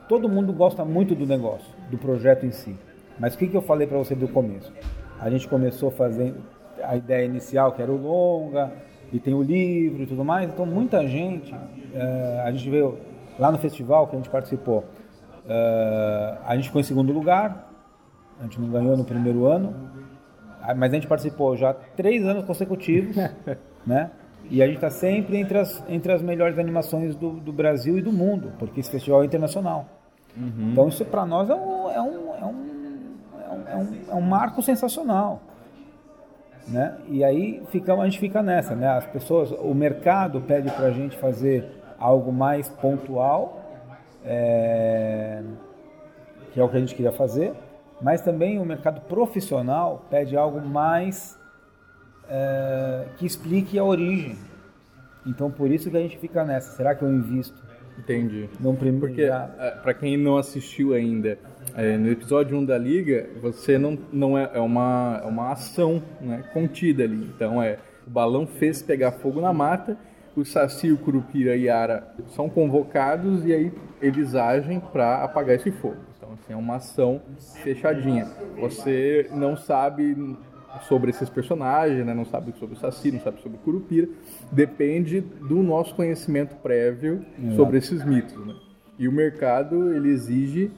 Todo 0.07 0.29
mundo 0.29 0.53
gosta 0.53 0.85
muito 0.85 1.13
do 1.13 1.25
negócio, 1.25 1.67
do 1.91 1.97
projeto 1.97 2.45
em 2.45 2.51
si. 2.51 2.77
Mas 3.19 3.35
o 3.35 3.37
que, 3.37 3.47
que 3.47 3.57
eu 3.57 3.61
falei 3.61 3.85
para 3.85 3.97
você 3.97 4.15
do 4.15 4.27
começo? 4.27 4.71
A 5.19 5.29
gente 5.29 5.47
começou 5.47 5.91
fazendo 5.91 6.37
a 6.83 6.95
ideia 6.95 7.25
inicial, 7.25 7.71
que 7.71 7.81
era 7.81 7.91
o 7.91 7.97
longa, 7.97 8.71
e 9.11 9.19
tem 9.19 9.33
o 9.33 9.41
livro 9.41 10.03
e 10.03 10.05
tudo 10.05 10.23
mais. 10.23 10.49
Então 10.49 10.65
muita 10.65 11.07
gente, 11.07 11.53
eh, 11.93 12.43
a 12.45 12.51
gente 12.51 12.69
veio 12.69 12.97
lá 13.39 13.51
no 13.51 13.57
festival 13.57 14.07
que 14.07 14.15
a 14.15 14.19
gente 14.19 14.29
participou, 14.29 14.83
eh, 15.47 16.37
a 16.45 16.55
gente 16.55 16.65
ficou 16.65 16.81
em 16.81 16.83
segundo 16.83 17.13
lugar, 17.13 17.71
a 18.39 18.43
gente 18.43 18.59
não 18.59 18.69
ganhou 18.69 18.97
no 18.97 19.03
primeiro 19.03 19.45
ano, 19.45 19.73
ah, 20.61 20.75
mas 20.75 20.91
a 20.91 20.95
gente 20.95 21.07
participou 21.07 21.55
já 21.55 21.73
três 21.73 22.25
anos 22.25 22.45
consecutivos, 22.45 23.15
né? 23.85 24.11
E 24.49 24.61
a 24.61 24.65
gente 24.65 24.75
está 24.75 24.89
sempre 24.89 25.37
entre 25.37 25.57
as, 25.57 25.83
entre 25.89 26.11
as 26.11 26.21
melhores 26.21 26.57
animações 26.57 27.15
do, 27.15 27.31
do 27.31 27.51
Brasil 27.51 27.97
e 27.97 28.01
do 28.01 28.13
mundo, 28.13 28.53
porque 28.57 28.79
esse 28.79 28.89
festival 28.89 29.23
é 29.23 29.25
internacional. 29.25 29.85
Então 30.71 30.87
isso 30.87 31.03
para 31.03 31.25
nós 31.25 31.49
é 31.49 31.53
é, 31.53 31.55
um, 31.55 31.89
é, 31.89 32.01
um, 32.01 32.35
é, 32.35 32.45
um, 32.45 33.67
é, 33.67 33.75
um, 33.75 34.11
é 34.11 34.15
um 34.15 34.21
marco 34.21 34.61
sensacional. 34.61 35.41
Né? 36.67 36.97
E 37.07 37.23
aí 37.23 37.63
fica, 37.69 37.93
a 37.93 38.05
gente 38.05 38.19
fica 38.19 38.43
nessa, 38.43 38.75
né? 38.75 38.89
As 38.89 39.05
pessoas, 39.05 39.51
o 39.51 39.73
mercado 39.73 40.41
pede 40.41 40.69
para 40.71 40.87
a 40.87 40.91
gente 40.91 41.15
fazer 41.17 41.65
algo 41.97 42.31
mais 42.31 42.67
pontual, 42.67 43.63
é, 44.25 45.41
que 46.51 46.59
é 46.59 46.63
o 46.63 46.67
que 46.67 46.75
a 46.75 46.79
gente 46.79 46.93
queria 46.93 47.13
fazer, 47.13 47.53
mas 48.01 48.21
também 48.21 48.59
o 48.59 48.65
mercado 48.65 49.01
profissional 49.01 50.05
pede 50.09 50.35
algo 50.35 50.59
mais 50.59 51.39
é, 52.29 53.05
que 53.17 53.25
explique 53.25 53.79
a 53.79 53.83
origem. 53.83 54.37
Então 55.25 55.49
por 55.49 55.71
isso 55.71 55.89
que 55.89 55.97
a 55.97 56.01
gente 56.01 56.17
fica 56.17 56.43
nessa. 56.43 56.75
Será 56.75 56.93
que 56.93 57.03
eu 57.03 57.11
invisto 57.11 57.66
Entendi. 57.97 58.49
num 58.59 58.75
primeiro 58.75 59.07
Porque, 59.07 59.27
já- 59.27 59.79
para 59.81 59.93
quem 59.93 60.17
não 60.17 60.37
assistiu 60.37 60.93
ainda, 60.93 61.37
é, 61.75 61.97
no 61.97 62.09
episódio 62.09 62.57
1 62.57 62.65
da 62.65 62.77
Liga, 62.77 63.29
você 63.41 63.77
não, 63.77 63.97
não 64.11 64.37
é, 64.37 64.49
é, 64.53 64.59
uma, 64.59 65.21
é 65.23 65.27
uma 65.27 65.51
ação 65.51 66.01
né, 66.21 66.43
contida 66.53 67.03
ali. 67.03 67.29
Então, 67.35 67.61
é 67.61 67.77
o 68.05 68.09
balão 68.09 68.47
fez 68.47 68.81
pegar 68.81 69.11
fogo 69.13 69.41
na 69.41 69.51
mata, 69.51 69.97
o 70.35 70.45
Saci, 70.45 70.91
o 70.91 70.97
Curupira 70.97 71.55
e 71.55 71.67
Ara 71.67 72.13
são 72.27 72.47
convocados 72.47 73.43
e 73.43 73.51
aí 73.53 73.71
eles 74.01 74.35
agem 74.35 74.79
para 74.79 75.23
apagar 75.23 75.55
esse 75.55 75.71
fogo. 75.71 75.97
Então, 76.15 76.29
assim, 76.33 76.53
é 76.53 76.55
uma 76.55 76.75
ação 76.75 77.21
fechadinha. 77.63 78.27
Você 78.59 79.27
não 79.33 79.57
sabe 79.57 80.15
sobre 80.85 81.09
esses 81.11 81.29
personagens, 81.29 82.05
né? 82.05 82.13
não 82.13 82.25
sabe 82.25 82.53
sobre 82.59 82.75
o 82.75 82.79
Saci, 82.79 83.11
não 83.11 83.19
sabe 83.21 83.41
sobre 83.41 83.57
o 83.57 83.61
Curupira. 83.61 84.07
Depende 84.51 85.21
do 85.21 85.61
nosso 85.63 85.93
conhecimento 85.95 86.55
prévio 86.57 87.21
sobre 87.55 87.77
esses 87.77 88.03
mitos. 88.05 88.35
Né? 88.45 88.53
E 88.99 89.07
o 89.07 89.11
mercado 89.11 89.93
ele 89.93 90.09
exige 90.09 90.71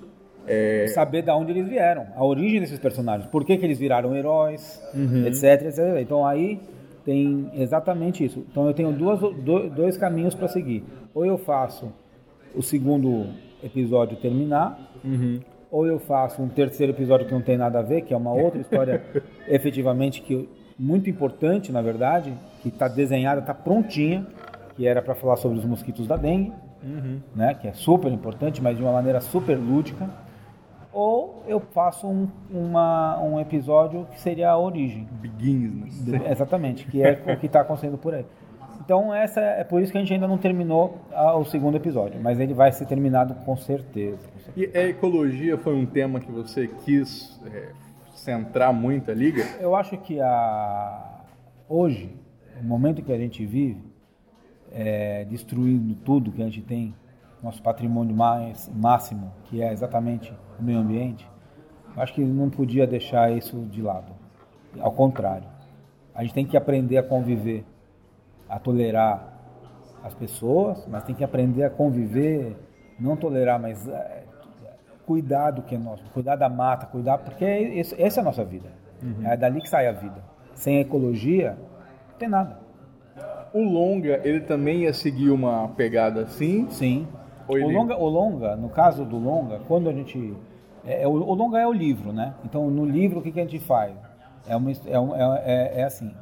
é, 0.47 0.87
saber 0.93 1.21
de 1.21 1.31
onde 1.31 1.51
eles 1.51 1.67
vieram, 1.67 2.07
a 2.15 2.23
origem 2.25 2.59
desses 2.59 2.79
personagens, 2.79 3.29
por 3.29 3.45
que, 3.45 3.55
que 3.57 3.65
eles 3.65 3.77
viraram 3.77 4.15
heróis, 4.15 4.81
etc, 5.27 5.67
etc. 5.67 5.79
Então 6.01 6.25
aí 6.25 6.59
tem 7.05 7.49
exatamente 7.55 8.23
isso. 8.25 8.43
Então 8.51 8.67
eu 8.67 8.73
tenho 8.73 8.91
duas, 8.91 9.19
do- 9.19 9.69
dois 9.69 9.97
caminhos 9.97 10.33
para 10.35 10.47
seguir. 10.47 10.83
Ou 11.13 11.25
eu 11.25 11.37
faço 11.37 11.91
o 12.55 12.61
segundo 12.61 13.27
episódio 13.63 14.17
terminar, 14.17 14.91
ou 15.71 15.85
eu 15.85 15.99
faço 15.99 16.41
um 16.41 16.47
terceiro 16.47 16.93
episódio 16.93 17.27
que 17.27 17.33
não 17.33 17.41
tem 17.41 17.57
nada 17.57 17.79
a 17.79 17.81
ver, 17.81 18.01
que 18.01 18.13
é 18.13 18.17
uma 18.17 18.33
outra 18.33 18.59
história 18.59 19.03
efetivamente 19.47 20.21
que 20.21 20.49
muito 20.77 21.09
importante, 21.09 21.71
na 21.71 21.81
verdade, 21.81 22.33
que 22.61 22.69
está 22.69 22.87
desenhada, 22.87 23.41
está 23.41 23.53
prontinha, 23.53 24.25
que 24.75 24.87
era 24.87 25.01
para 25.01 25.13
falar 25.13 25.35
sobre 25.35 25.59
os 25.59 25.65
mosquitos 25.65 26.07
da 26.07 26.15
dengue, 26.15 26.53
né, 27.35 27.53
que 27.53 27.67
é 27.67 27.73
super 27.73 28.11
importante, 28.11 28.61
mas 28.61 28.77
de 28.77 28.83
uma 28.83 28.93
maneira 28.93 29.19
super 29.19 29.57
lúdica. 29.57 30.09
Ou 30.91 31.43
eu 31.47 31.59
faço 31.59 32.07
um, 32.07 32.27
uma, 32.49 33.21
um 33.21 33.39
episódio 33.39 34.07
que 34.11 34.19
seria 34.19 34.49
a 34.49 34.57
origem. 34.57 35.07
Begins, 35.11 36.07
né? 36.07 36.31
Exatamente, 36.31 36.87
que 36.87 37.03
é 37.03 37.21
o 37.27 37.37
que 37.37 37.45
está 37.45 37.61
acontecendo 37.61 37.97
por 37.97 38.13
aí. 38.13 38.25
Então 38.89 39.13
essa 39.13 39.39
é 39.39 39.63
por 39.63 39.83
isso 39.83 39.91
que 39.91 39.99
a 39.99 40.01
gente 40.01 40.11
ainda 40.11 40.27
não 40.27 40.39
terminou 40.39 40.97
ah, 41.11 41.37
o 41.37 41.45
segundo 41.45 41.77
episódio, 41.77 42.19
mas 42.19 42.39
ele 42.39 42.55
vai 42.55 42.71
ser 42.71 42.87
terminado 42.87 43.35
com 43.45 43.55
certeza. 43.55 44.27
com 44.27 44.39
certeza. 44.39 44.75
E 44.75 44.75
a 44.75 44.89
ecologia 44.89 45.59
foi 45.59 45.75
um 45.75 45.85
tema 45.85 46.19
que 46.19 46.31
você 46.31 46.67
quis 46.83 47.39
é, 47.53 47.69
centrar 48.15 48.73
muito 48.73 49.11
a 49.11 49.13
liga? 49.13 49.43
Eu 49.59 49.75
acho 49.75 49.95
que 49.95 50.19
a 50.19 51.21
hoje, 51.67 52.11
o 52.59 52.65
momento 52.65 53.03
que 53.03 53.13
a 53.13 53.17
gente 53.19 53.45
vive, 53.45 53.79
é, 54.71 55.23
destruindo 55.25 55.93
tudo 56.03 56.31
que 56.31 56.41
a 56.41 56.45
gente 56.45 56.63
tem, 56.63 56.95
nosso 57.43 57.61
patrimônio 57.61 58.15
mais 58.15 58.71
máximo, 58.73 59.31
que 59.43 59.61
é 59.61 59.71
exatamente 59.71 60.33
o 60.59 60.63
meio 60.63 60.79
ambiente, 60.79 61.29
acho 61.95 62.15
que 62.15 62.21
não 62.21 62.49
podia 62.49 62.87
deixar 62.87 63.31
isso 63.31 63.55
de 63.69 63.83
lado. 63.83 64.11
Ao 64.79 64.91
contrário, 64.91 65.47
a 66.15 66.23
gente 66.23 66.33
tem 66.33 66.43
que 66.43 66.57
aprender 66.57 66.97
a 66.97 67.03
conviver, 67.03 67.63
a 68.49 68.57
tolerar 68.59 69.33
as 70.03 70.13
pessoas, 70.13 70.85
mas 70.87 71.03
tem 71.03 71.13
que 71.15 71.23
aprender 71.23 71.63
a 71.63 71.69
conviver, 71.69 72.57
não 72.99 73.15
tolerar, 73.15 73.59
mas 73.59 73.87
é, 73.87 74.23
cuidar 75.05 75.51
do 75.51 75.61
que 75.61 75.75
é 75.75 75.77
nosso, 75.77 76.03
cuidar 76.13 76.35
da 76.35 76.47
mata, 76.49 76.85
cuidar, 76.85 77.17
porque 77.19 77.43
é 77.45 77.61
esse- 77.79 78.01
essa 78.01 78.19
é 78.19 78.21
a 78.21 78.23
nossa 78.23 78.43
vida. 78.43 78.69
É 79.23 79.37
dali 79.37 79.61
que 79.61 79.69
sai 79.69 79.87
a 79.87 79.91
vida. 79.93 80.21
Sem 80.53 80.79
ecologia, 80.79 81.57
não 82.11 82.17
tem 82.17 82.27
nada. 82.27 82.59
O 83.53 83.61
longa, 83.63 84.19
ele 84.23 84.41
também 84.41 84.81
ia 84.81 84.93
seguir 84.93 85.29
uma 85.31 85.69
pegada 85.69 86.21
assim? 86.23 86.67
Sim. 86.69 87.07
O 87.47 87.57
ele- 87.57 87.73
longa, 87.73 87.97
o 87.97 88.07
longa, 88.07 88.55
no 88.55 88.69
caso 88.69 89.03
do 89.05 89.17
longa, 89.17 89.59
quando 89.67 89.89
a 89.89 89.93
gente 89.93 90.35
é, 90.85 91.03
é 91.03 91.07
o, 91.07 91.11
o 91.11 91.33
longa 91.33 91.57
é 91.59 91.65
o 91.67 91.73
livro, 91.73 92.11
né? 92.13 92.33
Então 92.45 92.69
no 92.69 92.85
livro 92.85 93.19
o 93.19 93.21
que, 93.21 93.31
que 93.31 93.39
a 93.39 93.43
gente 93.43 93.59
faz? 93.59 93.93
É, 94.47 94.55
uma, 94.55 94.71
é, 94.71 94.75
é, 94.75 95.51
é- 95.77 95.81
é 95.81 95.83
assim, 95.83 96.13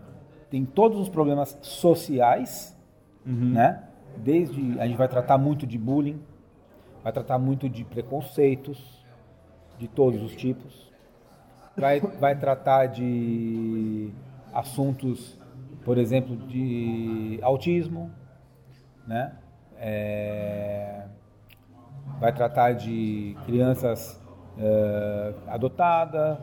tem 0.49 0.65
todos 0.65 0.99
os 0.99 1.09
problemas 1.09 1.57
sociais, 1.61 2.77
né? 3.25 3.83
Desde 4.17 4.79
a 4.79 4.87
gente 4.87 4.97
vai 4.97 5.07
tratar 5.07 5.37
muito 5.37 5.67
de 5.67 5.77
bullying, 5.77 6.19
vai 7.03 7.11
tratar 7.11 7.37
muito 7.37 7.69
de 7.69 7.83
preconceitos 7.83 9.05
de 9.77 9.87
todos 9.87 10.21
os 10.23 10.35
tipos, 10.35 10.91
vai, 11.75 11.99
vai 11.99 12.35
tratar 12.35 12.87
de 12.87 14.11
assuntos, 14.53 15.37
por 15.85 15.97
exemplo, 15.97 16.35
de 16.35 17.39
autismo, 17.43 18.11
né? 19.05 19.37
é, 19.79 21.05
vai 22.19 22.33
tratar 22.33 22.73
de 22.73 23.37
crianças 23.45 24.21
é, 24.57 25.33
adotadas, 25.47 26.39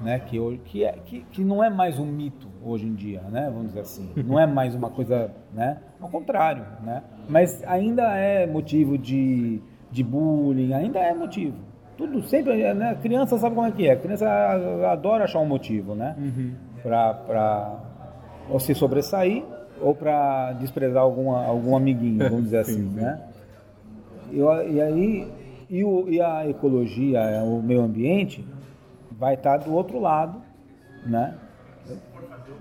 né, 0.00 0.20
que, 0.20 0.38
que, 0.58 0.84
é, 0.84 0.92
que, 0.92 1.22
que 1.24 1.42
não 1.42 1.64
é 1.64 1.70
mais 1.70 1.98
um 1.98 2.06
mito 2.06 2.48
hoje 2.68 2.86
em 2.86 2.94
dia, 2.94 3.20
né, 3.30 3.48
vamos 3.52 3.68
dizer 3.68 3.80
assim. 3.80 4.08
Não 4.16 4.38
é 4.38 4.46
mais 4.46 4.74
uma 4.74 4.90
coisa, 4.90 5.30
né, 5.54 5.78
ao 6.00 6.08
contrário, 6.08 6.64
né, 6.82 7.02
mas 7.28 7.62
ainda 7.66 8.02
é 8.16 8.46
motivo 8.46 8.96
de, 8.98 9.60
de 9.90 10.02
bullying, 10.02 10.72
ainda 10.72 10.98
é 10.98 11.14
motivo. 11.14 11.56
Tudo 11.96 12.22
sempre, 12.24 12.74
né, 12.74 12.96
criança 13.00 13.38
sabe 13.38 13.54
como 13.54 13.66
é 13.66 13.70
que 13.70 13.88
é, 13.88 13.96
criança 13.96 14.28
adora 14.90 15.24
achar 15.24 15.38
um 15.40 15.46
motivo, 15.46 15.94
né, 15.94 16.14
para 16.82 17.74
ou 18.50 18.60
se 18.60 18.74
sobressair 18.74 19.42
ou 19.80 19.94
para 19.94 20.52
desprezar 20.54 21.02
alguma, 21.02 21.44
algum 21.44 21.76
amiguinho, 21.76 22.28
vamos 22.28 22.44
dizer 22.44 22.58
assim, 22.66 22.82
né. 22.82 23.20
E, 24.30 24.38
e 24.38 24.80
aí, 24.80 25.32
e, 25.70 25.84
o- 25.84 26.08
e 26.08 26.20
a 26.20 26.48
ecologia, 26.48 27.20
o 27.44 27.62
meio 27.62 27.82
ambiente, 27.82 28.46
vai 29.10 29.34
estar 29.34 29.58
do 29.58 29.72
outro 29.74 29.98
lado, 30.00 30.40
né? 31.06 31.34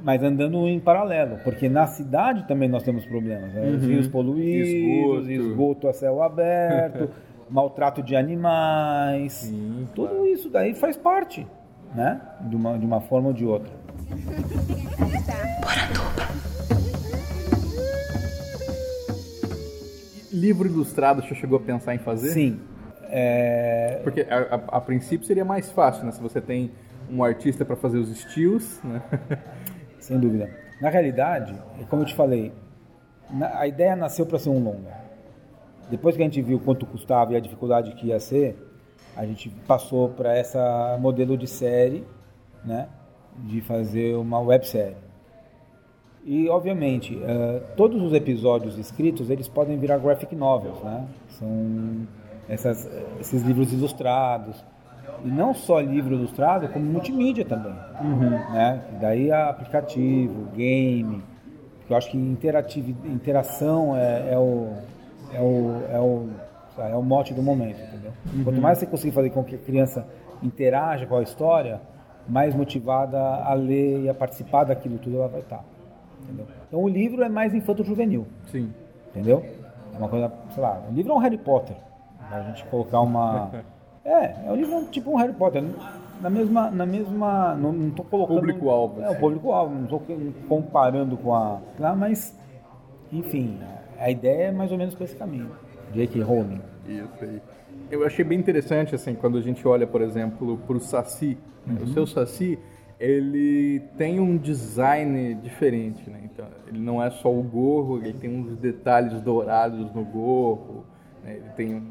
Mas 0.05 0.21
andando 0.21 0.67
em 0.67 0.79
paralelo, 0.79 1.39
porque 1.43 1.67
na 1.67 1.87
cidade 1.87 2.47
também 2.47 2.69
nós 2.69 2.83
temos 2.83 3.03
problemas, 3.07 3.51
né? 3.51 3.71
Os 3.71 3.83
rios 3.83 4.07
poluídos, 4.07 5.27
Esgoto. 5.27 5.31
esgoto. 5.31 5.87
a 5.87 5.93
céu 5.93 6.21
aberto, 6.21 7.09
maltrato 7.49 8.03
de 8.03 8.15
animais, 8.15 9.51
tudo 9.95 10.27
isso 10.27 10.47
daí 10.47 10.75
faz 10.75 10.95
parte, 10.95 11.47
né? 11.95 12.21
De 12.41 12.55
uma, 12.55 12.77
de 12.77 12.85
uma 12.85 13.01
forma 13.01 13.29
ou 13.29 13.33
de 13.33 13.45
outra. 13.47 13.73
Livro 20.31 20.67
ilustrado, 20.67 21.21
você 21.21 21.33
chegou 21.35 21.57
a 21.57 21.61
pensar 21.61 21.95
em 21.95 21.99
fazer? 21.99 22.29
Sim. 22.31 22.59
É, 23.09 24.01
Porque 24.03 24.21
a, 24.29 24.55
a- 24.55 24.77
a 24.77 24.81
princípio 24.81 25.25
seria 25.25 25.45
mais 25.45 25.71
fácil, 25.71 26.05
né? 26.05 26.11
Se 26.11 26.21
você 26.21 26.41
tem 26.41 26.71
um 27.09 27.23
artista 27.23 27.63
para 27.63 27.75
fazer 27.75 27.97
os 27.97 28.09
estilos, 28.09 28.79
né? 28.83 29.01
Sem 30.05 30.19
dúvida. 30.19 30.47
Na 30.79 30.89
realidade, 30.89 31.55
como 31.89 32.03
eu 32.03 32.05
te 32.05 32.13
falei, 32.13 32.53
a 33.55 33.65
ideia 33.65 33.95
nasceu 33.95 34.23
para 34.23 34.37
ser 34.37 34.49
um 34.49 34.63
longa. 34.63 34.95
Depois 35.89 36.15
que 36.15 36.21
a 36.21 36.25
gente 36.25 36.39
viu 36.43 36.59
quanto 36.59 36.85
custava 36.85 37.33
e 37.33 37.35
a 37.35 37.39
dificuldade 37.39 37.91
que 37.93 38.07
ia 38.07 38.19
ser, 38.19 38.55
a 39.17 39.25
gente 39.25 39.49
passou 39.67 40.09
para 40.09 40.37
essa 40.37 40.95
modelo 41.01 41.35
de 41.35 41.47
série, 41.47 42.05
né, 42.63 42.87
de 43.35 43.61
fazer 43.61 44.15
uma 44.15 44.39
websérie. 44.39 44.95
E 46.23 46.47
obviamente, 46.49 47.19
eh, 47.23 47.63
todos 47.75 47.99
os 47.99 48.13
episódios 48.13 48.77
escritos 48.77 49.31
eles 49.31 49.47
podem 49.47 49.75
virar 49.79 49.97
graphic 49.97 50.35
novels, 50.35 50.83
né? 50.83 51.07
São 51.29 52.07
essas, 52.47 52.87
esses 53.19 53.41
livros 53.41 53.73
ilustrados. 53.73 54.63
E 55.23 55.27
não 55.27 55.53
só 55.53 55.79
livro 55.79 56.15
ilustrado, 56.15 56.67
como 56.69 56.85
multimídia 56.85 57.45
também. 57.45 57.73
Né? 58.51 58.81
Daí 58.99 59.31
aplicativo, 59.31 60.47
game. 60.55 61.23
porque 61.79 61.93
Eu 61.93 61.97
acho 61.97 62.09
que 62.11 62.17
interação 62.17 63.95
é, 63.95 64.33
é 64.33 64.37
o, 64.37 64.73
é, 65.33 65.41
o, 65.41 65.81
é, 65.89 65.99
o, 65.99 66.29
é 66.77 66.95
o 66.95 67.03
mote 67.03 67.33
do 67.33 67.41
momento, 67.41 67.79
entendeu? 67.79 68.11
Quanto 68.43 68.59
mais 68.59 68.77
você 68.77 68.85
conseguir 68.85 69.13
fazer 69.13 69.29
com 69.29 69.43
que 69.43 69.55
a 69.55 69.59
criança 69.59 70.05
interaja 70.41 71.05
com 71.05 71.15
a 71.15 71.21
história, 71.21 71.79
mais 72.27 72.55
motivada 72.55 73.19
a 73.19 73.53
ler 73.53 74.03
e 74.03 74.09
a 74.09 74.13
participar 74.13 74.63
daquilo 74.63 74.97
tudo 74.97 75.17
ela 75.17 75.27
vai 75.27 75.41
estar. 75.41 75.63
Entendeu? 76.23 76.47
Então 76.67 76.83
o 76.83 76.89
livro 76.89 77.23
é 77.23 77.29
mais 77.29 77.53
infanto-juvenil 77.53 78.25
Sim. 78.51 78.73
entendeu? 79.09 79.45
É 79.93 79.97
uma 79.97 80.09
coisa, 80.09 80.31
sei 80.53 80.63
lá, 80.63 80.81
o 80.89 80.93
livro 80.93 81.11
é 81.13 81.15
um 81.15 81.19
Harry 81.19 81.37
Potter. 81.37 81.75
A 82.31 82.41
gente 82.41 82.65
colocar 82.65 83.01
uma. 83.01 83.51
É, 84.05 84.47
é 84.47 84.51
um 84.51 84.55
livro 84.55 84.85
tipo 84.91 85.11
um 85.11 85.15
Harry 85.15 85.33
Potter. 85.33 85.63
Na 86.21 86.29
mesma. 86.29 86.69
Na 86.69 86.85
mesma 86.85 87.55
não, 87.55 87.73
não 87.73 87.89
tô 87.89 88.03
colocando. 88.03 88.37
Público-alvo, 88.37 89.01
É, 89.01 89.09
o 89.09 89.19
público-alvo, 89.19 89.75
não 89.75 89.87
tô 89.87 90.01
comparando 90.47 91.17
com 91.17 91.33
a. 91.33 91.59
Lá, 91.79 91.95
mas. 91.95 92.37
Enfim, 93.11 93.59
a 93.99 94.09
ideia 94.09 94.43
é 94.45 94.51
mais 94.51 94.71
ou 94.71 94.77
menos 94.77 94.93
para 94.93 95.05
esse 95.05 95.15
caminho. 95.15 95.51
J.K. 95.93 96.21
Rowling. 96.21 96.61
Isso 96.87 97.23
aí. 97.23 97.41
Eu 97.91 98.05
achei 98.05 98.23
bem 98.25 98.39
interessante, 98.39 98.95
assim, 98.95 99.13
quando 99.15 99.37
a 99.37 99.41
gente 99.41 99.67
olha, 99.67 99.85
por 99.85 100.01
exemplo, 100.01 100.57
para 100.65 100.75
o 100.77 100.79
Saci. 100.79 101.37
né? 101.65 101.77
O 101.81 101.87
seu 101.87 102.07
Saci, 102.07 102.57
ele 102.99 103.81
tem 103.97 104.19
um 104.19 104.37
design 104.37 105.35
diferente, 105.35 106.09
né? 106.09 106.19
Então, 106.23 106.45
ele 106.67 106.79
não 106.79 107.01
é 107.01 107.09
só 107.11 107.31
o 107.31 107.43
gorro, 107.43 107.97
ele 107.97 108.13
tem 108.13 108.29
uns 108.29 108.57
detalhes 108.57 109.21
dourados 109.21 109.93
no 109.93 110.03
gorro, 110.03 110.83
né? 111.23 111.35
ele 111.35 111.49
tem 111.55 111.83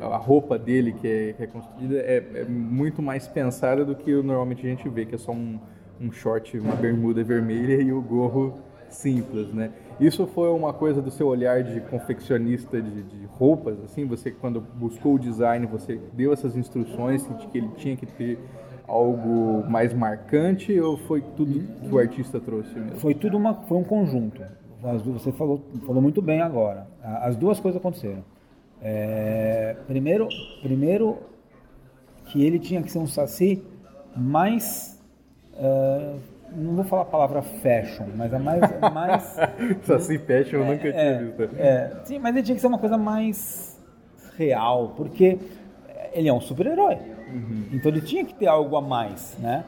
a 0.00 0.16
roupa 0.16 0.58
dele 0.58 0.92
que 0.92 1.06
é, 1.06 1.32
que 1.32 1.42
é 1.42 1.46
construída 1.46 1.96
é, 1.98 2.24
é 2.34 2.44
muito 2.44 3.00
mais 3.02 3.26
pensada 3.28 3.84
do 3.84 3.94
que 3.94 4.12
normalmente 4.22 4.66
a 4.66 4.70
gente 4.70 4.88
vê, 4.88 5.04
que 5.04 5.14
é 5.14 5.18
só 5.18 5.32
um, 5.32 5.58
um 6.00 6.10
short, 6.10 6.58
uma 6.58 6.74
bermuda 6.74 7.22
vermelha 7.22 7.80
e 7.80 7.92
o 7.92 8.00
gorro 8.00 8.54
simples, 8.88 9.52
né? 9.52 9.70
Isso 10.00 10.26
foi 10.26 10.48
uma 10.50 10.72
coisa 10.72 11.00
do 11.00 11.10
seu 11.10 11.28
olhar 11.28 11.62
de 11.62 11.80
confeccionista 11.82 12.80
de, 12.80 13.02
de 13.02 13.26
roupas, 13.26 13.78
assim? 13.84 14.06
Você, 14.06 14.30
quando 14.30 14.60
buscou 14.60 15.14
o 15.14 15.18
design, 15.18 15.66
você 15.66 16.00
deu 16.12 16.32
essas 16.32 16.56
instruções 16.56 17.26
de 17.38 17.46
que 17.46 17.58
ele 17.58 17.68
tinha 17.76 17.96
que 17.96 18.06
ter 18.06 18.38
algo 18.88 19.64
mais 19.70 19.94
marcante 19.94 20.78
ou 20.80 20.96
foi 20.96 21.20
tudo 21.36 21.62
que 21.82 21.94
o 21.94 21.98
artista 21.98 22.40
trouxe 22.40 22.74
mesmo? 22.74 22.98
Foi 22.98 23.14
tudo 23.14 23.36
uma, 23.36 23.54
foi 23.54 23.78
um 23.78 23.84
conjunto. 23.84 24.42
As 24.82 25.02
você 25.02 25.30
falou, 25.32 25.62
falou 25.86 26.02
muito 26.02 26.20
bem 26.20 26.40
agora. 26.40 26.88
As 27.02 27.36
duas 27.36 27.60
coisas 27.60 27.78
aconteceram. 27.78 28.24
É, 28.82 29.76
primeiro, 29.86 30.28
primeiro 30.62 31.18
que 32.26 32.44
ele 32.44 32.58
tinha 32.58 32.82
que 32.82 32.90
ser 32.90 32.98
um 32.98 33.06
saci 33.06 33.62
mais 34.16 34.98
é, 35.54 36.14
não 36.56 36.74
vou 36.74 36.84
falar 36.84 37.02
a 37.02 37.06
palavra 37.06 37.42
fashion, 37.42 38.06
mas 38.16 38.32
a 38.34 38.38
mais, 38.38 38.60
mais 38.92 39.22
Saci 39.84 40.18
Fashion 40.18 40.58
eu 40.58 40.66
nunca 40.66 40.90
tinha 40.90 41.02
é, 41.02 41.18
visto. 41.24 41.56
é, 41.56 41.96
sim, 42.04 42.18
mas 42.18 42.34
ele 42.34 42.44
tinha 42.44 42.54
que 42.54 42.60
ser 42.60 42.66
uma 42.66 42.78
coisa 42.78 42.98
mais 42.98 43.78
real, 44.36 44.94
porque 44.96 45.38
ele 46.12 46.28
é 46.28 46.32
um 46.32 46.40
super-herói. 46.40 46.98
Então 47.72 47.92
ele 47.92 48.00
tinha 48.00 48.24
que 48.24 48.34
ter 48.34 48.48
algo 48.48 48.76
a 48.76 48.80
mais, 48.80 49.36
né? 49.38 49.64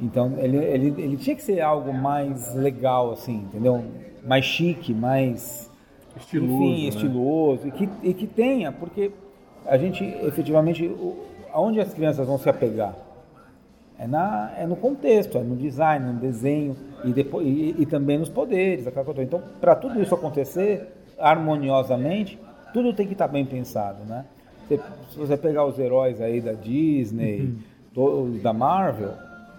Então 0.00 0.38
ele, 0.38 0.56
ele, 0.56 1.02
ele 1.02 1.16
tinha 1.16 1.36
que 1.36 1.42
ser 1.42 1.60
algo 1.60 1.92
mais 1.92 2.54
legal, 2.54 3.12
assim, 3.12 3.36
entendeu? 3.36 3.84
Mais 4.24 4.44
chique, 4.44 4.94
mais 4.94 5.70
Estiloso, 6.16 6.52
enfim, 6.54 6.82
né? 6.82 6.88
estiloso 6.88 7.68
e 7.68 7.70
que, 7.70 7.88
e 8.02 8.14
que 8.14 8.26
tenha, 8.26 8.70
porque 8.72 9.10
a 9.66 9.76
gente 9.78 10.04
efetivamente, 10.04 10.86
o, 10.86 11.24
aonde 11.52 11.80
as 11.80 11.92
crianças 11.94 12.26
vão 12.26 12.38
se 12.38 12.48
apegar? 12.48 12.94
É, 13.98 14.06
na, 14.06 14.52
é 14.58 14.66
no 14.66 14.74
contexto, 14.76 15.38
é 15.38 15.42
no 15.42 15.54
design, 15.56 16.12
no 16.12 16.18
desenho 16.18 16.76
e, 17.04 17.12
depois, 17.12 17.46
e, 17.46 17.76
e 17.78 17.86
também 17.86 18.18
nos 18.18 18.28
poderes. 18.28 18.86
aquela 18.86 19.04
coisa 19.04 19.20
toda. 19.20 19.22
Então, 19.22 19.42
para 19.60 19.74
tudo 19.76 20.00
isso 20.02 20.14
acontecer 20.14 20.88
harmoniosamente, 21.18 22.38
tudo 22.72 22.92
tem 22.92 23.06
que 23.06 23.12
estar 23.12 23.28
bem 23.28 23.44
pensado, 23.44 24.04
né? 24.04 24.24
Você- 24.66 24.80
se 25.10 25.18
você 25.18 25.36
pegar 25.36 25.64
os 25.66 25.78
heróis 25.78 26.20
aí 26.20 26.40
da 26.40 26.52
Disney, 26.52 27.54
todos 27.94 28.40
da 28.42 28.52
Marvel, 28.52 29.12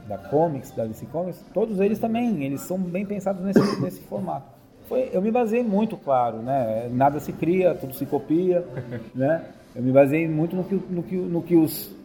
da 0.07 0.17
Comics, 0.17 0.71
da 0.71 0.85
DC 0.85 1.05
Comics, 1.05 1.43
todos 1.53 1.79
eles 1.79 1.99
também, 1.99 2.43
eles 2.43 2.61
são 2.61 2.77
bem 2.77 3.05
pensados 3.05 3.41
nesse, 3.43 3.81
nesse 3.81 4.01
formato. 4.01 4.52
Foi, 4.87 5.09
eu 5.13 5.21
me 5.21 5.31
baseei 5.31 5.63
muito, 5.63 5.97
claro, 5.97 6.37
né? 6.37 6.89
Nada 6.91 7.19
se 7.19 7.31
cria, 7.31 7.73
tudo 7.73 7.93
se 7.93 8.05
copia, 8.05 8.65
né? 9.15 9.45
Eu 9.75 9.81
me 9.81 9.91
baseei 9.91 10.27
muito 10.27 10.55
no 10.55 10.63
que, 10.63 10.75
no 10.75 11.03
que, 11.03 11.15
no 11.15 11.41
que 11.41 11.55
os, 11.55 11.95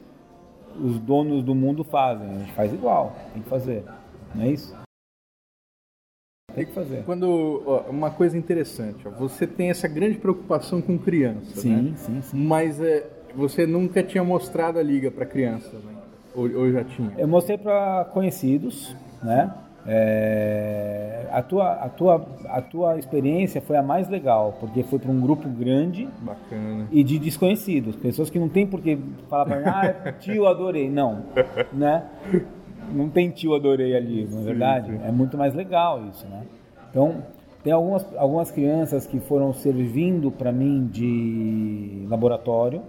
os 0.80 0.98
donos 0.98 1.42
do 1.42 1.54
mundo 1.54 1.84
fazem. 1.84 2.28
A 2.28 2.38
gente 2.38 2.52
faz 2.52 2.72
igual, 2.72 3.14
tem 3.32 3.42
que 3.42 3.48
fazer. 3.48 3.84
Não 4.34 4.44
é 4.44 4.48
isso? 4.48 4.74
Tem 6.54 6.64
que 6.64 6.72
fazer. 6.72 7.04
Quando 7.04 7.62
ó, 7.66 7.90
uma 7.90 8.10
coisa 8.10 8.36
interessante, 8.36 9.06
ó, 9.06 9.10
você 9.10 9.46
tem 9.46 9.70
essa 9.70 9.86
grande 9.86 10.18
preocupação 10.18 10.80
com 10.80 10.98
criança, 10.98 11.60
Sim, 11.60 11.82
né? 11.90 11.94
sim, 11.96 12.22
sim. 12.22 12.36
Mas 12.36 12.80
é, 12.80 13.06
você 13.34 13.66
nunca 13.66 14.02
tinha 14.02 14.24
mostrado 14.24 14.78
a 14.78 14.82
liga 14.82 15.10
para 15.10 15.26
crianças, 15.26 15.72
né? 15.84 15.92
ou, 16.34 16.50
ou 16.56 16.72
já 16.72 16.84
tinha? 16.84 17.12
Eu 17.18 17.28
mostrei 17.28 17.58
para 17.58 18.06
conhecidos, 18.06 18.96
né? 19.22 19.52
É, 19.90 21.26
a, 21.32 21.42
tua, 21.42 21.72
a, 21.72 21.88
tua, 21.88 22.26
a 22.50 22.60
tua 22.60 22.98
experiência 22.98 23.62
foi 23.62 23.74
a 23.78 23.82
mais 23.82 24.06
legal, 24.06 24.54
porque 24.60 24.82
foi 24.82 24.98
para 24.98 25.10
um 25.10 25.18
grupo 25.18 25.48
grande 25.48 26.06
Bacana. 26.20 26.86
e 26.92 27.02
de 27.02 27.18
desconhecidos, 27.18 27.96
pessoas 27.96 28.28
que 28.28 28.38
não 28.38 28.50
tem 28.50 28.66
por 28.66 28.82
que 28.82 28.98
falar 29.30 29.46
para 29.46 29.56
mim, 29.56 29.64
ah, 29.66 30.12
tio, 30.20 30.46
adorei. 30.46 30.90
Não, 30.90 31.22
né? 31.72 32.04
Não 32.92 33.08
tem 33.08 33.30
tio, 33.30 33.54
adorei 33.54 33.96
ali, 33.96 34.28
não 34.30 34.42
é 34.42 34.44
verdade? 34.44 35.00
É 35.02 35.10
muito 35.10 35.38
mais 35.38 35.54
legal 35.54 36.04
isso, 36.06 36.26
né? 36.26 36.42
Então, 36.90 37.22
tem 37.64 37.72
algumas, 37.72 38.06
algumas 38.16 38.50
crianças 38.50 39.06
que 39.06 39.18
foram 39.20 39.54
servindo 39.54 40.30
para 40.30 40.52
mim 40.52 40.86
de 40.86 42.06
laboratório, 42.10 42.82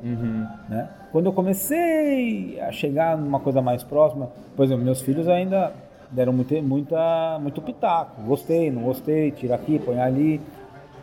né? 0.68 0.89
Quando 1.14 1.28
eu 1.28 1.34
comecei 1.34 2.60
a 2.60 2.74
chegar 2.74 3.18
numa 3.18 3.39
coisa 3.39 3.62
mais 3.62 3.84
próxima, 3.84 4.30
por 4.56 4.66
exemplo, 4.66 4.84
meus 4.84 5.02
filhos 5.02 5.30
ainda 5.30 5.72
deram 6.12 6.34
muito, 6.34 6.53
muita, 6.64 7.38
muito 7.41 7.62
pitaco. 7.62 8.22
Gostei, 8.24 8.72
não 8.72 8.84
gostei, 8.84 9.32
tira 9.32 9.55
aqui, 9.55 9.80
põe 9.80 9.99
ali. 9.99 10.41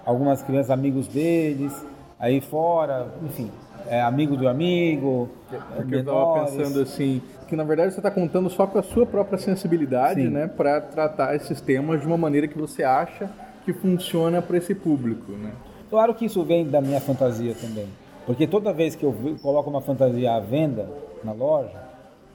algumas 0.04 0.42
crianças 0.42 0.70
amigos 0.70 1.09
deles, 1.09 1.72
aí 2.18 2.40
fora, 2.40 3.09
enfim, 3.24 3.50
é, 3.88 4.00
amigo 4.00 4.36
do 4.36 4.48
amigo, 4.48 5.28
Porque 5.74 5.96
eu 5.96 6.00
estava 6.00 6.18
menores. 6.34 6.54
pensando 6.54 6.80
assim, 6.80 7.20
que 7.48 7.57
na 7.57 7.64
verdade 7.64 7.92
você 7.92 7.98
está 7.98 8.11
contando 8.11 8.48
só 8.48 8.66
com 8.66 8.78
a 8.78 8.82
sua 8.82 9.04
própria 9.04 9.38
sensibilidade, 9.38 10.22
Sim. 10.22 10.28
né, 10.30 10.46
para 10.46 10.80
tratar 10.80 11.34
esses 11.34 11.61
temas 11.61 12.00
de 12.00 12.07
uma 12.07 12.16
maneira 12.16 12.46
que 12.46 12.57
você 12.59 12.84
acha 12.84 13.28
que 13.64 13.72
funciona 13.72 14.40
para 14.40 14.57
esse 14.59 14.74
público, 14.74 15.32
né? 15.32 15.50
Claro 15.90 16.14
que 16.14 16.24
isso 16.26 16.44
vem 16.44 16.68
da 16.68 16.80
minha 16.80 17.00
fantasia 17.00 17.54
também. 17.61 17.86
Porque 18.24 18.46
toda 18.46 18.72
vez 18.72 18.94
que 18.94 19.04
eu 19.04 19.14
coloco 19.42 19.68
uma 19.70 19.80
fantasia 19.80 20.34
à 20.34 20.40
venda 20.40 20.88
na 21.22 21.32
loja, 21.32 21.80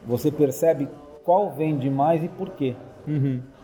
você 0.06 0.32
percebe 0.32 0.88
qual 1.32 1.50
vende 1.50 1.90
mais 1.90 2.22
e 2.22 2.28
por 2.28 2.50
quê. 2.50 2.76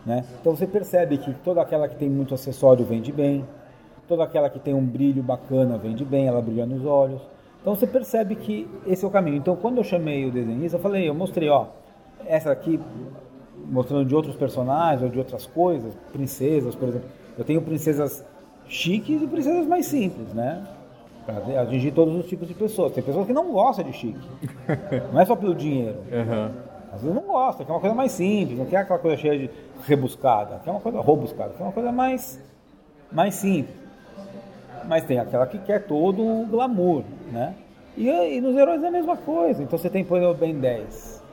Né? 0.05 0.23
Então 0.39 0.55
você 0.55 0.65
percebe 0.65 1.17
que 1.17 1.33
toda 1.43 1.61
aquela 1.61 1.89
que 1.89 1.97
tem 1.97 2.09
muito 2.09 2.33
acessório 2.33 2.85
vende 2.85 3.11
bem, 3.11 3.43
toda 4.07 4.23
aquela 4.23 4.49
que 4.49 4.57
tem 4.57 4.73
um 4.73 4.85
brilho 4.85 5.21
bacana 5.21 5.77
vende 5.77 6.05
bem, 6.05 6.27
ela 6.27 6.41
brilha 6.41 6.65
nos 6.65 6.85
olhos. 6.85 7.21
Então 7.59 7.75
você 7.75 7.85
percebe 7.85 8.35
que 8.35 8.69
esse 8.85 9.03
é 9.03 9.07
o 9.07 9.11
caminho. 9.11 9.35
Então 9.35 9.53
quando 9.57 9.79
eu 9.79 9.83
chamei 9.83 10.25
o 10.25 10.31
desenhista, 10.31 10.77
eu 10.77 10.81
falei, 10.81 11.09
eu 11.09 11.13
mostrei, 11.13 11.49
ó, 11.49 11.65
essa 12.25 12.53
aqui 12.53 12.79
mostrando 13.69 14.05
de 14.05 14.15
outros 14.15 14.37
personagens 14.37 15.03
ou 15.03 15.09
de 15.09 15.19
outras 15.19 15.45
coisas, 15.45 15.93
princesas, 16.13 16.73
por 16.73 16.87
exemplo. 16.87 17.09
Eu 17.37 17.43
tenho 17.43 17.61
princesas 17.61 18.23
chiques 18.69 19.21
e 19.21 19.27
princesas 19.27 19.67
mais 19.67 19.87
simples, 19.87 20.33
né? 20.33 20.65
Para 21.25 21.63
atingir 21.63 21.91
todos 21.91 22.15
os 22.15 22.27
tipos 22.27 22.47
de 22.47 22.53
pessoas. 22.53 22.93
Tem 22.93 23.03
pessoas 23.03 23.27
que 23.27 23.33
não 23.33 23.51
gostam 23.51 23.83
de 23.83 23.91
chique. 23.91 24.25
Não 25.11 25.19
é 25.19 25.25
só 25.25 25.35
pelo 25.35 25.53
dinheiro. 25.53 25.97
Às 26.97 27.03
vezes 27.03 27.15
não 27.15 27.23
gosta, 27.23 27.63
quer 27.63 27.71
uma 27.71 27.79
coisa 27.79 27.95
mais 27.95 28.11
simples, 28.11 28.57
não 28.57 28.65
quer 28.65 28.77
aquela 28.77 28.97
coisa 28.97 29.17
cheia 29.17 29.37
de 29.37 29.51
rebuscada, 29.85 30.59
quer 30.63 30.71
uma 30.71 30.79
coisa 30.79 30.99
robuscada, 30.99 31.53
quer 31.55 31.63
uma 31.63 31.71
coisa 31.71 31.91
mais, 31.91 32.43
mais 33.11 33.35
simples. 33.35 33.75
Mas 34.87 35.03
tem 35.03 35.19
aquela 35.19 35.45
que 35.45 35.59
quer 35.59 35.85
todo 35.85 36.25
o 36.25 36.47
glamour, 36.47 37.03
né? 37.31 37.53
E, 37.95 38.09
e 38.09 38.41
nos 38.41 38.55
heróis 38.55 38.81
é 38.81 38.87
a 38.87 38.91
mesma 38.91 39.15
coisa. 39.15 39.61
Então 39.61 39.77
você 39.77 39.91
tem, 39.91 40.03
por 40.03 40.17
exemplo, 40.17 40.33
o 40.33 40.37
Ben 40.37 40.59
10. 40.59 41.23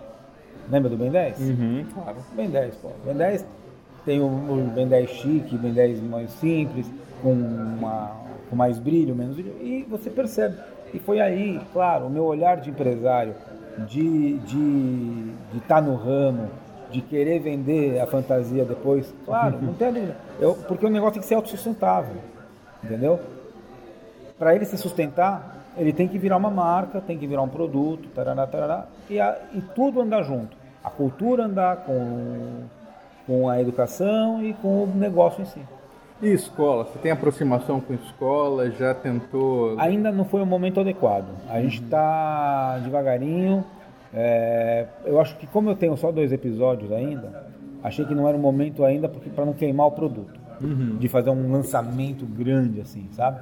Lembra 0.71 0.91
do 0.91 0.97
Ben 0.99 1.11
10? 1.11 1.41
Uhum, 1.41 1.87
claro. 1.95 2.17
Ben 2.35 2.51
10, 2.51 2.77
pô. 2.77 2.91
Ben 3.07 3.15
10 3.15 3.47
tem 4.05 4.21
o, 4.21 4.27
o 4.27 4.71
Ben 4.75 4.87
10 4.87 5.11
chique, 5.11 5.57
Ben 5.57 5.73
10 5.73 6.03
mais 6.03 6.31
simples, 6.33 6.91
com, 7.23 7.33
uma, 7.33 8.12
com 8.51 8.57
mais 8.57 8.79
brilho, 8.79 9.15
menos 9.15 9.35
brilho, 9.35 9.57
e 9.62 9.83
você 9.85 10.11
percebe. 10.11 10.59
E 10.93 10.99
foi 10.99 11.21
aí, 11.21 11.59
claro, 11.73 12.07
o 12.07 12.11
meu 12.11 12.25
olhar 12.25 12.59
de 12.59 12.69
empresário, 12.69 13.35
de 13.87 14.35
estar 14.37 14.47
de, 14.47 15.33
de 15.53 15.61
tá 15.68 15.81
no 15.81 15.95
ramo, 15.97 16.49
de 16.91 17.01
querer 17.01 17.41
vender 17.41 18.01
a 18.01 18.07
fantasia 18.07 18.64
depois, 18.64 19.12
claro, 19.25 19.59
não 19.61 19.75
tem 19.75 19.93
dúvida. 19.93 20.16
Eu, 20.39 20.55
porque 20.55 20.87
o 20.87 20.89
negócio 20.91 21.14
tem 21.14 21.22
que 21.22 21.27
ser 21.29 21.35
autossustentável, 21.35 22.16
entendeu? 22.83 23.18
Para 24.39 24.55
ele 24.55 24.64
se 24.64 24.77
sustentar, 24.77 25.57
ele 25.77 25.93
tem 25.93 26.07
que 26.07 26.18
virar 26.18 26.37
uma 26.37 26.51
marca, 26.51 27.01
tem 27.01 27.18
que 27.18 27.27
virar 27.27 27.43
um 27.43 27.49
produto, 27.49 28.09
tarará, 28.14 28.47
tarará, 28.47 28.87
e, 29.11 29.18
a- 29.20 29.39
e 29.53 29.61
tudo 29.61 30.01
andar 30.01 30.22
junto. 30.22 30.57
A 30.83 30.91
cultura 30.91 31.45
andar 31.45 31.79
com, 31.79 32.62
com 33.27 33.49
a 33.49 33.61
educação 33.61 34.43
e 34.45 34.53
com 34.55 34.85
o 34.85 34.87
negócio 34.95 35.43
em 35.43 35.47
si. 35.47 35.61
E 36.25 36.33
escola? 36.33 36.85
Você 36.85 36.99
tem 37.01 37.11
aproximação 37.11 37.83
com 37.83 37.93
escola? 37.93 38.70
Já 38.70 38.95
tentou? 38.95 39.79
Ainda 39.79 40.11
não 40.11 40.25
foi 40.25 40.41
o 40.41 40.47
momento 40.47 40.81
adequado. 40.81 41.27
A 41.51 41.61
gente 41.61 41.83
está 41.83 42.79
devagarinho. 42.79 43.62
É, 44.11 44.87
eu 45.05 45.20
acho 45.20 45.37
que 45.37 45.47
como 45.47 45.68
eu 45.68 45.77
tenho 45.77 45.95
só 45.99 46.11
dois 46.11 46.33
episódios 46.33 46.91
ainda, 46.93 47.47
achei 47.83 48.07
que 48.07 48.14
não 48.14 48.27
era 48.27 48.35
o 48.35 48.41
momento 48.41 48.87
ainda 48.87 49.07
para 49.07 49.45
não 49.45 49.53
queimar 49.53 49.87
o 49.87 49.91
produto, 49.91 50.41
de 50.99 51.09
fazer 51.09 51.29
um 51.29 51.53
lançamento 51.53 52.25
grande 52.25 52.81
assim, 52.81 53.07
sabe? 53.12 53.41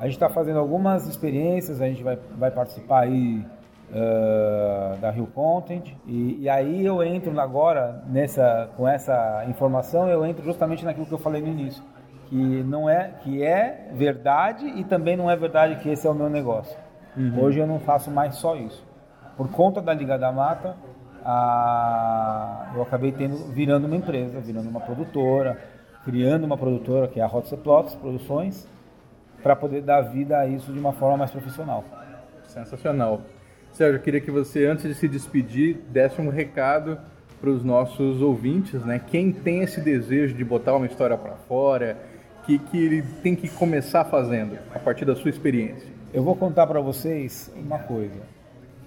A 0.00 0.06
gente 0.06 0.14
está 0.14 0.28
fazendo 0.28 0.58
algumas 0.58 1.06
experiências, 1.06 1.80
a 1.80 1.86
gente 1.86 2.02
vai, 2.02 2.18
vai 2.36 2.50
participar 2.50 3.02
aí 3.02 3.44
ah, 3.92 4.96
da 5.00 5.10
Rio 5.10 5.28
Content 5.28 5.92
e, 6.04 6.38
e 6.40 6.48
aí 6.48 6.84
eu 6.84 7.00
entro 7.00 7.38
agora 7.38 8.02
nessa 8.08 8.68
com 8.76 8.88
essa 8.88 9.44
informação 9.48 10.08
eu 10.08 10.26
entro 10.26 10.42
justamente 10.42 10.84
naquilo 10.84 11.06
que 11.06 11.12
eu 11.12 11.18
falei 11.18 11.40
no 11.40 11.46
início 11.46 11.80
que 12.28 12.34
não 12.64 12.88
é 12.88 13.10
que 13.22 13.42
é 13.42 13.88
verdade 13.92 14.66
e 14.66 14.84
também 14.84 15.16
não 15.16 15.30
é 15.30 15.36
verdade 15.36 15.76
que 15.76 15.88
esse 15.88 16.06
é 16.06 16.10
o 16.10 16.14
meu 16.14 16.28
negócio. 16.28 16.76
Hoje 17.38 17.58
eu 17.60 17.66
não 17.66 17.78
faço 17.78 18.10
mais 18.10 18.34
só 18.36 18.56
isso. 18.56 18.84
Por 19.36 19.48
conta 19.50 19.80
da 19.80 19.92
Liga 19.94 20.18
da 20.18 20.32
Mata, 20.32 20.76
a- 21.24 22.72
eu 22.74 22.82
acabei 22.82 23.12
tendo 23.12 23.36
virando 23.52 23.86
uma 23.86 23.96
empresa, 23.96 24.40
virando 24.40 24.68
uma 24.68 24.80
produtora, 24.80 25.58
criando 26.04 26.44
uma 26.44 26.56
produtora 26.56 27.08
que 27.08 27.20
é 27.20 27.22
a 27.22 27.26
Hot 27.26 27.56
Plots 27.58 27.94
Produções, 27.94 28.68
para 29.42 29.54
poder 29.54 29.82
dar 29.82 30.00
vida 30.02 30.38
a 30.38 30.46
isso 30.46 30.72
de 30.72 30.78
uma 30.78 30.92
forma 30.92 31.18
mais 31.18 31.30
profissional. 31.30 31.84
Sensacional. 32.46 33.20
Sérgio, 33.72 33.98
eu 33.98 34.02
queria 34.02 34.20
que 34.20 34.30
você, 34.30 34.66
antes 34.66 34.84
de 34.84 34.94
se 34.94 35.08
despedir, 35.08 35.78
desse 35.90 36.20
um 36.20 36.30
recado 36.30 36.98
para 37.40 37.50
os 37.50 37.62
nossos 37.64 38.22
ouvintes, 38.22 38.84
né? 38.84 39.00
Quem 39.04 39.32
tem 39.32 39.60
esse 39.62 39.80
desejo 39.80 40.34
de 40.34 40.44
botar 40.44 40.74
uma 40.76 40.86
história 40.86 41.18
para 41.18 41.32
fora, 41.48 41.96
que, 42.44 42.58
que 42.58 42.78
ele 42.78 43.02
tem 43.22 43.34
que 43.34 43.48
começar 43.48 44.04
fazendo, 44.04 44.58
a 44.74 44.78
partir 44.78 45.04
da 45.04 45.14
sua 45.14 45.30
experiência. 45.30 45.88
Eu 46.12 46.22
vou 46.22 46.36
contar 46.36 46.66
para 46.66 46.80
vocês 46.80 47.50
uma 47.56 47.78
coisa. 47.78 48.20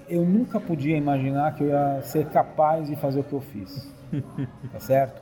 Eu 0.08 0.24
nunca 0.24 0.60
podia 0.60 0.96
imaginar 0.96 1.54
que 1.56 1.64
eu 1.64 1.68
ia 1.68 2.02
ser 2.04 2.28
capaz 2.28 2.88
de 2.88 2.96
fazer 2.96 3.20
o 3.20 3.24
que 3.24 3.34
eu 3.34 3.42
fiz. 3.42 3.92
Tá 4.72 4.80
certo? 4.80 5.22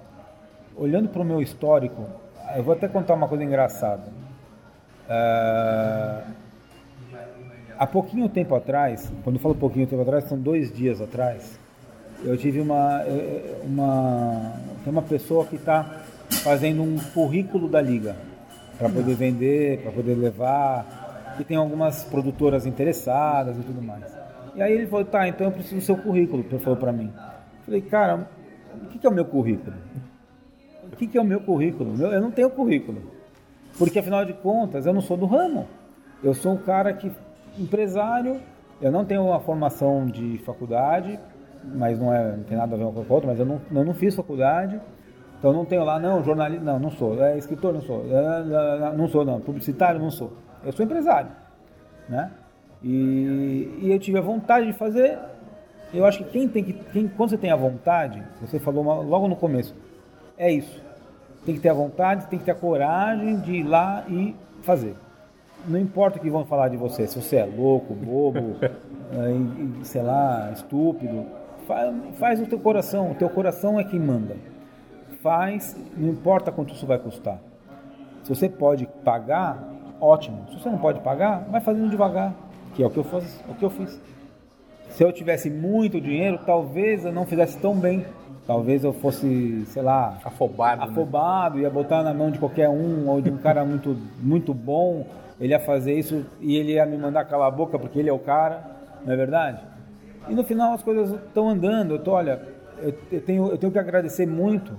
Olhando 0.75 1.09
para 1.09 1.21
o 1.21 1.25
meu 1.25 1.41
histórico, 1.41 2.05
eu 2.55 2.63
vou 2.63 2.73
até 2.73 2.87
contar 2.87 3.13
uma 3.13 3.27
coisa 3.27 3.43
engraçada. 3.43 4.03
Ah, 5.09 6.23
há 7.77 7.87
pouquinho 7.87 8.27
tempo 8.29 8.53
atrás, 8.55 9.11
quando 9.23 9.37
eu 9.37 9.41
falo 9.41 9.55
pouquinho 9.55 9.87
tempo 9.87 10.01
atrás, 10.01 10.25
são 10.25 10.37
dois 10.37 10.71
dias 10.71 11.01
atrás, 11.01 11.57
eu 12.23 12.37
tive 12.37 12.59
uma, 12.61 13.01
uma 13.63 14.53
tem 14.83 14.91
uma 14.91 15.01
pessoa 15.01 15.45
que 15.45 15.55
está 15.55 16.01
fazendo 16.45 16.83
um 16.83 16.95
currículo 17.11 17.67
da 17.67 17.81
liga 17.81 18.15
para 18.77 18.87
poder 18.87 19.15
vender, 19.15 19.81
para 19.81 19.91
poder 19.91 20.13
levar, 20.13 21.33
que 21.35 21.43
tem 21.43 21.57
algumas 21.57 22.03
produtoras 22.03 22.67
interessadas 22.67 23.57
e 23.57 23.61
tudo 23.61 23.81
mais. 23.81 24.15
E 24.53 24.61
aí 24.61 24.71
ele 24.71 24.85
falou, 24.85 25.03
tá, 25.03 25.27
então 25.27 25.47
eu 25.47 25.51
preciso 25.51 25.77
do 25.77 25.81
seu 25.81 25.97
currículo, 25.97 26.45
ele 26.47 26.59
falou 26.59 26.77
para 26.77 26.91
mim. 26.91 27.11
Eu 27.15 27.65
falei, 27.65 27.81
cara, 27.81 28.29
o 28.75 28.85
que 28.85 28.99
que 28.99 29.07
é 29.07 29.09
o 29.09 29.13
meu 29.13 29.25
currículo? 29.25 29.75
O 30.83 30.95
que 30.95 31.07
que 31.07 31.17
é 31.17 31.21
o 31.21 31.25
meu 31.25 31.41
currículo? 31.41 31.99
Eu 31.99 32.21
não 32.21 32.29
tenho 32.29 32.51
currículo. 32.51 33.01
Porque 33.75 33.97
afinal 33.97 34.23
de 34.23 34.33
contas, 34.33 34.85
eu 34.85 34.93
não 34.93 35.01
sou 35.01 35.17
do 35.17 35.25
ramo. 35.25 35.67
Eu 36.23 36.35
sou 36.35 36.53
um 36.53 36.57
cara 36.57 36.93
que 36.93 37.11
empresário, 37.57 38.39
eu 38.79 38.91
não 38.91 39.03
tenho 39.03 39.25
uma 39.25 39.39
formação 39.39 40.05
de 40.05 40.37
faculdade, 40.45 41.19
mas 41.63 41.97
não, 41.97 42.13
é, 42.13 42.37
não 42.37 42.43
tem 42.43 42.55
nada 42.55 42.75
a 42.75 42.77
ver 42.77 42.83
uma 42.83 42.93
com 42.93 43.11
a 43.11 43.15
outra, 43.15 43.31
mas 43.31 43.39
eu 43.39 43.47
não, 43.47 43.59
eu 43.73 43.83
não 43.83 43.95
fiz 43.95 44.15
faculdade. 44.15 44.79
Então 45.39 45.53
não 45.53 45.65
tenho 45.65 45.83
lá, 45.83 45.99
não, 45.99 46.23
jornalista, 46.23 46.63
não, 46.63 46.79
não 46.79 46.89
sou. 46.91 47.21
É, 47.23 47.37
escritor, 47.37 47.73
não 47.73 47.81
sou. 47.81 48.05
É, 48.09 48.89
é, 48.91 48.97
não 48.97 49.07
sou, 49.07 49.23
não. 49.25 49.39
Publicitário, 49.39 49.99
não 49.99 50.09
sou. 50.09 50.33
Eu 50.63 50.71
sou 50.71 50.83
empresário, 50.85 51.29
né? 52.09 52.31
E, 52.83 53.79
e 53.81 53.91
eu 53.91 53.99
tive 53.99 54.17
a 54.17 54.21
vontade 54.21 54.65
de 54.67 54.73
fazer. 54.73 55.17
Eu 55.93 56.05
acho 56.05 56.19
que 56.23 56.31
quem 56.31 56.47
tem 56.47 56.63
que, 56.63 56.73
quem, 56.73 57.07
quando 57.07 57.29
você 57.29 57.37
tem 57.37 57.51
a 57.51 57.55
vontade, 57.55 58.21
você 58.41 58.59
falou 58.59 58.81
uma- 58.83 58.95
logo 58.95 59.27
no 59.27 59.35
começo, 59.35 59.75
é 60.37 60.51
isso. 60.51 60.81
Tem 61.45 61.55
que 61.55 61.61
ter 61.61 61.69
a 61.69 61.73
vontade, 61.73 62.25
tem 62.27 62.39
que 62.39 62.45
ter 62.45 62.51
a 62.51 62.55
coragem 62.55 63.39
de 63.39 63.53
ir 63.57 63.63
lá 63.63 64.03
e 64.09 64.35
fazer. 64.61 64.95
Não 65.67 65.79
importa 65.79 66.17
o 66.17 66.21
que 66.21 66.29
vão 66.29 66.45
falar 66.45 66.69
de 66.69 66.77
você, 66.77 67.07
se 67.07 67.21
você 67.21 67.37
é 67.37 67.45
louco, 67.45 67.93
bobo, 67.93 68.55
e, 69.81 69.85
sei 69.85 70.01
lá, 70.01 70.51
estúpido, 70.51 71.25
faz, 71.67 71.95
faz 72.15 72.41
o 72.41 72.45
teu 72.45 72.59
coração. 72.59 73.11
O 73.11 73.15
teu 73.15 73.29
coração 73.29 73.79
é 73.79 73.83
quem 73.83 73.99
manda. 73.99 74.35
Faz, 75.25 75.75
não 75.97 76.09
importa 76.09 76.51
quanto 76.51 76.75
isso 76.75 76.85
vai 76.85 76.99
custar. 76.99 77.39
Se 78.21 78.29
você 78.29 78.47
pode 78.47 78.85
pagar, 79.03 79.57
ótimo. 79.99 80.45
Se 80.51 80.59
você 80.59 80.69
não 80.69 80.77
pode 80.77 80.99
pagar, 80.99 81.39
vai 81.49 81.59
fazendo 81.59 81.89
devagar, 81.89 82.31
que 82.75 82.83
é 82.83 82.85
o 82.85 82.91
que 82.91 82.97
eu, 82.97 83.03
faz, 83.03 83.43
o 83.49 83.55
que 83.55 83.65
eu 83.65 83.71
fiz. 83.71 83.99
Se 84.89 85.03
eu 85.03 85.11
tivesse 85.11 85.49
muito 85.49 85.99
dinheiro, 85.99 86.39
talvez 86.45 87.05
eu 87.05 87.11
não 87.11 87.25
fizesse 87.25 87.57
tão 87.57 87.75
bem. 87.75 88.05
Talvez 88.45 88.83
eu 88.83 88.93
fosse, 88.93 89.65
sei 89.65 89.81
lá, 89.81 90.15
Afobado. 90.23 90.85
né? 90.85 90.91
afobado, 90.91 91.59
ia 91.59 91.71
botar 91.71 92.03
na 92.03 92.13
mão 92.13 92.29
de 92.29 92.37
qualquer 92.37 92.69
um 92.69 93.09
ou 93.09 93.19
de 93.19 93.31
um 93.31 93.37
cara 93.37 93.65
muito, 93.65 93.97
muito 94.21 94.53
bom. 94.53 95.07
Ele 95.39 95.53
ia 95.53 95.59
fazer 95.59 95.95
isso 95.97 96.23
e 96.39 96.55
ele 96.55 96.73
ia 96.73 96.85
me 96.85 96.99
mandar 96.99 97.25
calar 97.25 97.47
a 97.47 97.51
boca 97.51 97.79
porque 97.79 97.97
ele 97.97 98.09
é 98.11 98.13
o 98.13 98.19
cara, 98.19 98.63
não 99.03 99.11
é 99.11 99.17
verdade? 99.17 99.59
E 100.29 100.35
no 100.35 100.43
final 100.43 100.73
as 100.73 100.83
coisas 100.83 101.19
estão 101.19 101.49
andando. 101.49 101.95
Eu 101.95 101.99
tô, 102.03 102.11
olha, 102.11 102.39
eu 103.11 103.21
tenho, 103.21 103.47
eu 103.47 103.57
tenho 103.57 103.71
que 103.71 103.79
agradecer 103.79 104.27
muito 104.27 104.71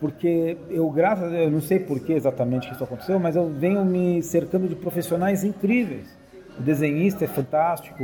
porque 0.00 0.56
eu, 0.70 0.88
graças 0.90 1.24
a 1.24 1.28
Deus, 1.28 1.42
eu 1.44 1.50
não 1.50 1.60
sei 1.60 1.78
por 1.78 2.00
que 2.00 2.12
exatamente 2.12 2.70
isso 2.72 2.82
aconteceu, 2.84 3.18
mas 3.18 3.36
eu 3.36 3.48
venho 3.48 3.84
me 3.84 4.22
cercando 4.22 4.68
de 4.68 4.74
profissionais 4.74 5.44
incríveis. 5.44 6.16
O 6.58 6.62
desenhista 6.62 7.24
é 7.24 7.28
fantástico. 7.28 8.02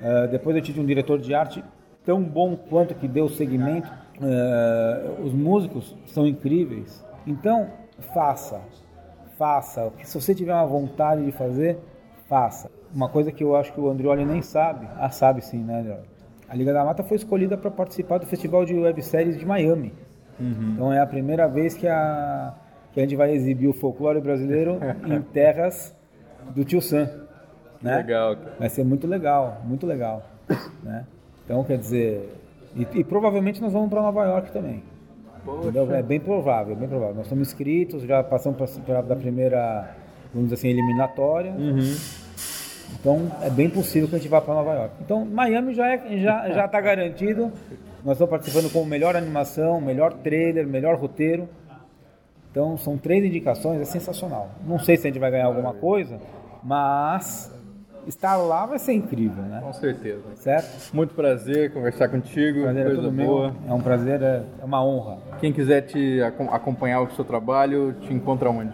eh, 0.00 0.28
depois 0.28 0.56
eu 0.56 0.62
tive 0.62 0.80
um 0.80 0.86
diretor 0.86 1.18
de 1.18 1.34
arte 1.34 1.62
tão 2.04 2.22
bom 2.22 2.56
quanto 2.56 2.94
que 2.94 3.08
deu 3.08 3.28
segmento. 3.28 3.90
Eh, 4.20 5.10
os 5.24 5.32
músicos 5.32 5.96
são 6.06 6.26
incríveis. 6.26 7.04
Então, 7.26 7.68
faça. 8.14 8.60
faça. 9.38 9.92
Se 10.02 10.20
você 10.20 10.34
tiver 10.34 10.52
uma 10.52 10.66
vontade 10.66 11.24
de 11.24 11.32
fazer, 11.32 11.78
faça. 12.28 12.70
Uma 12.94 13.08
coisa 13.08 13.30
que 13.30 13.44
eu 13.44 13.54
acho 13.54 13.72
que 13.72 13.80
o 13.80 13.88
Andrioli 13.88 14.24
nem 14.24 14.42
sabe, 14.42 14.88
ah, 14.98 15.10
sabe 15.10 15.40
sim, 15.44 15.62
né, 15.62 15.80
Andrioli? 15.80 16.08
A 16.48 16.54
Liga 16.56 16.72
da 16.72 16.82
Mata 16.84 17.02
foi 17.04 17.16
escolhida 17.16 17.58
para 17.58 17.70
participar 17.70 18.18
do 18.18 18.26
Festival 18.26 18.64
de 18.64 18.74
Webséries 18.74 19.38
de 19.38 19.44
Miami. 19.44 19.92
Então 20.74 20.92
é 20.92 21.00
a 21.00 21.06
primeira 21.06 21.46
vez 21.48 21.74
que 21.74 21.86
a, 21.88 22.54
que 22.92 23.00
a 23.00 23.02
gente 23.02 23.16
vai 23.16 23.32
exibir 23.32 23.66
o 23.68 23.72
folclore 23.72 24.20
brasileiro 24.20 24.78
em 25.06 25.20
terras 25.22 25.96
do 26.54 26.64
Tio 26.64 26.80
Sam. 26.80 27.08
Né? 27.82 27.96
Legal. 27.98 28.36
Vai 28.58 28.68
ser 28.68 28.84
muito 28.84 29.06
legal, 29.06 29.60
muito 29.64 29.86
legal. 29.86 30.22
né? 30.82 31.04
Então, 31.44 31.62
quer 31.64 31.78
dizer. 31.78 32.34
E, 32.76 32.86
e 33.00 33.04
provavelmente 33.04 33.60
nós 33.60 33.72
vamos 33.72 33.88
para 33.88 34.02
Nova 34.02 34.24
York 34.24 34.50
também. 34.52 34.82
É 35.98 36.02
bem 36.02 36.20
provável, 36.20 36.76
bem 36.76 36.88
provável. 36.88 37.14
Nós 37.14 37.24
estamos 37.26 37.48
inscritos, 37.48 38.02
já 38.02 38.22
passamos 38.22 38.58
pra, 38.58 38.66
pra- 38.84 39.02
da 39.02 39.16
primeira, 39.16 39.94
vamos 40.34 40.50
dizer 40.50 40.54
assim, 40.56 40.68
eliminatória. 40.68 41.54
Então 43.00 43.30
é 43.42 43.50
bem 43.50 43.68
possível 43.70 44.08
que 44.08 44.14
a 44.16 44.18
gente 44.18 44.28
vá 44.28 44.40
para 44.40 44.54
Nova 44.54 44.74
York. 44.74 44.94
Então 45.00 45.24
Miami 45.24 45.74
já 45.74 45.86
é, 45.88 46.18
já 46.18 46.50
já 46.50 46.64
está 46.66 46.80
garantido. 46.80 47.52
Nós 48.04 48.12
estamos 48.14 48.30
participando 48.30 48.72
com 48.72 48.84
melhor 48.84 49.16
animação, 49.16 49.80
melhor 49.80 50.12
trailer, 50.14 50.66
melhor 50.66 50.96
roteiro. 50.96 51.48
Então 52.50 52.76
são 52.78 52.96
três 52.96 53.24
indicações, 53.24 53.80
é 53.80 53.84
sensacional. 53.84 54.50
Não 54.66 54.78
sei 54.78 54.96
se 54.96 55.06
a 55.06 55.10
gente 55.10 55.20
vai 55.20 55.30
ganhar 55.30 55.46
alguma 55.46 55.74
coisa, 55.74 56.18
mas 56.62 57.52
estar 58.06 58.36
lá 58.36 58.64
vai 58.66 58.78
ser 58.78 58.94
incrível, 58.94 59.42
né? 59.44 59.60
Com 59.62 59.72
certeza. 59.72 60.22
Certo? 60.36 60.94
Muito 60.94 61.14
prazer 61.14 61.72
conversar 61.72 62.08
contigo, 62.08 62.62
Prazer 62.62 62.80
é 62.82 62.84
coisa 62.86 63.02
todo 63.02 63.12
boa. 63.12 63.48
meu. 63.52 63.70
É 63.70 63.74
um 63.74 63.80
prazer, 63.80 64.22
é 64.22 64.42
é 64.60 64.64
uma 64.64 64.82
honra. 64.84 65.18
Quem 65.40 65.52
quiser 65.52 65.82
te 65.82 66.22
acom- 66.22 66.48
acompanhar 66.50 67.02
o 67.02 67.10
seu 67.10 67.24
trabalho, 67.24 67.94
te 68.00 68.14
encontra 68.14 68.48
onde? 68.50 68.72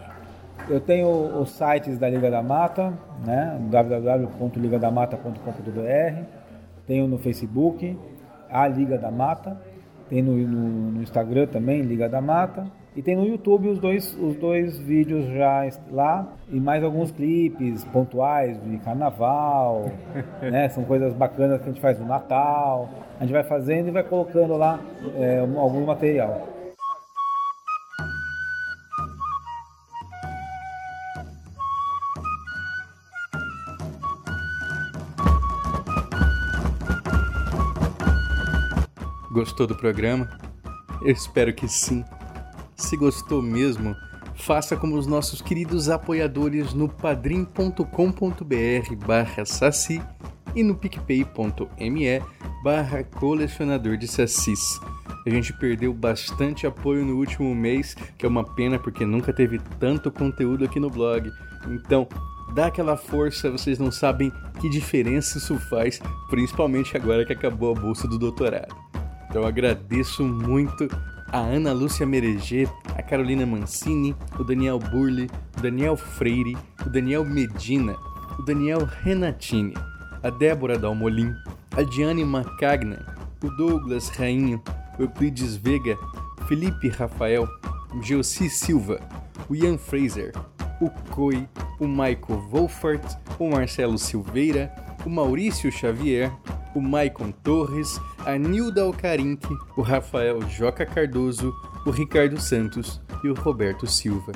Eu 0.68 0.80
tenho 0.80 1.08
os 1.40 1.50
sites 1.50 1.98
da 1.98 2.08
Liga 2.08 2.30
da 2.30 2.42
Mata, 2.42 2.92
né? 3.24 3.58
www.ligadamata.com.br. 3.70 6.22
Tenho 6.86 7.06
no 7.08 7.18
Facebook, 7.18 7.96
a 8.50 8.66
Liga 8.68 8.98
da 8.98 9.10
Mata. 9.10 9.56
Tem 10.08 10.22
no, 10.22 10.36
no- 10.36 10.90
no 10.92 11.02
Instagram 11.02 11.46
também, 11.46 11.82
Liga 11.82 12.08
da 12.08 12.20
Mata. 12.20 12.66
E 12.96 13.02
tem 13.02 13.16
no 13.16 13.26
YouTube 13.26 13.68
os 13.68 13.80
dois, 13.80 14.16
os 14.20 14.36
dois 14.36 14.78
vídeos 14.78 15.24
já 15.26 15.66
lá. 15.90 16.28
E 16.50 16.60
mais 16.60 16.84
alguns 16.84 17.10
clipes 17.10 17.82
pontuais 17.84 18.56
de 18.62 18.78
carnaval, 18.78 19.90
né? 20.40 20.68
São 20.68 20.84
coisas 20.84 21.12
bacanas 21.12 21.60
que 21.60 21.68
a 21.68 21.72
gente 21.72 21.80
faz 21.80 21.98
no 21.98 22.06
Natal. 22.06 22.88
A 23.18 23.24
gente 23.24 23.32
vai 23.32 23.42
fazendo 23.42 23.88
e 23.88 23.90
vai 23.90 24.04
colocando 24.04 24.56
lá 24.56 24.78
é, 25.16 25.40
algum 25.40 25.84
material. 25.84 26.46
Gostou 39.34 39.66
do 39.66 39.74
programa? 39.74 40.30
Eu 41.02 41.10
espero 41.10 41.52
que 41.52 41.66
sim. 41.66 42.04
Se 42.76 42.96
gostou 42.96 43.42
mesmo, 43.42 43.92
faça 44.36 44.76
como 44.76 44.96
os 44.96 45.08
nossos 45.08 45.42
queridos 45.42 45.88
apoiadores 45.88 46.72
no 46.72 46.88
padrim.com.br 46.88 47.84
barra 49.04 49.44
saci 49.44 50.00
e 50.54 50.62
no 50.62 50.76
picpay.me 50.76 52.22
barra 52.62 53.02
colecionador 53.02 53.96
de 53.96 54.06
sacis. 54.06 54.78
A 55.26 55.30
gente 55.30 55.52
perdeu 55.54 55.92
bastante 55.92 56.64
apoio 56.64 57.04
no 57.04 57.16
último 57.16 57.52
mês, 57.56 57.96
que 58.16 58.24
é 58.24 58.28
uma 58.28 58.44
pena 58.54 58.78
porque 58.78 59.04
nunca 59.04 59.32
teve 59.32 59.58
tanto 59.80 60.12
conteúdo 60.12 60.64
aqui 60.64 60.78
no 60.78 60.90
blog. 60.90 61.28
Então, 61.66 62.06
dá 62.54 62.66
aquela 62.66 62.96
força, 62.96 63.50
vocês 63.50 63.80
não 63.80 63.90
sabem 63.90 64.30
que 64.60 64.68
diferença 64.68 65.38
isso 65.38 65.58
faz, 65.68 66.00
principalmente 66.30 66.96
agora 66.96 67.26
que 67.26 67.32
acabou 67.32 67.72
a 67.76 67.80
bolsa 67.80 68.06
do 68.06 68.16
doutorado. 68.16 68.93
Eu 69.34 69.44
agradeço 69.44 70.22
muito 70.22 70.88
a 71.26 71.38
Ana 71.38 71.72
Lúcia 71.72 72.06
Mereger, 72.06 72.68
a 72.96 73.02
Carolina 73.02 73.44
Mancini, 73.44 74.14
o 74.38 74.44
Daniel 74.44 74.78
Burli, 74.78 75.28
o 75.58 75.60
Daniel 75.60 75.96
Freire, 75.96 76.56
o 76.86 76.88
Daniel 76.88 77.24
Medina, 77.24 77.96
o 78.38 78.42
Daniel 78.42 78.84
Renatini, 78.84 79.74
a 80.22 80.30
Débora 80.30 80.78
Dalmolin, 80.78 81.34
a 81.76 81.82
Diane 81.82 82.24
Macagna, 82.24 83.04
o 83.42 83.50
Douglas 83.50 84.08
Rainho, 84.10 84.62
o 85.00 85.02
Euclides 85.02 85.56
Vega, 85.56 85.98
Felipe 86.46 86.88
Rafael, 86.88 87.48
o 87.92 88.00
Geossi 88.00 88.48
Silva, 88.48 89.00
o 89.50 89.56
Ian 89.56 89.76
Fraser, 89.76 90.32
o 90.80 90.88
Coi, 91.10 91.48
o 91.80 91.88
Michael 91.88 92.40
Wolfert, 92.52 93.18
o 93.40 93.50
Marcelo 93.50 93.98
Silveira, 93.98 94.72
o 95.04 95.10
Maurício 95.10 95.70
Xavier, 95.70 96.32
o 96.74 96.80
Maicon 96.80 97.30
Torres, 97.30 98.00
a 98.24 98.36
Nilda 98.36 98.82
Alcarinque, 98.82 99.54
o 99.76 99.82
Rafael 99.82 100.40
Joca 100.48 100.84
Cardoso, 100.84 101.54
o 101.86 101.90
Ricardo 101.90 102.40
Santos 102.40 103.00
e 103.22 103.28
o 103.28 103.34
Roberto 103.34 103.86
Silva. 103.86 104.32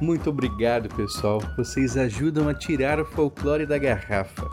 Muito 0.00 0.30
obrigado, 0.30 0.88
pessoal. 0.94 1.40
Vocês 1.56 1.96
ajudam 1.96 2.48
a 2.48 2.54
tirar 2.54 3.00
o 3.00 3.04
folclore 3.04 3.66
da 3.66 3.78
garrafa. 3.78 4.48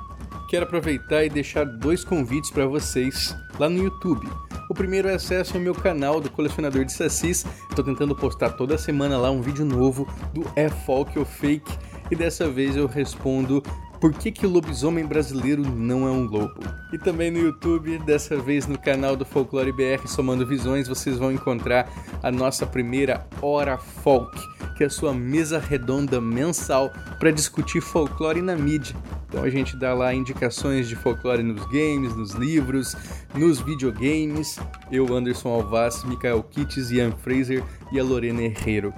Quero 0.49 0.65
aproveitar 0.65 1.23
e 1.23 1.29
deixar 1.29 1.63
dois 1.63 2.03
convites 2.03 2.51
para 2.51 2.67
vocês 2.67 3.35
lá 3.57 3.69
no 3.69 3.83
YouTube. 3.83 4.27
O 4.69 4.73
primeiro 4.73 5.07
é 5.07 5.15
acesso 5.15 5.55
ao 5.55 5.63
meu 5.63 5.73
canal 5.73 6.19
do 6.19 6.29
Colecionador 6.29 6.85
de 6.85 6.93
Sacis. 6.93 7.45
Estou 7.69 7.83
tentando 7.83 8.15
postar 8.15 8.51
toda 8.51 8.77
semana 8.77 9.17
lá 9.17 9.31
um 9.31 9.41
vídeo 9.41 9.65
novo 9.65 10.07
do 10.33 10.45
É 10.55 10.69
Folk 10.69 11.17
ou 11.17 11.25
Fake. 11.25 11.71
E 12.09 12.15
dessa 12.15 12.49
vez 12.49 12.75
eu 12.75 12.87
respondo 12.87 13.63
por 14.01 14.11
que, 14.11 14.31
que 14.31 14.47
o 14.47 14.49
lobisomem 14.49 15.05
brasileiro 15.05 15.61
não 15.61 16.07
é 16.07 16.11
um 16.11 16.25
lobo. 16.25 16.59
E 16.91 16.97
também 16.97 17.29
no 17.29 17.37
YouTube, 17.37 17.99
dessa 17.99 18.35
vez 18.35 18.65
no 18.65 18.77
canal 18.77 19.15
do 19.15 19.23
Folclore 19.23 19.71
BR 19.71 20.07
Somando 20.07 20.43
Visões, 20.43 20.87
vocês 20.87 21.19
vão 21.19 21.31
encontrar 21.31 21.87
a 22.23 22.31
nossa 22.31 22.65
primeira 22.65 23.27
Hora 23.39 23.77
Folk, 23.77 24.35
que 24.75 24.83
é 24.83 24.87
a 24.87 24.89
sua 24.89 25.13
mesa 25.13 25.59
redonda 25.59 26.19
mensal 26.19 26.91
para 27.19 27.29
discutir 27.29 27.79
folclore 27.79 28.41
na 28.41 28.55
mídia. 28.55 28.95
Então 29.29 29.43
a 29.43 29.49
gente 29.51 29.77
dá 29.77 29.93
lá 29.93 30.11
indicações 30.15 30.89
de 30.89 30.95
folclore 30.95 31.43
nos 31.43 31.63
games, 31.67 32.15
nos 32.15 32.31
livros, 32.31 32.97
nos 33.35 33.61
videogames. 33.61 34.57
Eu, 34.91 35.15
Anderson 35.15 35.49
Alvaz, 35.49 36.03
Mikael 36.05 36.41
Kitts, 36.41 36.89
Ian 36.89 37.11
Fraser 37.11 37.63
e 37.91 37.99
a 37.99 38.03
Lorena 38.03 38.41
Herrero. 38.41 38.91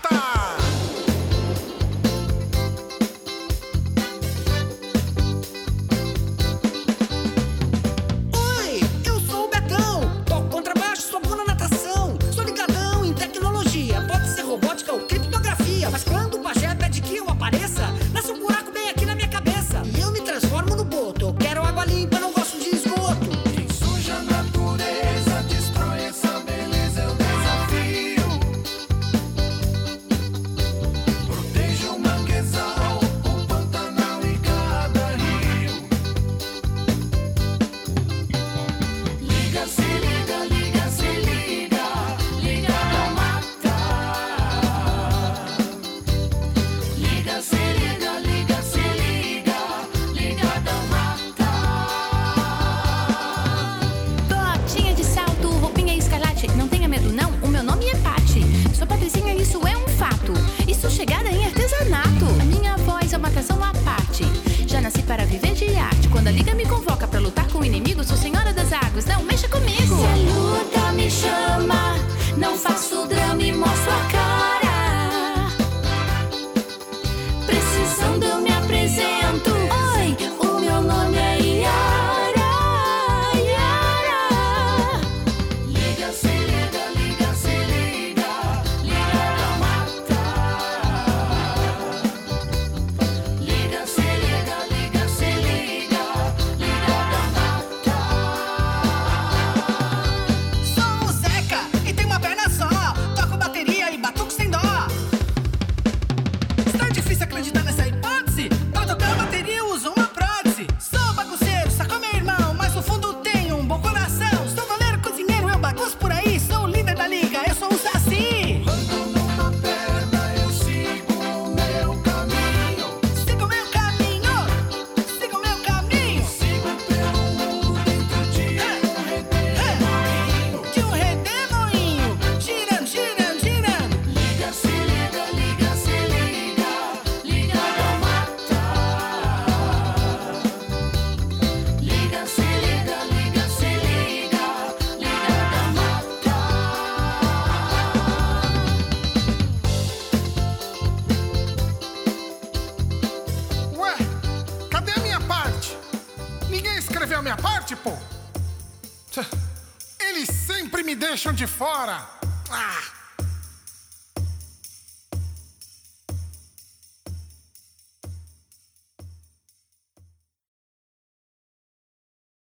Fora. 161.61 162.09